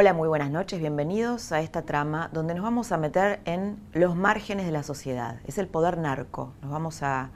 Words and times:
Hola, 0.00 0.14
muy 0.14 0.28
buenas 0.28 0.50
noches, 0.50 0.80
bienvenidos 0.80 1.52
a 1.52 1.60
esta 1.60 1.82
trama 1.82 2.30
donde 2.32 2.54
nos 2.54 2.62
vamos 2.62 2.90
a 2.90 2.96
meter 2.96 3.40
en 3.44 3.78
los 3.92 4.16
márgenes 4.16 4.64
de 4.64 4.72
la 4.72 4.82
sociedad. 4.82 5.36
Es 5.44 5.58
el 5.58 5.68
poder 5.68 5.98
narco. 5.98 6.54
Nos 6.62 6.70
vamos 6.70 7.02
a, 7.02 7.28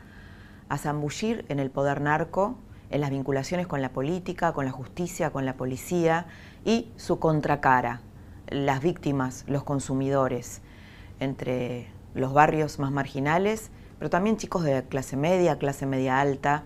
a 0.71 0.79
zambullir 0.79 1.45
en 1.51 1.59
el 1.59 1.71
poder 1.71 2.01
narco, 2.01 2.57
en 2.89 3.03
las 3.03 3.11
vinculaciones 3.11 3.67
con 3.67 3.83
la 3.83 3.91
política, 3.91 4.55
con 4.55 4.65
la 4.65 4.71
justicia, 4.71 5.29
con 5.29 5.45
la 5.45 5.59
policía 5.59 6.25
y 6.65 6.91
su 6.97 7.19
contracara, 7.19 8.01
las 8.49 8.81
víctimas, 8.81 9.45
los 9.47 9.63
consumidores, 9.63 10.63
entre 11.21 11.89
los 12.15 12.33
barrios 12.33 12.79
más 12.79 12.91
marginales, 12.91 13.71
pero 13.99 14.09
también 14.09 14.39
chicos 14.39 14.65
de 14.65 14.85
clase 14.85 15.19
media, 15.19 15.59
clase 15.59 15.85
media 15.85 16.19
alta, 16.19 16.63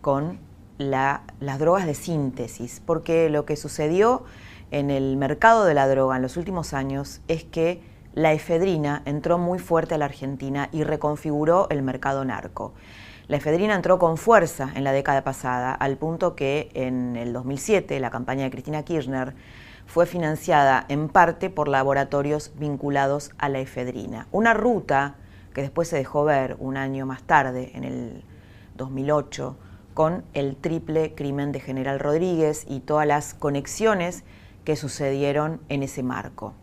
con 0.00 0.38
las 0.78 1.20
drogas 1.58 1.84
de 1.84 1.94
síntesis, 1.94 2.80
porque 2.86 3.28
lo 3.28 3.44
que 3.44 3.56
sucedió 3.56 4.24
en 4.74 4.90
el 4.90 5.16
mercado 5.16 5.64
de 5.66 5.74
la 5.74 5.86
droga 5.86 6.16
en 6.16 6.22
los 6.22 6.36
últimos 6.36 6.74
años 6.74 7.20
es 7.28 7.44
que 7.44 7.80
la 8.12 8.32
efedrina 8.32 9.02
entró 9.04 9.38
muy 9.38 9.60
fuerte 9.60 9.94
a 9.94 9.98
la 9.98 10.06
Argentina 10.06 10.68
y 10.72 10.82
reconfiguró 10.82 11.68
el 11.70 11.82
mercado 11.82 12.24
narco. 12.24 12.74
La 13.28 13.36
efedrina 13.36 13.76
entró 13.76 14.00
con 14.00 14.16
fuerza 14.16 14.72
en 14.74 14.82
la 14.82 14.90
década 14.90 15.22
pasada, 15.22 15.72
al 15.72 15.96
punto 15.96 16.34
que 16.34 16.70
en 16.74 17.14
el 17.14 17.32
2007 17.32 18.00
la 18.00 18.10
campaña 18.10 18.42
de 18.42 18.50
Cristina 18.50 18.82
Kirchner 18.82 19.34
fue 19.86 20.06
financiada 20.06 20.86
en 20.88 21.08
parte 21.08 21.50
por 21.50 21.68
laboratorios 21.68 22.50
vinculados 22.56 23.30
a 23.38 23.48
la 23.48 23.60
efedrina. 23.60 24.26
Una 24.32 24.54
ruta 24.54 25.14
que 25.54 25.62
después 25.62 25.86
se 25.86 25.96
dejó 25.96 26.24
ver 26.24 26.56
un 26.58 26.76
año 26.76 27.06
más 27.06 27.22
tarde, 27.22 27.70
en 27.74 27.84
el 27.84 28.24
2008, 28.76 29.56
con 29.94 30.24
el 30.34 30.56
triple 30.56 31.14
crimen 31.14 31.52
de 31.52 31.60
General 31.60 32.00
Rodríguez 32.00 32.66
y 32.68 32.80
todas 32.80 33.06
las 33.06 33.34
conexiones 33.34 34.24
que 34.64 34.76
sucedieron 34.76 35.60
en 35.68 35.82
ese 35.82 36.02
marco. 36.02 36.54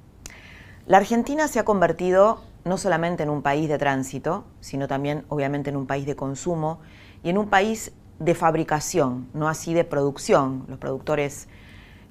La 0.87 0.97
Argentina 0.97 1.47
se 1.47 1.59
ha 1.59 1.65
convertido 1.65 2.41
no 2.65 2.77
solamente 2.77 3.23
en 3.23 3.29
un 3.29 3.41
país 3.41 3.69
de 3.69 3.77
tránsito, 3.77 4.45
sino 4.59 4.87
también 4.87 5.25
obviamente 5.29 5.69
en 5.69 5.77
un 5.77 5.87
país 5.87 6.05
de 6.05 6.15
consumo 6.15 6.79
y 7.23 7.29
en 7.29 7.37
un 7.37 7.49
país 7.49 7.91
de 8.19 8.35
fabricación, 8.35 9.29
no 9.33 9.47
así 9.47 9.73
de 9.73 9.83
producción. 9.83 10.65
Los 10.67 10.77
productores 10.77 11.47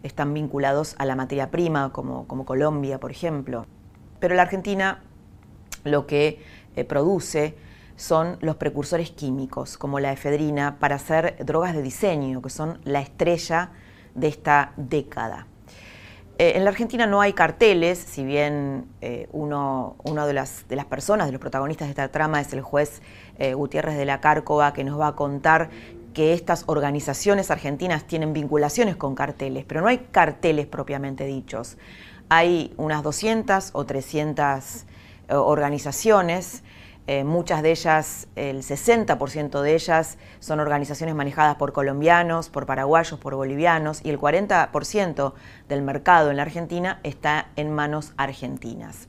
están 0.02 0.34
vinculados 0.34 0.94
a 0.98 1.04
la 1.04 1.14
materia 1.14 1.50
prima, 1.50 1.92
como, 1.92 2.26
Colombia, 2.44 2.98
por 2.98 3.10
ejemplo. 3.10 3.66
Pero 4.18 4.34
la 4.34 4.42
Argentina 4.42 5.02
lo 5.84 6.06
que 6.06 6.42
eh, 6.76 6.84
produce 6.84 7.56
son 7.96 8.38
los 8.40 8.56
precursores 8.56 9.10
químicos, 9.10 9.76
como 9.76 10.00
la 10.00 10.12
efedrina, 10.12 10.78
para 10.78 10.96
hacer 10.96 11.36
drogas 11.44 11.74
de 11.74 11.82
diseño, 11.82 12.40
que 12.42 12.50
son 12.50 12.80
la 12.84 13.00
estrella 13.00 13.70
de 14.14 14.28
esta 14.28 14.72
década. 14.76 15.46
Eh, 16.40 16.56
en 16.56 16.64
la 16.64 16.70
Argentina 16.70 17.06
no 17.06 17.20
hay 17.20 17.34
carteles, 17.34 17.98
si 17.98 18.24
bien 18.24 18.86
eh, 19.02 19.28
uno, 19.30 19.94
de, 20.26 20.32
las, 20.32 20.66
de, 20.68 20.74
las, 20.74 20.86
personas, 20.86 21.26
de 21.26 21.32
los 21.32 21.40
protagonistas 21.40 21.88
de 21.88 21.90
esta 21.90 22.08
trama 22.08 22.40
es 22.40 22.50
el 22.54 22.62
juez 22.62 23.02
eh, 23.36 23.52
Gutiérrez 23.52 23.98
de 23.98 24.06
la 24.06 24.22
Cárcova, 24.22 24.72
que 24.72 24.82
nos 24.82 24.98
va 24.98 25.08
a 25.08 25.16
contar 25.16 25.68
que 26.14 26.32
estas 26.32 26.64
organizaciones 26.66 27.50
argentinas 27.50 28.04
tienen 28.04 28.32
vinculaciones 28.32 28.96
con 28.96 29.14
carteles, 29.14 29.66
pero 29.66 29.82
no 29.82 29.88
hay 29.88 29.98
carteles 29.98 30.64
propiamente 30.64 31.26
dichos. 31.26 31.76
Hay 32.30 32.72
unas 32.78 33.02
200 33.02 33.72
o 33.74 33.84
300 33.84 34.86
organizaciones 35.28 36.62
eh, 37.10 37.24
muchas 37.24 37.60
de 37.64 37.72
ellas, 37.72 38.28
el 38.36 38.62
60% 38.62 39.62
de 39.62 39.74
ellas, 39.74 40.16
son 40.38 40.60
organizaciones 40.60 41.16
manejadas 41.16 41.56
por 41.56 41.72
colombianos, 41.72 42.50
por 42.50 42.66
paraguayos, 42.66 43.18
por 43.18 43.34
bolivianos, 43.34 44.00
y 44.04 44.10
el 44.10 44.18
40% 44.20 45.32
del 45.68 45.82
mercado 45.82 46.30
en 46.30 46.36
la 46.36 46.42
Argentina 46.42 47.00
está 47.02 47.48
en 47.56 47.72
manos 47.72 48.12
argentinas. 48.16 49.08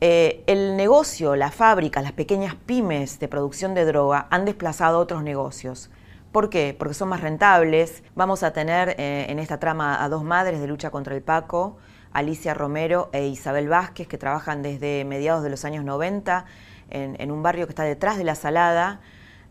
Eh, 0.00 0.42
el 0.48 0.76
negocio, 0.76 1.36
las 1.36 1.54
fábricas, 1.54 2.02
las 2.02 2.10
pequeñas 2.10 2.56
pymes 2.56 3.20
de 3.20 3.28
producción 3.28 3.74
de 3.74 3.84
droga 3.84 4.26
han 4.32 4.44
desplazado 4.44 4.98
otros 4.98 5.22
negocios. 5.22 5.90
¿Por 6.32 6.50
qué? 6.50 6.74
Porque 6.76 6.94
son 6.94 7.10
más 7.10 7.20
rentables. 7.20 8.02
Vamos 8.16 8.42
a 8.42 8.52
tener 8.52 8.96
eh, 8.98 9.26
en 9.28 9.38
esta 9.38 9.60
trama 9.60 10.02
a 10.02 10.08
dos 10.08 10.24
madres 10.24 10.58
de 10.58 10.66
lucha 10.66 10.90
contra 10.90 11.14
el 11.14 11.22
Paco, 11.22 11.76
Alicia 12.12 12.54
Romero 12.54 13.08
e 13.12 13.24
Isabel 13.28 13.68
Vázquez, 13.68 14.08
que 14.08 14.18
trabajan 14.18 14.62
desde 14.62 15.04
mediados 15.04 15.44
de 15.44 15.50
los 15.50 15.64
años 15.64 15.84
90 15.84 16.44
en, 16.90 17.30
un 17.30 17.42
barrio 17.42 17.66
que 17.66 17.70
está 17.72 17.84
detrás 17.84 18.18
de 18.18 18.24
la 18.24 18.34
Salada, 18.34 19.00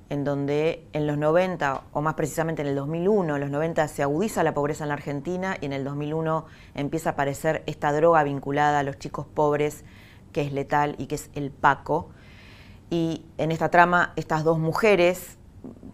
en 0.10 0.24
donde 0.24 0.88
en 0.94 1.08
los 1.08 1.18
90, 1.18 1.84
o 1.92 2.02
más 2.02 2.14
precisamente 2.14 2.62
en 2.62 2.68
el 2.68 2.76
2001, 2.76 3.36
en 3.36 3.42
los 3.42 3.50
90 3.50 3.88
se 3.88 4.04
agudiza 4.04 4.44
la 4.44 4.54
pobreza 4.54 4.84
en 4.84 4.90
la 4.90 4.94
Argentina 4.94 5.58
y 5.60 5.66
en 5.66 5.74
el 5.74 5.84
2001 5.84 6.46
empieza 6.76 7.10
a 7.10 7.14
aparecer 7.14 7.64
esta 7.66 7.92
droga 7.92 8.24
vinculada 8.24 8.80
a 8.80 8.84
los 8.84 9.00
chicos 9.00 9.26
pobres, 9.26 9.84
que 10.32 10.42
es 10.42 10.54
letal 10.54 10.96
y 10.98 11.08
que 11.08 11.16
es 11.16 11.30
el 11.34 11.52
Paco. 11.52 12.10
Y 12.90 13.26
en 13.38 13.52
esta 13.52 13.70
trama, 13.70 14.14
estas 14.16 14.44
dos 14.44 14.60
mujeres 14.60 15.38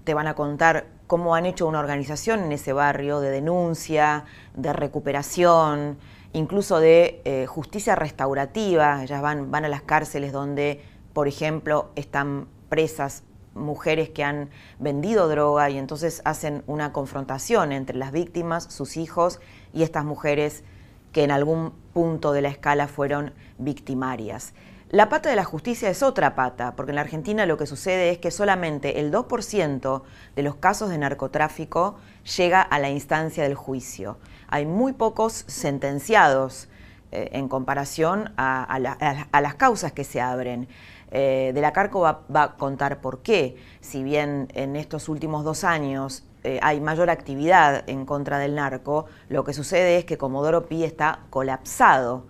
te 0.04 0.14
van 0.14 0.28
a 0.28 0.34
contar 0.34 0.88
cómo 1.08 1.36
han 1.36 1.46
hecho 1.46 1.68
una 1.68 1.80
organización 1.80 2.44
en 2.44 2.52
ese 2.52 2.74
barrio 2.74 3.20
de 3.20 3.32
denuncia, 3.32 4.26
de 4.54 4.74
recuperación, 4.74 5.98
incluso 6.34 6.80
de 6.80 7.22
eh, 7.26 7.46
justicia 7.48 7.96
restaurativa. 7.96 9.04
Ellas 9.04 9.22
van, 9.22 9.50
van 9.50 9.66
a 9.66 9.70
las 9.70 9.82
cárceles 9.82 10.32
donde 10.32 10.84
por 11.14 11.28
ejemplo, 11.28 11.92
están 11.96 12.48
presas 12.70 13.24
mujeres 13.56 14.10
que 14.10 14.24
han 14.24 14.50
vendido 14.80 15.28
droga 15.28 15.70
y 15.70 15.78
entonces 15.78 16.22
hacen 16.26 16.64
una 16.68 16.94
confrontación 16.94 17.72
entre 17.72 17.98
las 17.98 18.12
víctimas, 18.12 18.66
sus 18.66 18.98
hijos 18.98 19.40
y 19.74 19.84
estas 19.84 20.06
mujeres 20.06 20.64
que 21.12 21.24
en 21.24 21.32
algún 21.32 21.72
punto 21.94 22.32
de 22.32 22.42
la 22.42 22.50
escala 22.50 22.88
fueron 22.88 23.34
victimarias. 23.58 24.54
La 24.92 25.08
pata 25.08 25.30
de 25.30 25.36
la 25.36 25.44
justicia 25.44 25.88
es 25.90 26.02
otra 26.02 26.34
pata, 26.34 26.76
porque 26.76 26.92
en 26.92 26.96
la 26.96 27.02
Argentina 27.02 27.46
lo 27.46 27.58
que 27.58 27.68
sucede 27.68 28.10
es 28.10 28.18
que 28.18 28.32
solamente 28.32 29.00
el 29.00 29.12
2% 29.12 30.02
de 30.36 30.44
los 30.44 30.56
casos 30.56 30.90
de 30.90 30.98
narcotráfico 30.98 32.00
llega 32.38 32.62
a 32.62 32.80
la 32.80 32.90
instancia 32.90 33.44
del 33.44 33.54
juicio. 33.54 34.18
Hay 34.48 34.66
muy 34.66 34.94
pocos 34.94 35.44
sentenciados 35.46 36.70
eh, 37.12 37.30
en 37.34 37.48
comparación 37.50 38.34
a 38.36 38.80
las 38.80 39.56
causas 39.56 39.92
que 39.92 40.04
se 40.04 40.22
abren. 40.22 40.68
Eh, 41.12 41.52
de 41.54 41.62
la 41.62 41.74
Carco 41.74 42.02
va, 42.02 42.24
a 42.34 42.56
contar 42.58 43.02
por 43.02 43.20
qué, 43.22 43.58
si 43.82 44.04
bien 44.04 44.48
en 44.54 44.76
estos 44.76 45.10
últimos 45.10 45.44
dos 45.44 45.64
años 45.64 46.24
eh, 46.44 46.60
hay 46.62 46.80
mayor 46.82 47.10
actividad 47.10 47.84
en 47.88 48.06
contra 48.06 48.38
del 48.38 48.56
narco, 48.56 49.08
lo 49.28 49.44
que 49.44 49.54
sucede 49.54 49.98
es 49.98 50.06
que 50.06 50.18
Comodoro 50.18 50.68
Pi 50.68 50.84
está 50.84 51.22
colapsado. 51.30 52.26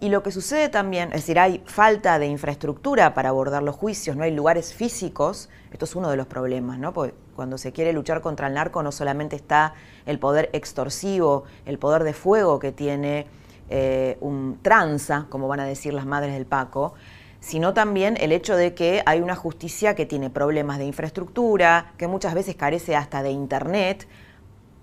Y 0.00 0.10
lo 0.10 0.22
que 0.22 0.30
sucede 0.30 0.68
también, 0.68 1.08
es 1.08 1.22
decir, 1.22 1.40
hay 1.40 1.60
falta 1.66 2.20
de 2.20 2.26
infraestructura 2.26 3.14
para 3.14 3.30
abordar 3.30 3.64
los 3.64 3.74
juicios, 3.74 4.14
no 4.14 4.22
hay 4.22 4.30
lugares 4.32 4.72
físicos, 4.72 5.48
esto 5.72 5.86
es 5.86 5.96
uno 5.96 6.08
de 6.08 6.16
los 6.16 6.28
problemas, 6.28 6.78
¿no? 6.78 6.92
Porque 6.92 7.14
cuando 7.34 7.58
se 7.58 7.72
quiere 7.72 7.92
luchar 7.92 8.20
contra 8.20 8.46
el 8.46 8.54
narco 8.54 8.80
no 8.84 8.92
solamente 8.92 9.34
está 9.34 9.74
el 10.06 10.20
poder 10.20 10.50
extorsivo, 10.52 11.44
el 11.66 11.78
poder 11.78 12.04
de 12.04 12.12
fuego 12.12 12.60
que 12.60 12.70
tiene 12.70 13.26
eh, 13.70 14.18
un 14.20 14.60
tranza, 14.62 15.26
como 15.28 15.48
van 15.48 15.60
a 15.60 15.64
decir 15.64 15.92
las 15.92 16.06
madres 16.06 16.32
del 16.32 16.46
Paco, 16.46 16.94
sino 17.40 17.74
también 17.74 18.16
el 18.20 18.32
hecho 18.32 18.56
de 18.56 18.74
que 18.74 19.02
hay 19.06 19.20
una 19.20 19.36
justicia 19.36 19.94
que 19.94 20.06
tiene 20.06 20.30
problemas 20.30 20.78
de 20.78 20.84
infraestructura, 20.84 21.92
que 21.96 22.08
muchas 22.08 22.34
veces 22.34 22.56
carece 22.56 22.96
hasta 22.96 23.22
de 23.22 23.30
Internet, 23.30 24.08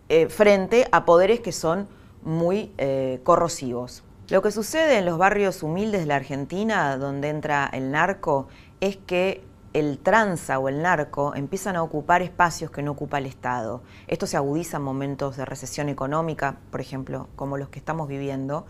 eh, 0.10 0.30
frente 0.30 0.88
a 0.92 1.06
poderes 1.06 1.40
que 1.40 1.52
son 1.52 1.88
muy 2.24 2.72
eh, 2.78 3.20
corrosivos. 3.24 4.04
Lo 4.30 4.42
que 4.42 4.52
sucede 4.52 4.98
en 4.98 5.06
los 5.06 5.18
barrios 5.18 5.62
humildes 5.62 6.02
de 6.02 6.08
la 6.08 6.16
Argentina, 6.16 6.98
donde 6.98 7.30
entra 7.30 7.70
el 7.72 7.92
narco, 7.92 8.48
es 8.82 8.98
que 8.98 9.44
el 9.74 10.00
tranza 10.00 10.58
o 10.58 10.70
el 10.70 10.82
narco 10.82 11.36
empiezan 11.36 11.76
a 11.76 11.84
ocupar 11.84 12.22
espacios 12.22 12.72
que 12.72 12.82
no 12.82 12.92
ocupa 12.92 13.18
el 13.18 13.26
Estado. 13.26 13.84
Esto 14.08 14.26
se 14.26 14.38
agudiza 14.38 14.78
en 14.78 14.84
momentos 14.84 15.38
de 15.38 15.46
recesión 15.46 15.90
económica, 15.90 16.58
por 16.72 16.82
ejemplo, 16.82 17.28
como 17.36 17.58
los 17.58 17.70
que 17.70 17.80
estamos 17.80 18.08
viviendo, 18.08 18.66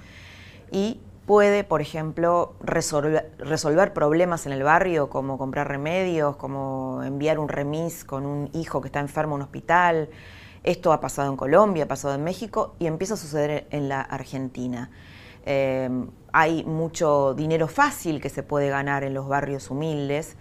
y 0.71 0.99
puede, 1.25 1.63
por 1.63 1.81
ejemplo, 1.81 2.55
resolver, 2.61 3.93
problemas 3.93 4.45
en 4.45 4.51
el 4.51 4.63
barrio, 4.63 5.09
como 5.09 5.37
comprar 5.37 5.67
remedios, 5.67 6.35
como 6.35 7.01
enviar 7.03 7.39
un 7.39 7.49
remis 7.49 8.03
con 8.03 8.25
un 8.25 8.49
hijo 8.53 8.81
que 8.81 8.87
está 8.87 8.99
enfermo 8.99 9.33
a 9.33 9.37
un 9.37 9.41
hospital. 9.41 10.09
Esto 10.63 10.93
ha 10.93 11.01
pasado 11.01 11.29
en 11.29 11.37
Colombia, 11.37 11.85
ha 11.85 11.87
pasado 11.87 12.15
en 12.15 12.23
México 12.23 12.75
y 12.79 12.87
empieza 12.87 13.15
a 13.15 13.17
suceder 13.17 13.67
en 13.71 13.89
la 13.89 14.01
Argentina. 14.01 14.91
Eh, 15.45 15.89
hay 16.31 16.63
mucho 16.63 17.33
dinero 17.35 17.67
fácil 17.67 18.19
que 18.19 18.29
se 18.29 18.43
puede 18.43 18.69
ganar 18.69 19.03
en 19.03 19.13
los 19.13 19.27
barrios 19.27 19.69
humildes, 19.69 20.37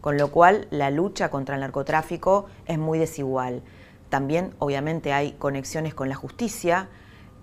con 0.00 0.16
lo 0.16 0.30
cual 0.30 0.66
la 0.70 0.90
lucha 0.90 1.30
contra 1.30 1.54
el 1.54 1.60
narcotráfico 1.60 2.46
es 2.66 2.78
muy 2.78 2.98
desigual. 2.98 3.62
También, 4.08 4.54
obviamente, 4.58 5.12
hay 5.12 5.32
conexiones 5.32 5.94
con 5.94 6.08
la 6.08 6.14
justicia, 6.14 6.88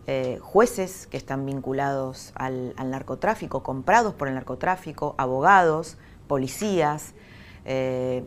eh, 0.08 0.38
jueces 0.42 1.08
que 1.08 1.18
están 1.18 1.46
vinculados 1.46 2.32
al, 2.36 2.76
narcotráfico, 2.78 3.64
comprados 3.64 4.14
por 4.14 4.28
el 4.28 4.36
narcotráfico, 4.36 5.16
abogados, 5.18 5.98
policías, 6.28 7.14
eh, 7.66 8.24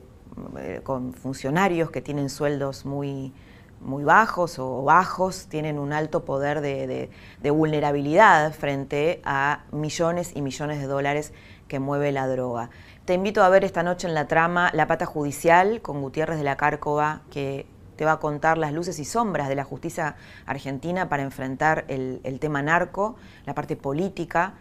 con 0.83 1.15
funcionarios 1.15 1.91
que 1.91 2.01
tienen 2.01 2.31
sueldos 2.31 2.85
muy, 2.85 3.33
muy 3.81 4.05
bajos 4.05 4.59
o 4.59 4.83
bajos, 4.83 5.47
tienen 5.49 5.79
un 5.79 5.93
alto 5.93 6.25
poder 6.25 6.61
de, 6.61 7.11
vulnerabilidad 7.51 8.53
frente 8.53 9.21
a 9.25 9.65
millones 9.73 10.33
y 10.35 10.43
millones 10.43 10.81
de 10.81 10.87
dólares 10.87 11.33
que 11.69 11.79
mueve 11.79 12.13
la 12.13 12.27
droga. 12.27 12.71
Te 13.05 13.15
invito 13.15 13.43
a 13.43 13.49
ver 13.49 13.65
esta 13.65 13.83
noche 13.83 14.07
en 14.07 14.15
la 14.15 14.27
trama 14.27 14.71
La 14.75 14.87
Pata 14.87 15.07
Judicial 15.07 15.81
con 15.81 16.03
Gutiérrez 16.03 16.39
de 16.39 16.45
la 16.45 16.57
Cárcova, 16.57 17.23
que 17.31 17.67
te 17.99 18.05
va 18.05 18.13
a 18.13 18.21
contar 18.21 18.59
las 18.59 18.73
luces 18.73 19.01
y 19.01 19.05
sombras 19.05 19.49
de 19.49 19.57
la 19.57 19.65
justicia 19.65 20.15
argentina 20.47 21.09
para 21.09 21.25
enfrentar 21.25 21.85
el, 21.89 22.39
tema 22.39 22.63
narco, 22.63 23.17
la 23.45 23.57
parte 23.57 23.75
política, 23.75 24.55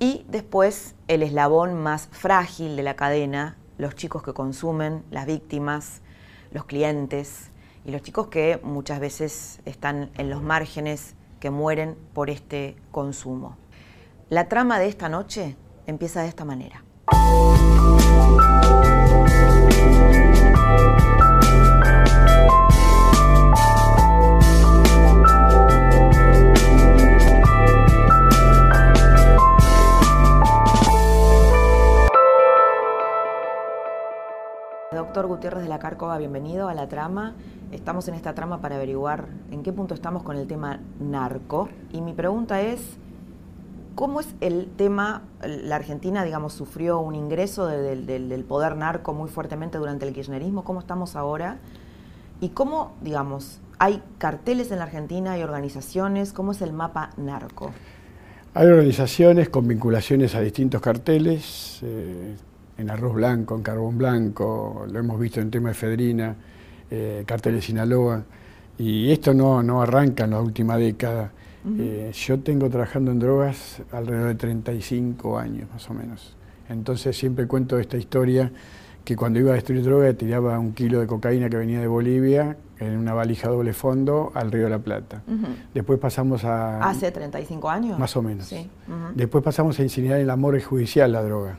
y 0.00 0.26
después 0.28 0.96
el 1.06 1.22
eslabón 1.22 1.80
más 1.80 2.08
frágil 2.10 2.74
de 2.74 2.82
la 2.82 2.96
cadena, 2.96 3.56
los 3.78 3.94
chicos 3.94 4.24
que 4.24 4.32
consumen, 4.34 5.04
las 5.12 5.26
víctimas, 5.26 6.02
los 6.50 6.64
clientes 6.64 7.50
y 7.84 7.92
los 7.92 8.02
chicos 8.02 8.26
que 8.26 8.58
muchas 8.64 8.98
veces 8.98 9.60
están 9.64 10.10
en 10.18 10.28
los 10.28 10.42
márgenes, 10.42 11.14
que 11.38 11.50
mueren 11.50 11.96
por 12.14 12.30
este 12.30 12.74
consumo. 12.90 13.56
La 14.28 14.48
trama 14.48 14.80
de 14.80 14.88
esta 14.88 15.08
noche 15.08 15.56
empieza 15.86 16.22
de 16.22 16.28
esta 16.28 16.44
manera. 16.44 16.82
Doctor 35.16 35.34
Gutiérrez 35.34 35.62
de 35.62 35.70
la 35.70 35.78
Cárcova, 35.78 36.18
bienvenido 36.18 36.68
a 36.68 36.74
la 36.74 36.88
trama. 36.88 37.32
Estamos 37.72 38.06
en 38.06 38.12
esta 38.12 38.34
trama 38.34 38.60
para 38.60 38.76
averiguar 38.76 39.28
en 39.50 39.62
qué 39.62 39.72
punto 39.72 39.94
estamos 39.94 40.22
con 40.22 40.36
el 40.36 40.46
tema 40.46 40.80
narco. 41.00 41.70
Y 41.90 42.02
mi 42.02 42.12
pregunta 42.12 42.60
es, 42.60 42.82
¿cómo 43.94 44.20
es 44.20 44.28
el 44.42 44.68
tema, 44.76 45.22
la 45.40 45.76
Argentina, 45.76 46.22
digamos, 46.22 46.52
sufrió 46.52 47.00
un 47.00 47.14
ingreso 47.14 47.66
del 47.66 48.44
poder 48.46 48.76
narco 48.76 49.14
muy 49.14 49.30
fuertemente 49.30 49.78
durante 49.78 50.06
el 50.06 50.12
kirchnerismo? 50.12 50.64
¿Cómo 50.64 50.80
estamos 50.80 51.16
ahora? 51.16 51.60
¿Y 52.42 52.50
cómo, 52.50 52.92
digamos, 53.00 53.60
hay 53.78 54.02
carteles 54.18 54.70
en 54.70 54.80
la 54.80 54.84
Argentina, 54.84 55.32
hay 55.32 55.42
organizaciones? 55.42 56.34
¿Cómo 56.34 56.52
es 56.52 56.60
el 56.60 56.74
mapa 56.74 57.08
narco? 57.16 57.72
Hay 58.52 58.66
organizaciones 58.66 59.48
con 59.48 59.66
vinculaciones 59.66 60.34
a 60.34 60.40
distintos 60.40 60.82
carteles. 60.82 61.80
Eh, 61.82 62.36
en 62.78 62.90
arroz 62.90 63.14
blanco, 63.14 63.56
en 63.56 63.62
carbón 63.62 63.98
blanco, 63.98 64.86
lo 64.90 64.98
hemos 64.98 65.18
visto 65.18 65.40
en 65.40 65.50
tema 65.50 65.70
de 65.70 65.74
Fedrina, 65.74 66.36
eh, 66.90 67.24
de 67.26 67.62
Sinaloa, 67.62 68.24
y 68.78 69.10
esto 69.10 69.34
no, 69.34 69.62
no 69.62 69.82
arranca 69.82 70.24
en 70.24 70.30
la 70.30 70.40
última 70.40 70.76
década. 70.76 71.32
Eh, 71.78 72.12
yo 72.14 72.38
tengo 72.38 72.70
trabajando 72.70 73.10
en 73.10 73.18
drogas 73.18 73.82
alrededor 73.90 74.28
de 74.28 74.34
35 74.36 75.36
años 75.36 75.68
más 75.72 75.90
o 75.90 75.94
menos. 75.94 76.36
Entonces 76.68 77.16
siempre 77.16 77.48
cuento 77.48 77.80
esta 77.80 77.96
historia 77.96 78.52
que 79.04 79.16
cuando 79.16 79.40
iba 79.40 79.50
a 79.50 79.54
destruir 79.54 79.82
droga 79.82 80.12
tiraba 80.14 80.58
un 80.60 80.72
kilo 80.74 81.00
de 81.00 81.08
cocaína 81.08 81.48
que 81.48 81.56
venía 81.56 81.80
de 81.80 81.88
Bolivia 81.88 82.56
en 82.78 82.96
una 82.96 83.14
valija 83.14 83.48
doble 83.48 83.72
fondo 83.72 84.30
al 84.34 84.52
Río 84.52 84.64
de 84.64 84.70
la 84.70 84.78
Plata. 84.78 85.22
Después 85.74 85.98
pasamos 85.98 86.44
a... 86.44 86.80
¿Hace 86.88 87.10
35 87.10 87.68
años? 87.68 87.98
Más 87.98 88.16
o 88.16 88.22
menos. 88.22 88.52
Después 89.14 89.42
pasamos 89.42 89.78
a 89.80 89.82
incinerar 89.82 90.20
en 90.20 90.26
la 90.26 90.36
morgue 90.36 90.60
judicial 90.60 91.10
la 91.10 91.22
droga. 91.22 91.58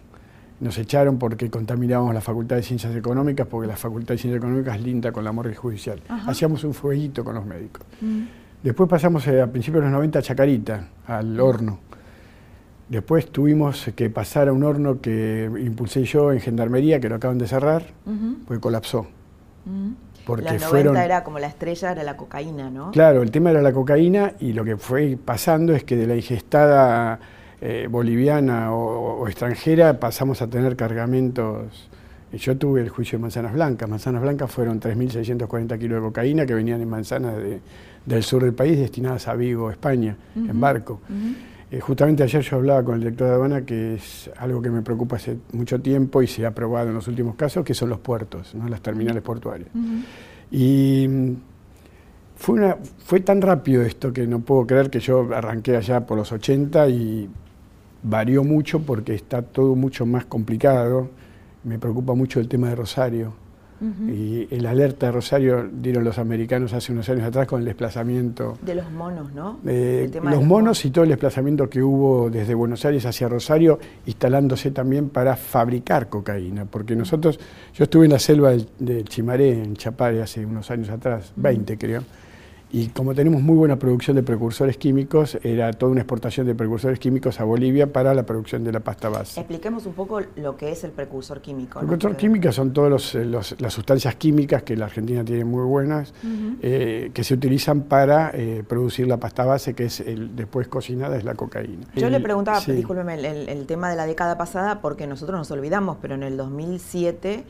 Nos 0.60 0.78
echaron 0.80 1.20
porque 1.20 1.50
contaminábamos 1.50 2.14
la 2.14 2.22
Facultad 2.22 2.56
de 2.56 2.64
Ciencias 2.64 2.96
Económicas, 2.96 3.46
porque 3.48 3.68
la 3.68 3.76
Facultad 3.76 4.16
de 4.16 4.18
Ciencias 4.18 4.40
Económicas 4.40 4.82
linda 4.82 5.12
con 5.12 5.24
la 5.24 5.32
morgue 5.32 5.56
judicial. 5.56 6.02
Hacíamos 6.10 6.64
un 6.64 6.74
fueguito 6.74 7.24
con 7.24 7.36
los 7.36 7.46
médicos. 7.46 7.86
Mm. 8.02 8.24
Después 8.64 8.90
pasamos 8.90 9.28
eh, 9.28 9.42
a 9.42 9.48
principios 9.48 9.84
de 9.84 9.90
los 9.90 9.94
90 9.94 10.20
a 10.20 10.22
Chacarita, 10.22 10.88
al 11.06 11.40
horno. 11.40 11.80
Después 12.90 13.32
tuvimos 13.32 13.92
que 13.96 14.10
pasar 14.10 14.48
a 14.48 14.54
un 14.54 14.64
horno 14.64 15.00
que 15.02 15.50
impulsé 15.60 16.06
yo 16.06 16.32
en 16.32 16.40
Gendarmería, 16.40 17.00
que 17.00 17.10
lo 17.10 17.16
acaban 17.16 17.38
de 17.38 17.48
cerrar, 17.48 17.84
porque 18.48 18.62
colapsó. 18.62 19.08
Porque 20.26 20.44
los 20.44 20.54
90 20.54 20.68
fueron... 20.68 20.98
era 20.98 21.24
como 21.24 21.38
la 21.38 21.48
estrella, 21.48 21.92
era 21.92 22.04
la 22.04 22.16
cocaína, 22.16 22.70
¿no? 22.70 22.92
Claro, 22.92 23.22
el 23.22 23.32
tema 23.32 23.52
era 23.52 23.62
la 23.62 23.74
cocaína 23.74 24.34
y 24.40 24.54
lo 24.54 24.64
que 24.64 24.78
fue 24.78 25.18
pasando 25.24 25.76
es 25.76 25.84
que 25.84 25.98
de 25.98 26.08
la 26.08 26.16
ingestada 26.16 27.20
eh, 27.62 27.88
boliviana 27.90 28.74
o, 28.74 29.28
extranjera 29.28 30.00
pasamos 30.00 30.42
a 30.42 30.48
tener 30.48 30.76
cargamentos. 30.76 31.90
Yo 32.34 32.58
tuve 32.58 32.82
el 32.82 32.90
juicio 32.90 33.18
de 33.18 33.22
manzanas 33.22 33.54
blancas. 33.54 33.90
Manzanas 33.90 34.22
blancas 34.22 34.52
fueron 34.52 34.80
3.640 34.80 35.80
kilos 35.80 36.02
de 36.02 36.08
cocaína 36.08 36.46
que 36.46 36.54
venían 36.54 36.82
en 36.82 36.90
manzanas 36.90 37.36
del 38.06 38.24
sur 38.24 38.44
del 38.44 38.54
país 38.54 38.78
destinadas 38.78 39.28
a 39.28 39.36
Vigo, 39.36 39.72
España, 39.72 40.16
en 40.36 40.60
barco. 40.60 41.00
Eh, 41.70 41.82
justamente 41.82 42.24
ayer 42.24 42.42
yo 42.42 42.58
hablaba 42.58 42.84
con 42.84 42.96
el 42.96 43.02
director 43.02 43.28
de 43.28 43.34
aduana, 43.34 43.62
que 43.66 43.96
es 43.96 44.30
algo 44.38 44.62
que 44.62 44.70
me 44.70 44.82
preocupa 44.82 45.18
hace 45.18 45.38
mucho 45.52 45.82
tiempo 45.82 46.22
y 46.22 46.28
se 46.28 46.46
ha 46.46 46.52
probado 46.52 46.90
en 46.90 46.94
los 46.94 47.08
últimos 47.08 47.36
casos, 47.36 47.66
que 47.66 47.74
son 47.74 47.90
los 47.90 48.00
puertos, 48.00 48.56
¿no? 48.56 48.70
las 48.70 48.82
terminales 48.82 49.22
portuarias. 49.22 49.70
Y 50.50 51.06
mm, 51.10 51.32
fue, 52.38 52.56
una, 52.56 52.78
fue 53.00 53.20
tan 53.20 53.42
rápido 53.42 53.82
esto 53.82 54.14
que 54.14 54.26
no 54.28 54.40
puedo 54.40 54.66
creer 54.66 54.90
que 54.90 55.02
yo 55.02 55.28
arranqué 55.34 55.76
allá 55.76 56.06
por 56.06 56.18
los 56.18 56.32
80 56.32 56.88
y 56.88 57.30
varió 58.04 58.44
mucho 58.44 58.80
porque 58.80 59.14
está 59.14 59.42
todo 59.42 59.76
mucho 59.76 60.06
más 60.06 60.26
complicado. 60.26 61.10
Me 61.64 61.80
preocupa 61.80 62.14
mucho 62.14 62.40
el 62.40 62.48
tema 62.48 62.70
de 62.70 62.76
Rosario. 62.76 63.48
Y 63.80 64.48
el 64.50 64.66
alerta 64.66 65.06
de 65.06 65.12
Rosario 65.12 65.70
dieron 65.72 66.04
los 66.04 66.18
americanos 66.18 66.74
hace 66.74 66.92
unos 66.92 67.08
años 67.10 67.26
atrás 67.26 67.46
con 67.46 67.60
el 67.60 67.66
desplazamiento. 67.66 68.58
De 68.64 68.74
los 68.74 68.90
monos, 68.92 69.32
¿no? 69.34 69.60
los, 69.64 70.44
monos, 70.44 70.84
y 70.84 70.90
todo 70.90 71.04
el 71.04 71.12
desplazamiento 71.12 71.70
que 71.70 71.84
hubo 71.84 72.32
desde 72.32 72.56
Buenos 72.56 72.84
Aires 72.86 73.06
hacia 73.06 73.30
Rosario, 73.30 73.78
instalándose 74.08 74.72
también 74.72 75.10
para 75.10 75.36
fabricar 75.36 76.10
cocaína. 76.10 76.66
Porque 76.66 76.96
nosotros, 76.96 77.40
yo 77.76 77.84
estuve 77.84 78.06
en 78.06 78.14
la 78.14 78.20
selva 78.20 78.54
del, 78.80 79.06
Chimaré, 79.06 79.52
en 79.52 79.76
Chapare, 79.76 80.24
hace 80.24 80.44
unos 80.44 80.72
años 80.72 80.90
atrás, 80.90 81.32
20 81.36 81.78
creo 81.78 82.04
y 82.70 82.88
como 82.88 83.16
tenemos 83.16 83.42
muy 83.42 83.56
buena 83.56 83.78
producción 83.78 84.18
de 84.18 84.24
precursores 84.24 84.78
químicos, 84.78 85.38
era 85.42 85.72
toda 85.72 85.92
una 85.92 86.02
exportación 86.02 86.46
de 86.48 86.54
precursores 86.54 87.00
químicos 87.00 87.40
a 87.40 87.46
Bolivia 87.46 87.94
para 87.94 88.14
la 88.14 88.24
producción 88.24 88.64
de 88.64 88.74
la 88.74 88.82
pasta 88.82 89.08
base. 89.08 89.40
Expliquemos 89.40 89.86
un 89.86 89.94
poco 89.94 90.22
lo 90.36 90.58
que 90.58 90.72
es 90.72 90.84
el 90.84 90.92
precursor 90.92 91.40
químico. 91.42 91.80
El 91.80 91.88
precursor 91.88 92.18
químico 92.18 92.52
son 92.52 92.74
todas 92.74 93.16
eh, 93.16 93.26
las 93.26 93.74
sustancias 93.74 94.16
químicas 94.16 94.64
que 94.64 94.76
la 94.76 94.86
Argentina 94.86 95.24
tiene 95.24 95.46
muy 95.46 95.64
buenas, 95.64 96.14
eh, 96.62 97.12
que 97.14 97.24
se 97.24 97.34
utilizan 97.34 97.84
para 97.84 98.32
eh, 98.34 98.64
producir 98.68 99.08
la 99.08 99.18
pasta 99.18 99.46
base, 99.46 99.74
que 99.74 99.86
es 99.86 100.02
el, 100.02 100.36
después 100.36 100.68
cocinada, 100.68 101.16
es 101.16 101.24
la 101.24 101.36
cocaína. 101.36 101.88
Yo 101.96 102.10
le 102.10 102.20
preguntaba, 102.20 102.60
discúlpeme, 102.60 103.14
el, 103.14 103.48
el 103.48 103.66
tema 103.66 103.90
de 103.90 103.96
la 103.96 104.06
década 104.06 104.38
pasada, 104.38 104.82
porque 104.82 105.08
nosotros 105.08 105.38
nos 105.38 105.50
olvidamos, 105.52 105.98
pero 106.02 106.16
en 106.16 106.24
el 106.24 106.36
2007 106.36 107.46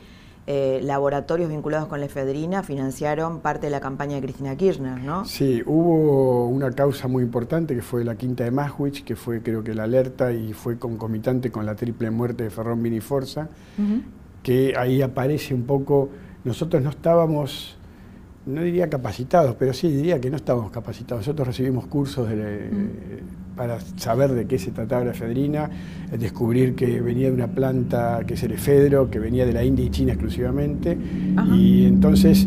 eh, 0.50 0.80
laboratorios 0.82 1.50
vinculados 1.50 1.88
con 1.88 2.00
la 2.00 2.06
efedrina 2.06 2.62
financiaron 2.62 3.40
parte 3.40 3.66
de 3.66 3.70
la 3.70 3.80
campaña 3.80 4.14
de 4.14 4.22
Cristina 4.22 4.56
Kirchner, 4.56 4.98
¿no? 4.98 5.26
Sí, 5.26 5.62
hubo 5.66 6.48
una 6.48 6.70
causa 6.70 7.06
muy 7.06 7.22
importante 7.22 7.74
que 7.74 7.82
fue 7.82 8.02
la 8.02 8.16
quinta 8.16 8.44
de 8.44 8.50
Maswich, 8.50 9.04
que 9.04 9.14
fue 9.14 9.42
creo 9.42 9.62
que 9.62 9.74
la 9.74 9.82
alerta 9.82 10.32
y 10.32 10.54
fue 10.54 10.78
concomitante 10.78 11.50
con 11.50 11.66
la 11.66 11.74
triple 11.74 12.10
muerte 12.10 12.44
de 12.44 12.50
Ferrón 12.50 12.82
Viniforza, 12.82 13.50
que 14.42 14.74
ahí 14.74 15.02
aparece 15.02 15.52
un 15.52 15.64
poco, 15.64 16.08
nosotros 16.44 16.82
no 16.82 16.88
estábamos 16.88 17.77
no 18.48 18.62
diría 18.62 18.88
capacitados, 18.88 19.54
pero 19.58 19.72
sí 19.72 19.88
diría 19.88 20.20
que 20.20 20.30
no 20.30 20.36
estábamos 20.36 20.70
capacitados. 20.70 21.26
Nosotros 21.26 21.48
recibimos 21.48 21.86
cursos 21.86 22.28
para 23.54 23.78
saber 23.96 24.32
de 24.32 24.46
qué 24.46 24.58
se 24.58 24.70
trataba 24.70 25.04
la 25.04 25.10
efedrina, 25.10 25.68
descubrir 26.18 26.74
que 26.74 27.00
venía 27.00 27.28
de 27.28 27.34
una 27.34 27.48
planta 27.48 28.20
que 28.26 28.34
es 28.34 28.42
el 28.42 28.52
efedro, 28.52 29.10
que 29.10 29.18
venía 29.18 29.44
de 29.44 29.52
la 29.52 29.64
India 29.64 29.84
y 29.84 29.90
China 29.90 30.12
exclusivamente, 30.12 30.96
y 31.54 31.86
entonces 31.86 32.46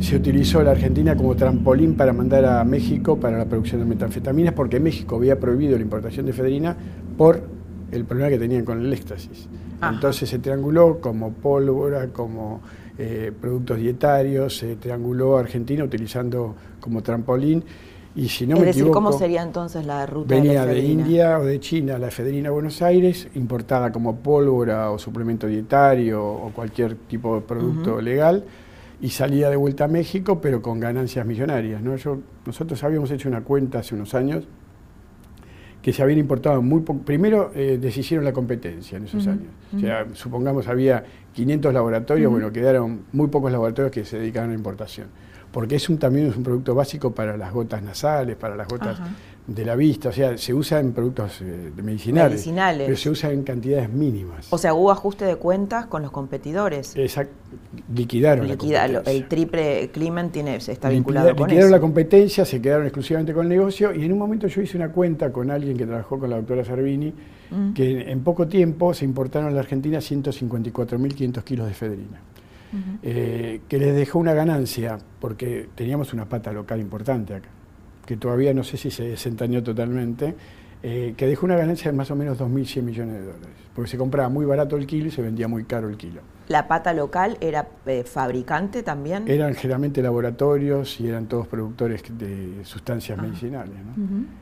se 0.00 0.16
utilizó 0.16 0.62
la 0.62 0.72
Argentina 0.72 1.14
como 1.14 1.36
trampolín 1.36 1.94
para 1.94 2.12
mandar 2.12 2.44
a 2.44 2.64
México 2.64 3.18
para 3.18 3.38
la 3.38 3.44
producción 3.44 3.80
de 3.80 3.86
metanfetaminas, 3.86 4.54
porque 4.54 4.80
México 4.80 5.16
había 5.16 5.38
prohibido 5.38 5.76
la 5.76 5.82
importación 5.82 6.26
de 6.26 6.32
efedrina 6.32 6.76
por 7.16 7.42
el 7.90 8.04
problema 8.04 8.30
que 8.30 8.38
tenían 8.38 8.64
con 8.64 8.80
el 8.80 8.92
éxtasis. 8.92 9.48
Entonces 9.82 10.28
se 10.28 10.38
trianguló 10.38 11.00
como 11.00 11.32
pólvora, 11.32 12.08
como 12.08 12.60
eh, 12.98 13.32
productos 13.40 13.78
dietarios, 13.78 14.58
se 14.58 14.76
trianguló 14.76 15.38
Argentina 15.38 15.84
utilizando 15.84 16.54
como 16.80 17.02
trampolín. 17.02 17.64
Y 18.14 18.28
si 18.28 18.46
no 18.46 18.56
es 18.56 18.60
me 18.60 18.66
decir, 18.66 18.82
equivoco, 18.82 18.94
¿cómo 18.94 19.12
sería 19.12 19.42
entonces 19.42 19.86
la 19.86 20.04
ruta 20.04 20.34
venía 20.34 20.66
de, 20.66 20.74
de 20.74 20.80
India 20.80 21.38
o 21.38 21.44
de 21.44 21.58
China 21.60 21.98
la 21.98 22.08
efedrina 22.08 22.50
a 22.50 22.52
Buenos 22.52 22.82
Aires, 22.82 23.28
importada 23.34 23.90
como 23.90 24.16
pólvora 24.16 24.90
o 24.90 24.98
suplemento 24.98 25.46
dietario 25.46 26.22
o 26.22 26.50
cualquier 26.50 26.94
tipo 26.94 27.36
de 27.36 27.40
producto 27.40 28.02
legal, 28.02 28.44
y 29.00 29.08
salía 29.08 29.48
de 29.48 29.56
vuelta 29.56 29.84
a 29.84 29.88
México, 29.88 30.40
pero 30.42 30.60
con 30.60 30.78
ganancias 30.78 31.24
millonarias. 31.24 31.80
¿no? 31.82 31.96
Yo, 31.96 32.18
nosotros 32.44 32.84
habíamos 32.84 33.10
hecho 33.10 33.28
una 33.30 33.40
cuenta 33.40 33.78
hace 33.78 33.94
unos 33.94 34.14
años 34.14 34.44
que 35.82 35.92
se 35.92 36.02
habían 36.02 36.20
importado 36.20 36.62
muy 36.62 36.82
poco. 36.82 37.00
Primero 37.00 37.50
eh, 37.54 37.78
deshicieron 37.80 38.24
la 38.24 38.32
competencia 38.32 38.96
en 38.96 39.04
esos 39.04 39.26
años. 39.26 39.48
O 39.76 39.80
sea, 39.80 40.06
supongamos 40.14 40.68
había 40.68 41.04
500 41.34 41.74
laboratorios, 41.74 42.30
bueno, 42.30 42.52
quedaron 42.52 43.02
muy 43.12 43.28
pocos 43.28 43.50
laboratorios 43.50 43.92
que 43.92 44.04
se 44.04 44.18
dedicaban 44.18 44.50
a 44.50 44.52
la 44.52 44.58
importación. 44.58 45.08
Porque 45.52 45.76
es 45.76 45.88
un, 45.88 45.98
también 45.98 46.28
es 46.28 46.36
un 46.36 46.42
producto 46.42 46.74
básico 46.74 47.12
para 47.12 47.36
las 47.36 47.52
gotas 47.52 47.82
nasales, 47.82 48.36
para 48.36 48.56
las 48.56 48.66
gotas 48.66 48.98
de 49.46 49.64
la 49.64 49.74
vista, 49.74 50.10
o 50.10 50.12
sea, 50.12 50.38
se 50.38 50.54
usa 50.54 50.78
en 50.78 50.92
productos 50.92 51.40
eh, 51.40 51.72
medicinales, 51.82 52.32
medicinales, 52.32 52.86
pero 52.86 52.96
se 52.96 53.10
usa 53.10 53.32
en 53.32 53.42
cantidades 53.42 53.90
mínimas. 53.90 54.46
O 54.50 54.58
sea, 54.58 54.72
hubo 54.72 54.92
ajuste 54.92 55.24
de 55.24 55.34
cuentas 55.34 55.86
con 55.86 56.02
los 56.02 56.12
competidores. 56.12 56.94
Exacto, 56.96 57.32
liquidaron 57.92 58.46
Liquida, 58.46 58.86
la 58.86 59.00
El 59.00 59.26
triple 59.26 59.90
Climent 59.92 60.32
tiene, 60.32 60.56
está 60.56 60.88
vinculado 60.88 61.34
con 61.34 61.48
liquidaron 61.48 61.72
la 61.72 61.80
competencia, 61.80 62.44
se 62.44 62.62
quedaron 62.62 62.86
exclusivamente 62.86 63.34
con 63.34 63.42
el 63.44 63.48
negocio 63.48 63.92
y 63.92 64.04
en 64.04 64.12
un 64.12 64.18
momento 64.18 64.46
yo 64.46 64.62
hice 64.62 64.76
una 64.76 64.90
cuenta 64.90 65.32
con 65.32 65.50
alguien 65.50 65.76
que 65.76 65.86
trabajó 65.86 66.20
con 66.20 66.30
la 66.30 66.36
doctora 66.36 66.64
Servini, 66.64 67.12
mm. 67.50 67.72
que 67.72 68.12
en 68.12 68.22
poco 68.22 68.46
tiempo 68.46 68.94
se 68.94 69.04
importaron 69.04 69.48
a 69.48 69.52
la 69.52 69.60
Argentina 69.60 69.98
154.500 69.98 71.42
kilos 71.42 71.66
de 71.66 71.72
efedrina. 71.72 72.20
Eh, 73.02 73.60
que 73.68 73.78
les 73.78 73.94
dejó 73.94 74.18
una 74.18 74.32
ganancia, 74.32 74.98
porque 75.20 75.68
teníamos 75.74 76.12
una 76.12 76.26
pata 76.26 76.52
local 76.52 76.80
importante 76.80 77.34
acá 77.34 77.48
que 78.06 78.16
todavía 78.16 78.52
no 78.52 78.64
sé 78.64 78.76
si 78.76 78.90
se 78.90 79.04
desentañó 79.04 79.62
totalmente, 79.62 80.34
eh, 80.82 81.14
que 81.16 81.26
dejó 81.26 81.46
una 81.46 81.56
ganancia 81.56 81.90
de 81.90 81.96
más 81.96 82.10
o 82.10 82.16
menos 82.16 82.38
2.100 82.38 82.82
millones 82.82 83.14
de 83.14 83.20
dólares, 83.20 83.56
porque 83.74 83.90
se 83.90 83.96
compraba 83.96 84.28
muy 84.28 84.44
barato 84.44 84.76
el 84.76 84.86
kilo 84.86 85.08
y 85.08 85.10
se 85.10 85.22
vendía 85.22 85.46
muy 85.46 85.64
caro 85.64 85.88
el 85.88 85.96
kilo. 85.96 86.20
¿La 86.48 86.66
pata 86.66 86.92
local 86.92 87.38
era 87.40 87.68
eh, 87.86 88.02
fabricante 88.04 88.82
también? 88.82 89.28
Eran 89.28 89.54
generalmente 89.54 90.02
laboratorios 90.02 91.00
y 91.00 91.08
eran 91.08 91.26
todos 91.26 91.46
productores 91.46 92.02
de 92.18 92.64
sustancias 92.64 93.16
medicinales. 93.16 93.74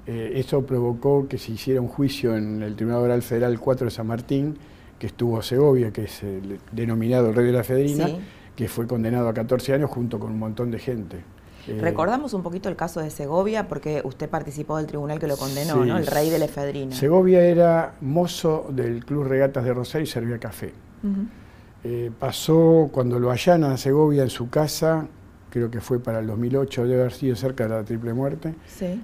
Eh, 0.07 0.33
eso 0.37 0.65
provocó 0.65 1.29
que 1.29 1.37
se 1.37 1.53
hiciera 1.53 1.81
un 1.81 1.89
juicio 1.89 2.35
en 2.35 2.63
el 2.63 2.75
Tribunal 2.75 3.03
Oral 3.03 3.23
Federal 3.23 3.61
4 3.61 3.85
de 3.85 3.91
San 3.91 4.07
Martín, 4.07 4.57
que 5.01 5.07
estuvo 5.07 5.41
Segovia, 5.41 5.91
que 5.91 6.05
es 6.05 6.23
el 6.23 6.61
denominado 6.71 7.31
el 7.31 7.35
rey 7.35 7.47
de 7.47 7.53
la 7.53 7.65
fedrina, 7.65 8.07
que 8.55 8.69
fue 8.69 8.87
condenado 8.87 9.29
a 9.29 9.35
14 9.35 9.73
años 9.73 9.91
junto 9.91 10.21
con 10.21 10.31
un 10.31 10.39
montón 10.39 10.71
de 10.71 10.79
gente. 10.79 11.17
Eh, 11.67 11.79
Recordamos 11.81 12.35
un 12.35 12.43
poquito 12.43 12.69
el 12.69 12.77
caso 12.77 13.01
de 13.01 13.11
Segovia, 13.11 13.67
porque 13.67 14.03
usted 14.05 14.29
participó 14.29 14.77
del 14.77 14.87
tribunal 14.87 15.19
que 15.19 15.27
lo 15.27 15.39
condenó, 15.39 15.85
¿no? 15.85 15.97
El 15.97 16.07
rey 16.07 16.29
de 16.29 16.39
la 16.39 16.45
efedrina. 16.45 16.95
Segovia 16.95 17.43
era 17.43 17.95
mozo 18.03 18.67
del 18.71 19.05
Club 19.07 19.25
Regatas 19.25 19.65
de 19.65 19.73
Rosario 19.73 20.05
y 20.05 20.07
servía 20.07 20.39
café. 20.39 20.75
Eh, 21.83 22.11
pasó 22.19 22.91
cuando 22.93 23.19
lo 23.19 23.31
allanan 23.31 23.73
a 23.73 23.79
Segovia 23.79 24.23
en 24.23 24.29
su 24.29 24.51
casa, 24.51 25.07
creo 25.51 25.71
que 25.71 25.81
fue 25.81 26.01
para 26.01 26.21
el 26.21 26.27
2008, 26.27 26.87
debe 26.87 27.01
haber 27.01 27.13
sido 27.13 27.37
cerca 27.37 27.65
de 27.65 27.71
la 27.71 27.85
triple 27.85 28.15
muerte. 28.15 28.55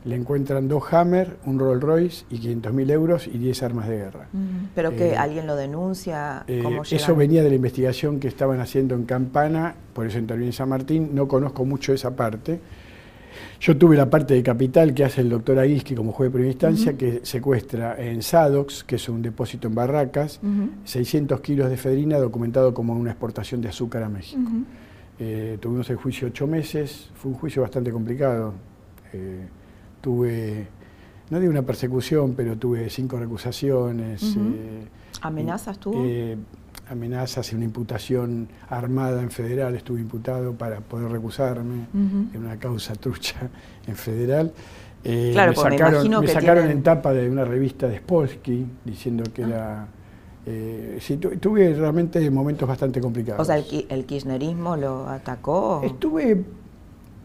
Le 0.05 0.15
encuentran 0.15 0.69
dos 0.69 0.85
Hammer, 0.93 1.37
un 1.45 1.59
Rolls 1.59 1.83
Royce 1.83 2.25
y 2.31 2.39
500 2.39 2.73
mil 2.73 2.91
euros 2.91 3.27
y 3.27 3.39
10 3.39 3.63
armas 3.63 3.89
de 3.89 3.97
guerra. 3.97 4.29
¿Pero 4.75 4.95
que 4.95 5.11
eh, 5.11 5.17
alguien 5.17 5.47
lo 5.47 5.57
denuncia? 5.57 6.45
Eh, 6.47 6.63
eso 6.91 7.15
venía 7.15 7.43
de 7.43 7.51
la 7.51 7.57
investigación 7.57 8.21
que 8.21 8.29
estaban 8.29 8.61
haciendo 8.61 8.95
en 8.95 9.05
Campana, 9.05 9.75
por 9.93 10.07
eso 10.07 10.19
interviene 10.19 10.53
San 10.53 10.69
Martín. 10.69 11.11
No 11.13 11.29
conozco 11.29 11.65
mucho 11.65 11.93
esa 11.93 12.15
parte. 12.15 12.61
Yo 13.61 13.77
tuve 13.77 13.97
la 13.97 14.09
parte 14.09 14.35
de 14.35 14.43
capital 14.43 14.95
que 14.95 15.05
hace 15.05 15.23
el 15.23 15.31
doctor 15.31 15.59
Aguisqui 15.59 15.95
como 15.95 16.13
juez 16.13 16.29
de 16.29 16.33
primera 16.33 16.53
instancia, 16.53 16.97
que 16.97 17.21
secuestra 17.23 17.97
en 17.99 18.23
Sadox, 18.23 18.85
que 18.85 18.97
es 18.97 19.09
un 19.09 19.23
depósito 19.23 19.69
en 19.69 19.75
Barracas, 19.75 20.41
600 20.85 21.41
kilos 21.41 21.71
de 21.71 21.77
fedrina 21.77 22.19
documentado 22.19 22.75
como 22.75 22.95
una 22.95 23.11
exportación 23.11 23.61
de 23.61 23.69
azúcar 23.69 24.03
a 24.03 24.09
México. 24.09 24.51
Eh, 25.19 25.57
tuvimos 25.61 25.89
el 25.91 25.97
juicio 25.97 26.29
ocho 26.29 26.47
meses, 26.47 27.11
fue 27.15 27.31
un 27.33 27.39
juicio 27.39 27.63
bastante 27.63 27.91
complicado. 27.91 28.53
Eh, 29.13 29.47
tuve, 30.01 30.67
no 31.31 31.41
digo 31.41 31.51
una 31.51 31.63
persecución, 31.63 32.35
pero 32.35 32.57
tuve 32.57 32.91
cinco 32.91 33.19
recusaciones. 33.19 34.37
Eh, 34.37 34.87
¿Amenazas 35.23 35.79
tuvo? 35.79 36.05
amenazas 36.89 37.53
y 37.53 37.57
una 37.57 37.65
imputación 37.65 38.49
armada 38.69 39.21
en 39.21 39.33
federal, 39.33 39.75
estuve 39.75 40.01
imputado 40.01 40.55
para 40.55 40.79
poder 40.79 41.11
recusarme 41.11 41.87
en 41.93 42.37
una 42.37 42.59
causa 42.59 42.95
trucha 42.95 43.51
en 43.89 43.97
federal. 43.97 44.53
claro, 45.03 45.51
me 45.51 45.57
sacaron, 45.57 46.21
me, 46.21 46.29
sacaron 46.29 46.71
en 46.71 46.83
tapa 46.85 47.13
de 47.13 47.29
una 47.29 47.45
revista 47.45 47.89
de 47.89 47.99
Spolsky 47.99 48.67
diciendo 48.85 49.25
que 49.35 49.43
ah. 49.43 49.49
era 49.49 49.89
eh, 50.49 50.99
sí, 51.01 51.17
tuve 51.17 51.75
realmente 51.75 52.31
momentos 52.31 52.69
bastante 52.69 53.01
complicados. 53.01 53.41
O 53.41 53.45
sea, 53.45 53.57
¿el, 53.57 54.07
kirchnerismo 54.07 54.77
lo 54.77 55.09
atacó? 55.09 55.83
Estuve, 55.85 56.45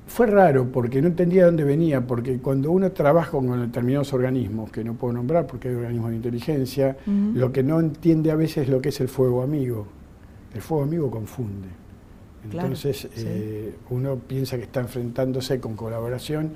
fue 0.08 0.26
raro 0.26 0.68
porque 0.72 1.04
no 1.04 1.08
entendía 1.08 1.42
de 1.42 1.46
dónde 1.46 1.64
venía, 1.64 2.02
porque 2.02 2.40
cuando 2.40 2.72
uno 2.72 2.92
trabaja 2.92 3.30
con 3.30 3.62
determinados 3.62 4.12
organismos, 4.14 4.72
que 4.72 4.84
no 4.84 4.96
puedo 4.96 5.14
nombrar 5.14 5.46
porque 5.46 5.70
hay 5.70 5.76
organismos 5.76 6.10
de 6.10 6.16
inteligencia, 6.16 6.98
lo 7.06 7.52
que 7.52 7.62
no 7.62 7.80
entiende 7.80 8.32
a 8.32 8.36
veces 8.36 8.64
es 8.64 8.70
lo 8.70 8.82
que 8.82 8.90
es 8.90 9.00
el 9.00 9.08
fuego 9.08 9.44
amigo. 9.44 9.86
El 10.56 10.62
fuego 10.62 10.84
amigo 10.84 11.12
confunde. 11.12 11.68
Entonces 12.44 13.08
eh, 13.18 13.76
uno 13.92 14.16
piensa 14.16 14.58
que 14.58 14.64
está 14.64 14.80
enfrentándose 14.80 15.60
con 15.60 15.76
colaboración, 15.76 16.54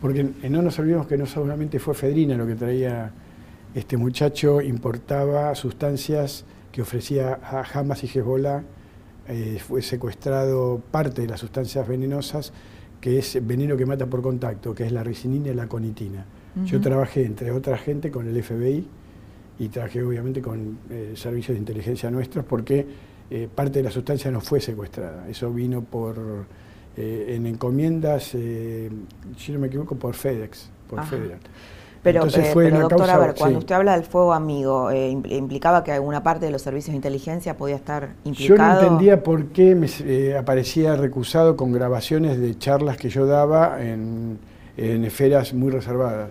porque 0.00 0.26
no 0.48 0.62
nos 0.62 0.78
olvidemos 0.78 1.06
que 1.06 1.18
no 1.18 1.26
solamente 1.26 1.78
fue 1.78 1.92
Fedrina 1.92 2.36
lo 2.36 2.46
que 2.46 2.54
traía 2.54 3.12
este 3.76 3.98
muchacho 3.98 4.62
importaba 4.62 5.54
sustancias 5.54 6.46
que 6.72 6.80
ofrecía 6.80 7.38
a 7.42 7.60
Hamas 7.60 8.02
y 8.04 8.06
Hezbollah, 8.06 8.62
eh, 9.28 9.58
fue 9.58 9.82
secuestrado 9.82 10.80
parte 10.90 11.20
de 11.20 11.28
las 11.28 11.40
sustancias 11.40 11.86
venenosas, 11.86 12.54
que 13.02 13.18
es 13.18 13.38
veneno 13.46 13.76
que 13.76 13.84
mata 13.84 14.06
por 14.06 14.22
contacto, 14.22 14.74
que 14.74 14.86
es 14.86 14.92
la 14.92 15.04
ricinina 15.04 15.50
y 15.50 15.54
la 15.54 15.68
conitina. 15.68 16.24
Yo 16.64 16.80
trabajé, 16.80 17.26
entre 17.26 17.50
otra 17.50 17.76
gente, 17.76 18.10
con 18.10 18.26
el 18.26 18.42
FBI 18.42 18.88
y 19.58 19.68
trabajé 19.68 20.02
obviamente 20.02 20.40
con 20.40 20.78
eh, 20.88 21.12
servicios 21.14 21.54
de 21.54 21.58
inteligencia 21.58 22.10
nuestros 22.10 22.46
porque 22.46 22.86
eh, 23.28 23.46
parte 23.54 23.80
de 23.80 23.82
la 23.82 23.90
sustancia 23.90 24.30
no 24.30 24.40
fue 24.40 24.58
secuestrada. 24.58 25.28
Eso 25.28 25.52
vino 25.52 25.82
por 25.82 26.16
en 26.98 27.44
encomiendas, 27.44 28.28
si 28.28 29.52
no 29.52 29.58
me 29.58 29.66
equivoco, 29.66 29.96
por 29.96 30.14
FedEx, 30.14 30.70
por 30.88 31.04
Federal. 31.04 31.40
Pero, 32.06 32.24
eh, 32.24 32.70
doctor, 32.70 33.10
a 33.10 33.18
ver, 33.18 33.34
cuando 33.36 33.58
usted 33.58 33.74
habla 33.74 33.94
del 33.94 34.04
fuego 34.04 34.32
amigo, 34.32 34.92
eh, 34.92 35.10
¿implicaba 35.10 35.82
que 35.82 35.90
alguna 35.90 36.22
parte 36.22 36.46
de 36.46 36.52
los 36.52 36.62
servicios 36.62 36.92
de 36.92 36.96
inteligencia 36.96 37.56
podía 37.56 37.74
estar 37.74 38.14
implicado? 38.22 38.56
Yo 38.56 38.64
no 38.64 38.80
entendía 38.80 39.24
por 39.24 39.46
qué 39.46 39.74
me 39.74 39.88
eh, 40.04 40.36
aparecía 40.36 40.94
recusado 40.94 41.56
con 41.56 41.72
grabaciones 41.72 42.38
de 42.38 42.56
charlas 42.56 42.96
que 42.96 43.08
yo 43.08 43.26
daba 43.26 43.82
en, 43.82 44.38
esferas 44.76 45.52
muy 45.52 45.72
reservadas, 45.72 46.30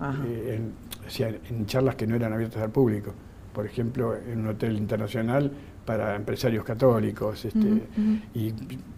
en, 0.00 0.72
o 1.04 1.10
sea, 1.10 1.30
en 1.50 1.66
charlas 1.66 1.96
que 1.96 2.06
no 2.06 2.14
eran 2.14 2.32
abiertas 2.32 2.62
al 2.62 2.70
público. 2.70 3.12
Por 3.52 3.66
ejemplo, 3.66 4.14
en 4.14 4.38
un 4.38 4.48
hotel 4.50 4.76
internacional 4.76 5.50
para 5.84 6.14
empresarios 6.14 6.64
católicos. 6.64 7.44
Este, 7.44 7.82
Y 8.34 8.52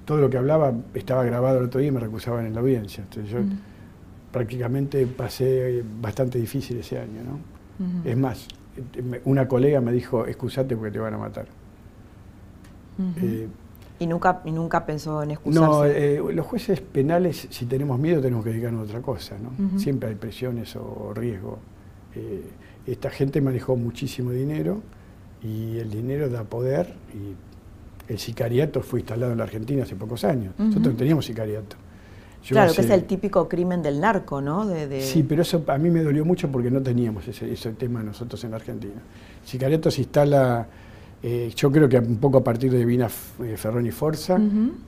todo 0.04 0.18
lo 0.18 0.28
que 0.28 0.36
hablaba 0.36 0.74
estaba 0.92 1.24
grabado 1.24 1.60
el 1.60 1.64
otro 1.64 1.80
día 1.80 1.88
y 1.88 1.92
me 1.92 2.00
recusaban 2.00 2.44
en 2.44 2.52
la 2.52 2.60
audiencia. 2.60 3.04
Entonces 3.04 3.32
yo, 3.32 3.38
prácticamente 4.34 5.06
pasé 5.06 5.84
bastante 6.00 6.40
difícil 6.40 6.78
ese 6.78 6.98
año. 6.98 7.22
¿no? 7.22 7.38
Es 8.04 8.16
más, 8.16 8.48
una 9.24 9.46
colega 9.46 9.80
me 9.80 9.92
dijo, 9.92 10.26
excusate 10.26 10.76
porque 10.76 10.90
te 10.90 10.98
van 10.98 11.14
a 11.14 11.18
matar. 11.18 11.46
Eh, 13.22 13.46
¿Y, 14.00 14.06
nunca, 14.08 14.42
¿Y 14.44 14.50
nunca 14.50 14.84
pensó 14.84 15.22
en 15.22 15.30
excusarse? 15.30 15.68
No, 15.68 15.84
eh, 15.84 16.34
los 16.34 16.46
jueces 16.46 16.80
penales, 16.80 17.46
si 17.48 17.66
tenemos 17.66 17.96
miedo, 17.96 18.20
tenemos 18.20 18.44
que 18.44 18.50
dedicarnos 18.50 18.80
a 18.80 18.84
otra 18.84 19.02
cosa. 19.02 19.36
¿no? 19.38 19.78
Siempre 19.78 20.08
hay 20.08 20.16
presiones 20.16 20.74
o 20.74 21.12
riesgo. 21.14 21.60
Eh, 22.16 22.42
esta 22.88 23.10
gente 23.10 23.40
manejó 23.40 23.76
muchísimo 23.76 24.32
dinero 24.32 24.82
y 25.44 25.78
el 25.78 25.90
dinero 25.90 26.28
da 26.28 26.42
poder 26.42 26.92
y 27.14 28.12
el 28.12 28.18
sicariato 28.18 28.82
fue 28.82 28.98
instalado 28.98 29.30
en 29.30 29.38
la 29.38 29.44
Argentina 29.44 29.84
hace 29.84 29.94
pocos 29.94 30.24
años. 30.24 30.54
Nosotros 30.58 30.94
no 30.94 30.98
teníamos 30.98 31.24
sicariato 31.24 31.76
claro, 32.48 32.72
que 32.72 32.80
es 32.82 32.90
el 32.90 33.04
típico 33.04 33.48
crimen 33.48 33.82
del 33.82 34.00
narco, 34.00 34.40
¿no? 34.40 34.68
Sí, 35.00 35.22
pero 35.22 35.42
eso 35.42 35.62
a 35.66 35.78
mí 35.78 35.90
me 35.90 36.02
dolió 36.02 36.24
mucho 36.24 36.50
porque 36.50 36.70
no 36.70 36.82
teníamos 36.82 37.26
ese, 37.28 37.72
tema 37.72 38.02
nosotros 38.02 38.42
en 38.44 38.50
la 38.50 38.56
Argentina. 38.56 39.00
Sicariato 39.44 39.90
se 39.90 40.02
instala, 40.02 40.66
eh, 41.22 41.50
yo 41.54 41.70
creo 41.70 41.88
que 41.88 41.98
un 41.98 42.16
poco 42.16 42.38
a 42.38 42.44
partir 42.44 42.70
de 42.70 42.84
Vina 42.84 43.08
eh, 43.42 43.56
Ferroni 43.56 43.90
Forza, 43.90 44.38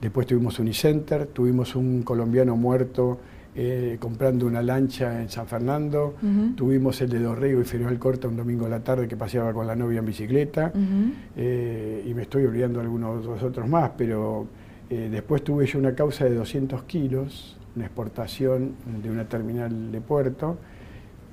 después 0.01 0.27
tuvimos 0.27 0.59
Unicenter, 0.59 1.27
tuvimos 1.27 1.75
un 1.75 2.03
colombiano 2.03 2.55
muerto 2.55 3.19
eh, 3.55 3.97
comprando 3.99 4.45
una 4.45 4.61
lancha 4.61 5.21
en 5.21 5.29
San 5.29 5.47
Fernando, 5.47 6.15
tuvimos 6.55 7.01
el 7.01 7.09
de 7.09 7.19
Dorrego 7.19 7.61
y 7.61 7.63
Ferial 7.63 7.97
Corta 7.97 8.27
un 8.27 8.37
domingo 8.37 8.67
a 8.67 8.69
la 8.69 8.81
tarde 8.81 9.07
que 9.07 9.17
paseaba 9.17 9.51
con 9.51 9.65
la 9.65 9.75
novia 9.75 9.99
en 9.99 10.05
bicicleta, 10.05 10.71
y 10.75 12.13
me 12.13 12.21
estoy 12.21 12.45
olvidando 12.45 12.79
algunos 12.79 13.25
otros 13.43 13.67
más, 13.67 13.91
pero 13.97 14.47
eh, 14.89 15.09
después 15.11 15.43
tuve 15.43 15.65
yo 15.65 15.79
una 15.79 15.95
causa 15.95 16.25
de 16.25 16.35
200 16.35 16.83
kilos, 16.83 17.57
una 17.75 17.85
exportación 17.85 18.75
de 19.01 19.09
una 19.09 19.27
terminal 19.27 19.91
de 19.91 20.01
puerto, 20.01 20.57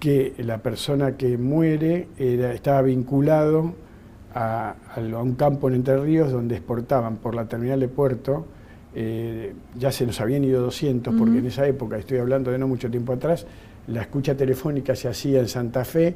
que 0.01 0.35
la 0.39 0.59
persona 0.59 1.17
que 1.17 1.39
muere 1.39 2.09
era, 2.19 2.53
estaba 2.53 2.83
vinculado 2.83 3.75
a, 4.35 4.75
a 4.95 5.01
un 5.01 5.35
campo 5.35 5.69
en 5.69 5.77
Entre 5.77 5.97
Ríos 5.99 6.33
donde 6.33 6.57
exportaban 6.57 7.17
por 7.17 7.35
la 7.35 7.47
terminal 7.47 7.81
de 7.81 7.89
puerto 7.89 8.47
eh, 8.97 9.53
ya 9.77 9.91
se 9.91 10.07
nos 10.07 10.21
habían 10.21 10.45
ido 10.45 10.63
200, 10.63 11.15
porque 11.19 11.39
en 11.39 11.47
esa 11.47 11.67
época, 11.67 11.99
estoy 11.99 12.19
hablando 12.19 12.53
de 12.53 12.59
no 12.59 12.69
mucho 12.69 12.89
tiempo 12.89 13.13
atrás, 13.13 13.45
la 13.89 14.03
escucha 14.03 14.37
telefónica 14.37 14.95
se 14.95 15.09
hacía 15.09 15.41
en 15.41 15.49
Santa 15.49 15.85
Fe, 15.85 16.15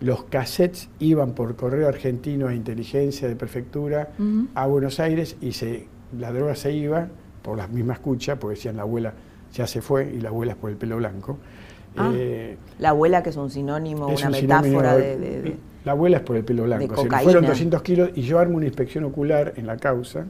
los 0.00 0.24
cassettes 0.24 0.88
iban 1.00 1.32
por 1.32 1.56
correo 1.56 1.88
argentino 1.88 2.46
a 2.46 2.54
inteligencia 2.54 3.28
de 3.28 3.34
prefectura 3.36 4.10
a 4.54 4.66
Buenos 4.66 5.00
Aires 5.00 5.36
y 5.40 5.52
se, 5.52 5.86
la 6.18 6.32
droga 6.32 6.54
se 6.54 6.72
iba 6.72 7.08
por 7.42 7.56
la 7.56 7.66
misma 7.66 7.94
escucha, 7.94 8.36
porque 8.36 8.56
decían 8.56 8.76
la 8.76 8.82
abuela 8.82 9.14
ya 9.52 9.66
se 9.66 9.82
fue 9.82 10.12
y 10.14 10.20
la 10.20 10.30
abuela 10.30 10.52
es 10.52 10.58
por 10.58 10.70
el 10.70 10.76
pelo 10.76 10.96
blanco. 10.96 11.38
Ah, 11.96 12.10
eh, 12.14 12.56
la 12.78 12.90
abuela 12.90 13.22
que 13.22 13.30
es 13.30 13.36
un 13.36 13.50
sinónimo, 13.50 14.06
una 14.06 14.30
metáfora 14.30 14.96
de, 14.96 15.56
La 15.84 15.92
abuela 15.92 16.18
es 16.18 16.22
por 16.22 16.36
el 16.36 16.44
pelo 16.44 16.64
blanco. 16.64 16.96
Se 16.96 17.08
fueron 17.08 17.44
200 17.44 17.82
kilos 17.82 18.10
y 18.14 18.22
yo 18.22 18.38
armo 18.38 18.56
una 18.56 18.66
inspección 18.66 19.04
ocular 19.04 19.52
en 19.56 19.66
la 19.66 19.76
causa 19.76 20.26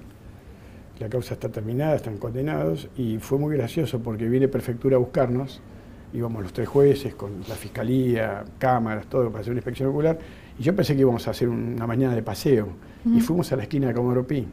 la 1.02 1.08
causa 1.08 1.34
está 1.34 1.48
terminada, 1.48 1.96
están 1.96 2.16
condenados, 2.16 2.88
y 2.96 3.18
fue 3.18 3.38
muy 3.38 3.56
gracioso 3.56 3.98
porque 3.98 4.28
viene 4.28 4.46
prefectura 4.46 4.96
a 4.96 4.98
buscarnos, 5.00 5.60
íbamos 6.12 6.42
los 6.42 6.52
tres 6.52 6.68
jueces 6.68 7.14
con 7.14 7.40
la 7.48 7.56
fiscalía, 7.56 8.44
cámaras, 8.58 9.06
todo 9.06 9.28
para 9.30 9.40
hacer 9.40 9.50
una 9.50 9.58
inspección 9.58 9.88
ocular, 9.88 10.18
y 10.58 10.62
yo 10.62 10.76
pensé 10.76 10.94
que 10.94 11.00
íbamos 11.00 11.26
a 11.26 11.32
hacer 11.32 11.48
una 11.48 11.86
mañana 11.86 12.14
de 12.14 12.22
paseo, 12.22 12.68
y 13.04 13.20
fuimos 13.20 13.50
a 13.52 13.56
la 13.56 13.64
esquina 13.64 13.88
de 13.88 13.94
Comodoro 13.94 14.24
Pi. 14.24 14.46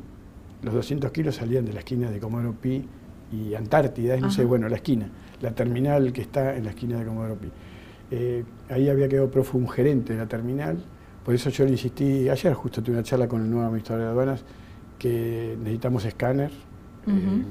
Los 0.62 0.74
200 0.74 1.12
kilos 1.12 1.36
salían 1.36 1.66
de 1.66 1.74
la 1.74 1.80
esquina 1.80 2.12
de 2.12 2.20
Comodoro 2.20 2.54
Pi 2.54 2.86
y 3.32 3.54
Antártida, 3.54 4.18
y 4.18 4.22
no 4.22 4.32
sé, 4.32 4.44
bueno, 4.44 4.68
la 4.68 4.78
esquina, 4.78 5.10
la 5.42 5.52
terminal 5.52 6.12
que 6.12 6.22
está 6.22 6.56
en 6.56 6.66
la 6.66 6.72
esquina 6.72 7.00
de 7.00 7.06
Comodoro 7.06 7.36
Pi. 7.36 7.48
Eh, 8.12 8.44
ahí 8.70 8.90
había 8.90 9.08
quedado 9.08 9.30
prófugo 9.30 9.64
un 9.64 9.70
gerente 9.70 10.14
de 10.14 10.20
la 10.20 10.28
terminal, 10.28 10.84
por 11.24 11.36
eso 11.36 11.50
yo 11.50 11.66
le 11.66 11.72
insistí, 11.72 12.28
ayer 12.28 12.54
justo 12.54 12.82
tuve 12.82 12.96
una 12.96 13.04
charla 13.04 13.28
con 13.28 13.42
el 13.42 13.50
nuevo 13.50 13.66
administrador 13.68 14.04
de 14.04 14.10
aduanas, 14.10 14.44
que 14.98 15.56
necesitamos 15.60 16.04
escáner, 16.06 16.52
eh, 17.08 17.44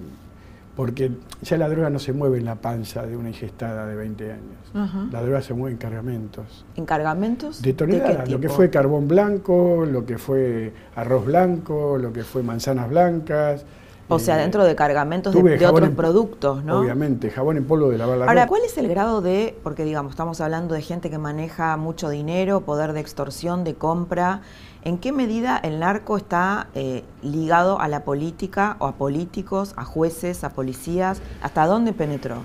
porque 0.78 1.10
ya 1.42 1.58
la 1.58 1.68
droga 1.68 1.90
no 1.90 1.98
se 1.98 2.12
mueve 2.12 2.38
en 2.38 2.44
la 2.44 2.54
panza 2.54 3.04
de 3.04 3.16
una 3.16 3.30
ingestada 3.30 3.84
de 3.84 3.96
20 3.96 4.30
años. 4.30 5.10
La 5.10 5.20
droga 5.22 5.42
se 5.42 5.52
mueve 5.52 5.72
en 5.72 5.76
cargamentos. 5.76 6.64
¿En 6.76 6.86
cargamentos? 6.86 7.60
De 7.60 7.72
toneladas, 7.72 8.30
lo 8.30 8.38
que 8.38 8.48
fue 8.48 8.70
carbón 8.70 9.08
blanco, 9.08 9.84
lo 9.84 10.06
que 10.06 10.18
fue 10.18 10.72
arroz 10.94 11.26
blanco, 11.26 11.98
lo 11.98 12.12
que 12.12 12.22
fue 12.22 12.44
manzanas 12.44 12.88
blancas. 12.90 13.64
O 14.06 14.20
sea, 14.20 14.38
eh, 14.38 14.42
dentro 14.42 14.64
de 14.64 14.76
cargamentos 14.76 15.34
de, 15.34 15.66
otros 15.66 15.90
productos, 15.90 16.62
¿no? 16.62 16.78
Obviamente, 16.78 17.28
jabón 17.32 17.56
en 17.56 17.64
polvo 17.64 17.90
de 17.90 17.98
lavar 17.98 18.18
la 18.18 18.26
Ahora, 18.26 18.46
¿cuál 18.46 18.62
es 18.64 18.78
el 18.78 18.86
grado 18.86 19.20
de, 19.20 19.58
porque 19.64 19.82
digamos, 19.82 20.10
estamos 20.10 20.40
hablando 20.40 20.76
de 20.76 20.82
gente 20.82 21.10
que 21.10 21.18
maneja 21.18 21.76
mucho 21.76 22.08
dinero, 22.08 22.60
poder 22.60 22.92
de 22.92 23.00
extorsión, 23.00 23.64
de 23.64 23.74
compra, 23.74 24.42
¿En 24.82 24.98
qué 24.98 25.12
medida 25.12 25.58
el 25.58 25.80
narco 25.80 26.16
está 26.16 26.68
eh, 26.74 27.04
ligado 27.22 27.80
a 27.80 27.88
la 27.88 28.04
política 28.04 28.76
o 28.78 28.86
a 28.86 28.92
políticos, 28.92 29.74
a 29.76 29.84
jueces, 29.84 30.44
a 30.44 30.50
policías? 30.50 31.20
¿Hasta 31.42 31.66
dónde 31.66 31.92
penetró? 31.92 32.36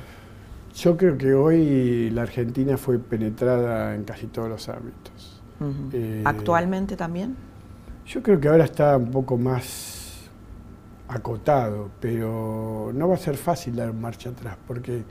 Yo 0.76 0.98
creo 0.98 1.18
que 1.18 1.34
hoy 1.34 2.10
la 2.10 2.24
Argentina 2.24 2.78
fue 2.78 2.98
penetrada 2.98 3.94
en 3.94 4.04
casi 4.04 4.28
todos 4.28 4.50
los 4.50 4.68
ámbitos. 4.70 5.42
Eh, 5.94 6.24
¿Actualmente 6.26 6.98
también? 6.98 7.36
Yo 8.06 8.22
creo 8.24 8.40
que 8.40 8.48
ahora 8.50 8.66
está 8.66 8.98
un 8.98 9.12
poco 9.12 9.38
más 9.38 10.30
acotado, 11.08 11.90
pero 12.00 12.92
no 12.94 13.08
va 13.08 13.16
a 13.16 13.18
ser 13.18 13.38
fácil 13.38 13.76
dar 13.76 13.94
marcha 13.94 14.32
atrás, 14.32 14.58
porque 14.68 15.04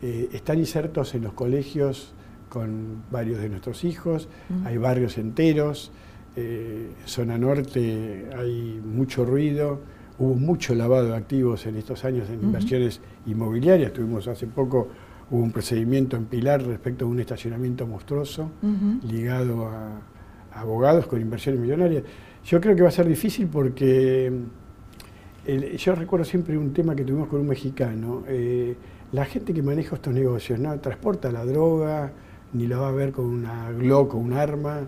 eh, 0.00 0.28
están 0.32 0.58
insertos 0.58 1.14
en 1.14 1.24
los 1.24 1.32
colegios 1.32 2.14
con 2.48 3.02
varios 3.10 3.40
de 3.40 3.48
nuestros 3.48 3.84
hijos, 3.84 4.28
hay 4.64 4.78
barrios 4.78 5.18
enteros, 5.18 5.92
eh, 6.36 6.90
zona 7.04 7.38
norte 7.38 8.28
hay 8.36 8.80
mucho 8.84 9.24
ruido, 9.24 9.80
hubo 10.18 10.34
mucho 10.34 10.74
lavado 10.74 11.08
de 11.08 11.16
activos 11.16 11.66
en 11.66 11.76
estos 11.76 12.04
años 12.04 12.28
en 12.30 12.42
inversiones 12.42 13.00
inmobiliarias, 13.26 13.92
tuvimos 13.92 14.28
hace 14.28 14.46
poco, 14.46 14.88
hubo 15.30 15.42
un 15.42 15.52
procedimiento 15.52 16.16
en 16.16 16.26
Pilar 16.26 16.62
respecto 16.62 17.04
a 17.04 17.08
un 17.08 17.20
estacionamiento 17.20 17.86
monstruoso 17.86 18.50
ligado 19.02 19.66
a, 19.66 20.00
abogados 20.52 21.06
con 21.06 21.20
inversiones 21.20 21.60
millonarias. 21.60 22.02
Yo 22.44 22.60
creo 22.60 22.74
que 22.74 22.82
va 22.82 22.88
a 22.88 22.92
ser 22.92 23.06
difícil 23.06 23.46
porque 23.46 24.32
yo 25.78 25.94
recuerdo 25.94 26.24
siempre 26.24 26.58
un 26.58 26.72
tema 26.72 26.94
que 26.94 27.04
tuvimos 27.04 27.28
con 27.28 27.40
un 27.40 27.48
mexicano, 27.48 28.24
eh, 28.26 28.76
la 29.12 29.24
gente 29.24 29.54
que 29.54 29.62
maneja 29.62 29.96
estos 29.96 30.12
negocios 30.12 30.58
no 30.58 30.78
transporta 30.78 31.32
la 31.32 31.44
droga, 31.44 32.12
ni 32.52 32.66
la 32.66 32.78
va 32.78 32.88
a 32.88 32.92
ver 32.92 33.12
con 33.12 33.24
una 33.24 33.70
Glock 33.72 34.14
o 34.14 34.18
un 34.18 34.34
arma, 34.34 34.80